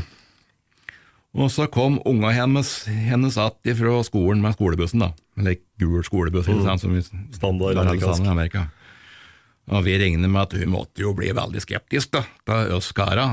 [1.37, 5.13] Og så kom unga hennes, hennes att fra skolen med skolebussen, da.
[5.37, 6.65] Eller gul skolebuss, mm.
[6.65, 7.03] sant, som vi
[7.37, 8.69] Standard i Amerika.
[9.69, 13.27] Og vi regner med at hun måtte jo bli veldig skeptisk, da, til oss kara.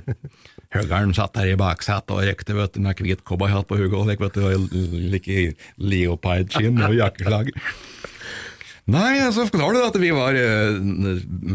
[0.74, 4.66] Høgeren satt der i baksetet og røykte vet du, med hvit cowboyhatt på hodet og
[5.14, 7.54] like, leopardskinn og jakkeslag.
[8.90, 10.80] Nei, så forklarer du at vi var uh,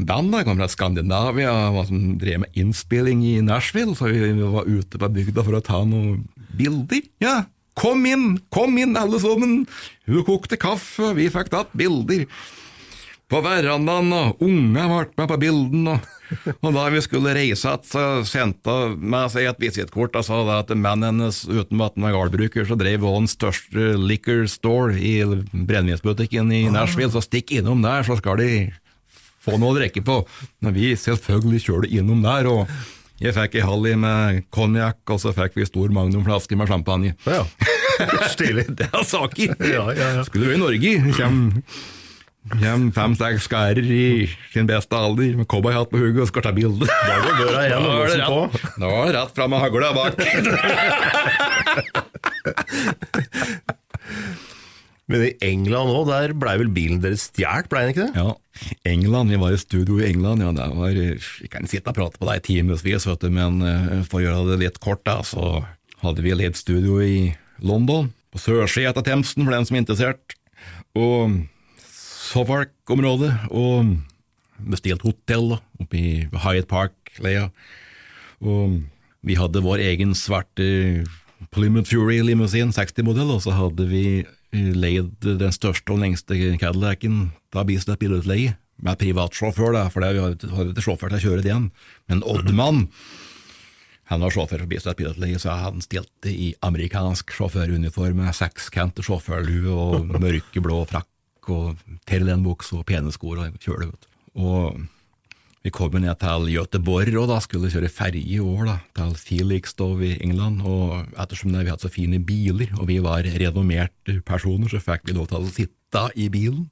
[0.08, 1.52] band da, kom fra Skandinavia
[1.88, 5.82] som drev med innspilling i Nashville, så vi var ute på bygda for å ta
[5.88, 6.24] noen
[6.56, 7.04] bilder.
[7.24, 7.36] Ja,
[7.76, 9.66] kom inn, kom inn alle sammen!
[10.08, 12.24] Hun kokte kaffe, vi fikk tatt bilder
[13.32, 15.98] på verandaen, og unga ble med på bildene.
[15.98, 16.15] Og,
[16.62, 20.40] og, da vi skulle reise igjen, så sendte hun meg seg et visittkort og sa
[20.58, 24.98] at mannen hennes, uten at han var gardbruker, så drev hun den største liquor store
[24.98, 25.14] i
[25.54, 28.50] brennevinsbutikken i Nashville, så stikk innom der, så skal de
[29.46, 30.20] få noe å drikke på.
[30.66, 32.72] Men vi selvfølgelig kjørte innom der, og
[33.22, 37.14] jeg fikk ei halv med konjakk, og så fikk vi stor magnumflaske med champagne.
[37.30, 37.46] Ja,
[38.34, 38.66] Stilig.
[38.76, 39.54] det er saker!
[39.62, 40.26] Ja, ja, ja.
[40.28, 41.14] Skulle vært i Norge.
[41.16, 41.38] Kjem
[42.46, 46.86] Kjem fem-seks karer i sin beste alder med cowboyhatt på hodet og skal ta bilde.
[46.86, 48.46] Da går døra igjen og låsen på.
[48.84, 50.14] Nå er det rett fram med hagla bak.
[55.10, 58.14] Men i England òg, der blei vel bilen deres stjålet, blei den ikke det?
[58.18, 58.34] Ja,
[58.90, 62.18] England, vi var i studio i England, ja, der var, vi kan sitte og prate
[62.22, 65.62] på det i timevis, men uh, for å gjøre det litt kort, da, så
[66.02, 70.38] hadde vi litt studio i London, på sørsida av Themsen, for den som er interessert.
[70.98, 71.46] Og
[72.26, 73.96] Suffolk-området, og
[74.72, 76.10] bestilt hotell oppe i
[76.46, 77.50] Hyatt Park-leia.
[78.44, 78.82] Og
[79.26, 81.06] vi hadde vår egen svarte
[81.56, 84.06] Plymouth Fury-limousin, 60-modell, og så hadde vi
[84.56, 90.72] leid den største og lengste Cadillacen da Bislett bilutleie, med privatsjåfør, da, for vi hadde
[90.74, 91.70] ikke sjåfør til å kjøre igjen.
[92.12, 92.86] Men Oddmann
[94.12, 99.74] han var sjåfør for Bislett bilutleie, så han stilte i amerikansk sjåføruniform med sekskant sjåførlue
[99.74, 101.10] og mørkeblå frakk
[101.54, 103.92] og Terlenbukse og pene sko og kjøle.
[103.92, 104.08] vet.
[104.36, 104.82] Og
[105.66, 110.14] vi kom ned til Göteborg og da skulle kjøre ferje år, da, til Felixstow i
[110.22, 110.62] England.
[110.62, 115.18] og Ettersom vi hadde så fine biler, og vi var renommerte personer, så fikk vi
[115.18, 116.68] lov til å sitte i bilen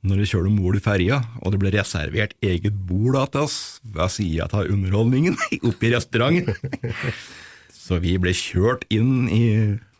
[0.00, 3.58] når vi kjørte om bord i ferja, og det ble reservert eget bord til oss
[3.84, 5.36] ved sida av underholdningen,
[5.68, 6.56] oppe i restauranten.
[7.68, 9.44] Så vi ble kjørt inn i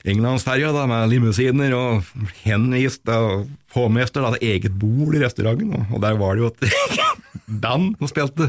[0.09, 2.07] Englandsferja med limousiner og
[2.41, 7.11] henvist og påmester hadde eget bord i restauranten, og der var det jo et
[7.65, 8.49] band som spilte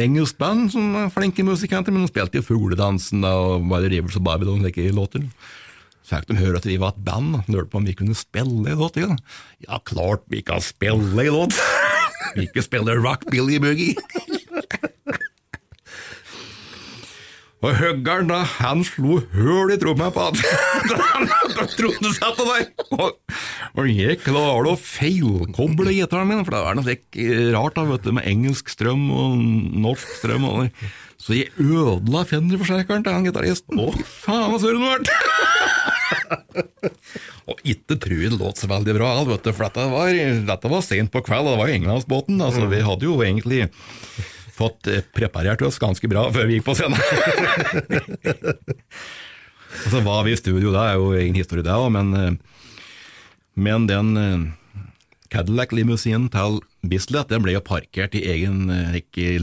[0.00, 3.92] engelsk band, som var flinke musikanter, men de spilte jo Fugledansen da, og By the
[3.92, 5.28] Rivers og Babylon, slike låter.
[6.06, 8.16] Så fikk de høre at vi var et band, og lurte på om vi kunne
[8.16, 8.96] spille en låt.
[8.96, 9.80] Ja.
[9.84, 11.60] klart vi kan spille en låt!
[12.36, 13.94] Vi kan spille rock Billy Boogie!
[17.64, 20.26] Og høggeren, da, han slo høl i tromma på
[22.12, 22.66] satt der!
[22.92, 23.16] Og,
[23.80, 27.18] og jeg klarte å feilkoble gitaren min, for det er noe slik
[27.56, 29.40] rart da, vet du, med engelsk strøm og
[29.86, 30.44] norsk strøm.
[30.50, 33.80] Og, så jeg ødela fenderforsterkeren til han gitaristen.
[33.80, 35.16] Å, faen så han ble!
[37.46, 40.12] og ikke jeg det låt så veldig bra, vet du, for dette var,
[40.52, 42.40] dette var sent på kveld, og det var jo Englandsbåten.
[42.44, 43.64] Altså, vi hadde jo egentlig
[44.56, 46.96] fått eh, preparert oss ganske bra før vi gikk på scenen.
[49.84, 52.34] og så var vi i studio, det er jo egen historie det òg, men, eh,
[53.68, 54.40] men den eh,
[55.32, 56.52] Cadillac-limousinen til
[56.86, 58.56] Bislett den ble jo parkert i egen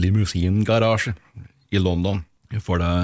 [0.00, 1.12] limousingarasje
[1.74, 2.18] i London.
[2.64, 2.94] For det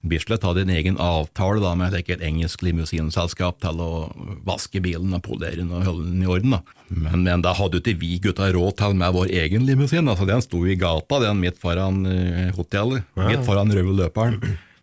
[0.00, 3.90] Bislett hadde en egen avtale da, med et engelsk limousinselskap til å
[4.46, 6.56] vaske bilen og polere den og holde den i orden.
[6.56, 6.78] Da.
[6.88, 10.08] Men, men da hadde ikke vi gutta råd til med vår egen limousin.
[10.08, 13.04] Altså, den sto i gata, den midt foran uh, hotellet.
[13.12, 13.28] Ja.
[13.28, 14.40] Midt foran røde løperen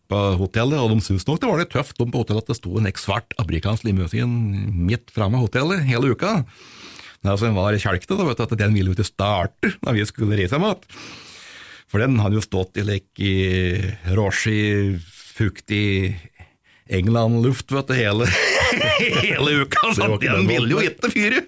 [0.07, 2.77] på hotellet, og de syntes nok det var litt tøft på hotellet at det sto
[2.80, 4.30] en svart amerikansk limousin
[4.72, 6.44] midt framme hotellet hele uka.
[7.23, 10.06] Den altså, var kjelkete, da, vet du, at den ville jo ikke starte da vi
[10.07, 10.85] skulle reise mat.
[11.88, 13.31] For den hadde jo stått i like
[14.18, 14.97] råsky,
[15.38, 16.18] fuktig
[16.88, 18.27] England-luft vet du, hele,
[19.23, 21.43] hele uka, så den den ville jo ikke fyre!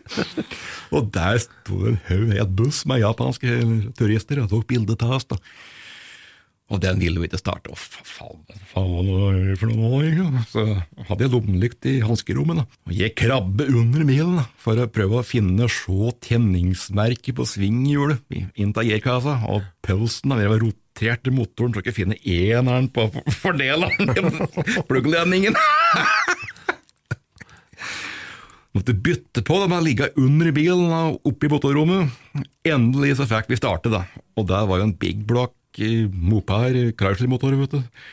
[0.95, 3.59] Og der sto en haug, et buss med japanske
[3.99, 5.27] turister og tok bilde av oss.
[5.29, 5.37] da.
[6.69, 7.71] Og den ville jo ikke starte.
[7.73, 10.43] Å, fa- faen, faen hva er det for noe nå?
[10.51, 10.65] Så
[11.07, 12.65] hadde jeg lommelykt i hanskerommet, da.
[12.85, 18.21] Og jeg krabbe under bilen for å prøve å finne så tenningsmerket på svinghjulet
[18.61, 18.91] inn til
[19.49, 23.07] og pølsen da, var rotert i motoren så ikke finne eneren på
[23.39, 25.57] fordeleren i pluggledningen.
[28.77, 32.11] Måtte bytte på det med å ligge under bilen og oppe i motorrommet.
[32.69, 34.03] Endelig så fikk vi starte, da.
[34.37, 35.55] Og der var jo en big block
[36.11, 38.03] mopar, Chrysler-motor, vet du,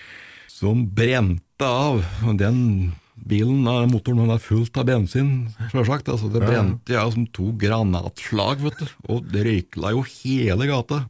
[0.50, 2.04] som brente av.
[2.38, 5.30] Den bilen, motoren, den er fullt av bensin,
[5.72, 6.10] sjølsagt.
[6.12, 8.86] Altså, det brente jeg ja, som to granatslag, vet du.
[9.12, 11.04] Og det røykla jo hele gata.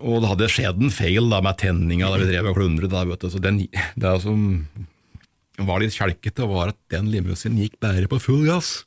[0.00, 2.92] Og det hadde skjedd en feil da med tenninga da vi drev og klundret.
[2.92, 3.28] Da, vet du.
[3.32, 4.46] Så den, det som
[5.60, 8.82] var litt kjelkete, var at den limousinen gikk bare på full gass.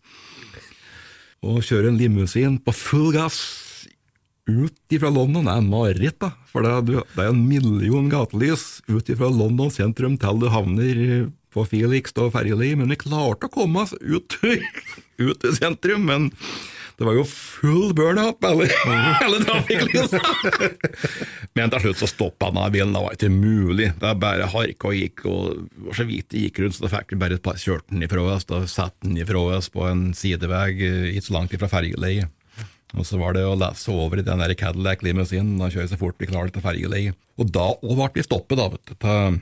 [1.46, 3.65] Å kjøre en limousin på full gass
[4.46, 6.34] ut ifra London er en mareritt, da.
[6.52, 6.86] For det er,
[7.16, 11.02] det er en million gatelys ut ifra London sentrum til du havner
[11.56, 14.38] på Felix og Ferjeli, men vi klarte å komme oss ut,
[15.26, 16.06] ut i sentrum.
[16.10, 16.30] Men
[16.96, 18.70] det var jo full burn-up, alle,
[19.26, 20.22] alle trafikklysa!
[21.58, 23.90] Men til slutt så stoppa av bilen, det var ikke mulig.
[24.00, 27.12] Det er bare harka og gikk, og så vidt det gikk rundt, så da fikk
[27.12, 30.70] vi bare et kjørt den ifra oss, da satte den ifra oss på en sidevei
[30.88, 32.32] eh, ikke så langt ifra ferjeleiet.
[32.94, 36.22] Og så var det å lese over i den der Cadillac-limousinen og kjøre så fort
[36.22, 37.18] vi klarte til fergeleiet.
[37.42, 39.40] Og da og ble vi stoppet da, vet du, til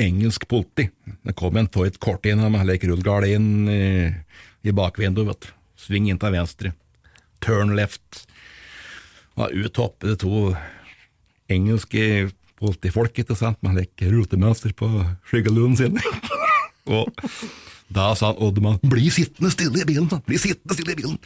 [0.00, 0.88] engelsk politi.
[1.26, 3.84] Det kom en Ford inn med like rullegardin i,
[4.64, 5.54] i bakvinduet, vet du.
[5.80, 6.74] Sving inn til venstre.
[7.44, 8.24] Turn left.
[9.38, 10.50] Og ut hoppet det to
[11.50, 12.30] engelske
[12.60, 14.88] politifolk, ikke sant, med like rutemønster på
[15.30, 15.96] skyggeluen sin.
[16.96, 17.08] og
[17.90, 21.16] da sa Oddemann, bli sittende stille i bilen, bli sittende stille i bilen.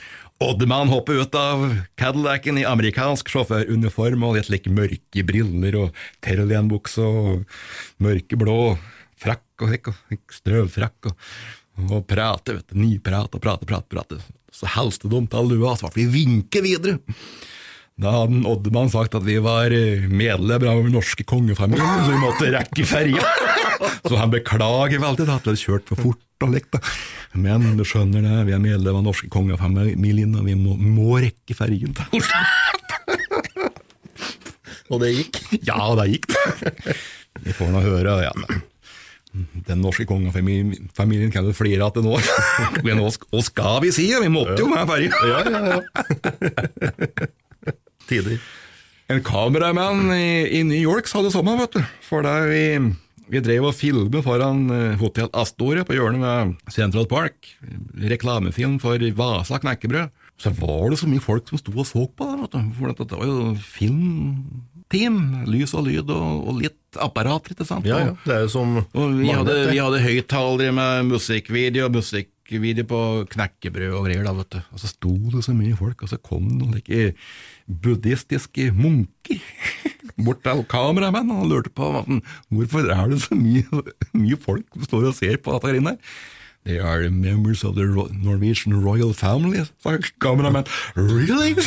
[0.45, 1.65] Oddemann hoppet ut av
[2.01, 7.45] Cadillacen i amerikansk sjåføruniform og litt like mørke briller og Terrelien-bukse og
[8.05, 8.59] mørkeblå
[9.21, 11.29] frakk og og strøvfrakk og,
[11.85, 14.19] og prate, vet du, niprat og prate, prate, prate.
[14.55, 16.99] Så helste dumt av lua, så ble vi vinke videre.
[18.01, 22.23] Da hadde Oddemann sagt at vi var eh, medlemmer av den norske kongefamilien, så vi
[22.25, 23.23] måtte rekke ferja.
[24.09, 26.71] Så han beklager veldig at hadde kjørt for fort og likt.
[26.75, 26.81] da.
[27.41, 31.57] Men du skjønner det, vi er medlem av norske kongefamilien, og vi må, må rekke
[31.57, 32.45] fergen til Oslo.
[34.93, 35.39] Og det gikk?
[35.65, 36.27] Ja, det gikk.
[37.43, 38.19] Vi får nå høre.
[38.27, 38.33] Ja.
[39.67, 42.19] Den norske kongefamilien kan jo flire at det nå
[42.87, 44.07] Men hva skal vi si?
[44.13, 45.11] Vi måtte jo med ferja.
[45.27, 45.81] Ja, ja, ja.
[48.07, 48.39] Tider.
[49.11, 51.83] En kameramann i, i New York sa det samme, vet du.
[52.07, 52.63] For da vi,
[53.31, 57.55] vi drev og filmet foran eh, Hotell Astoria på hjørnet med Central Park,
[58.11, 62.29] reklamefilm for Vasa knekkebrød, så var det så mye folk som sto og så på
[62.43, 62.63] det.
[62.77, 67.87] For det var jo filmteam, lys og lyd og, og litt apparater, ikke sant?
[67.89, 68.15] Ja, ja.
[68.27, 73.01] Det er jo som Og vi hadde, vi hadde høyttalere med musikkvideo, musikkvideo på
[73.35, 74.61] knekkebrød og greier, da, vet du.
[74.75, 77.15] Og så sto det så mye folk, og så kom det noen like
[77.69, 79.41] buddhistiske munker
[80.25, 81.91] bort til kameramenn og lurte på
[82.53, 83.65] hvorfor er det så mye,
[84.23, 85.97] mye folk som står og ser på dette her.
[86.65, 90.65] They are members of the Norwegian royal family, sa kameramenn.
[90.97, 91.57] Really?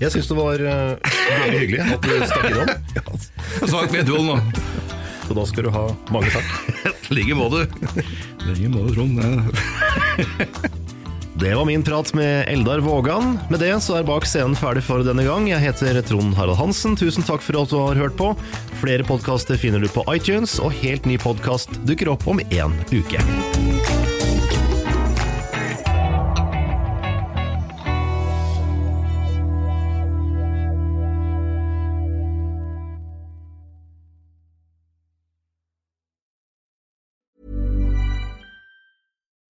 [0.00, 0.96] Jeg syns det var eh,
[1.40, 2.68] veldig hyggelig at du stakk innom.
[3.68, 4.38] Sagt med du nå.
[5.24, 6.48] Så da skal du ha mange takk.
[7.10, 7.64] I like måte.
[8.44, 9.20] I like måte, Trond.
[11.34, 13.38] Det- var min prat med Eldar Vågan.
[13.50, 15.48] Med det så er Bak scenen ferdig for denne gang.
[15.50, 16.94] Jeg heter Trond Harald Hansen.
[16.96, 18.30] Tusen takk for at du har hørt på.
[18.80, 24.03] Flere podkaster finner du på iTunes, og helt ny podkast dukker opp om én uke.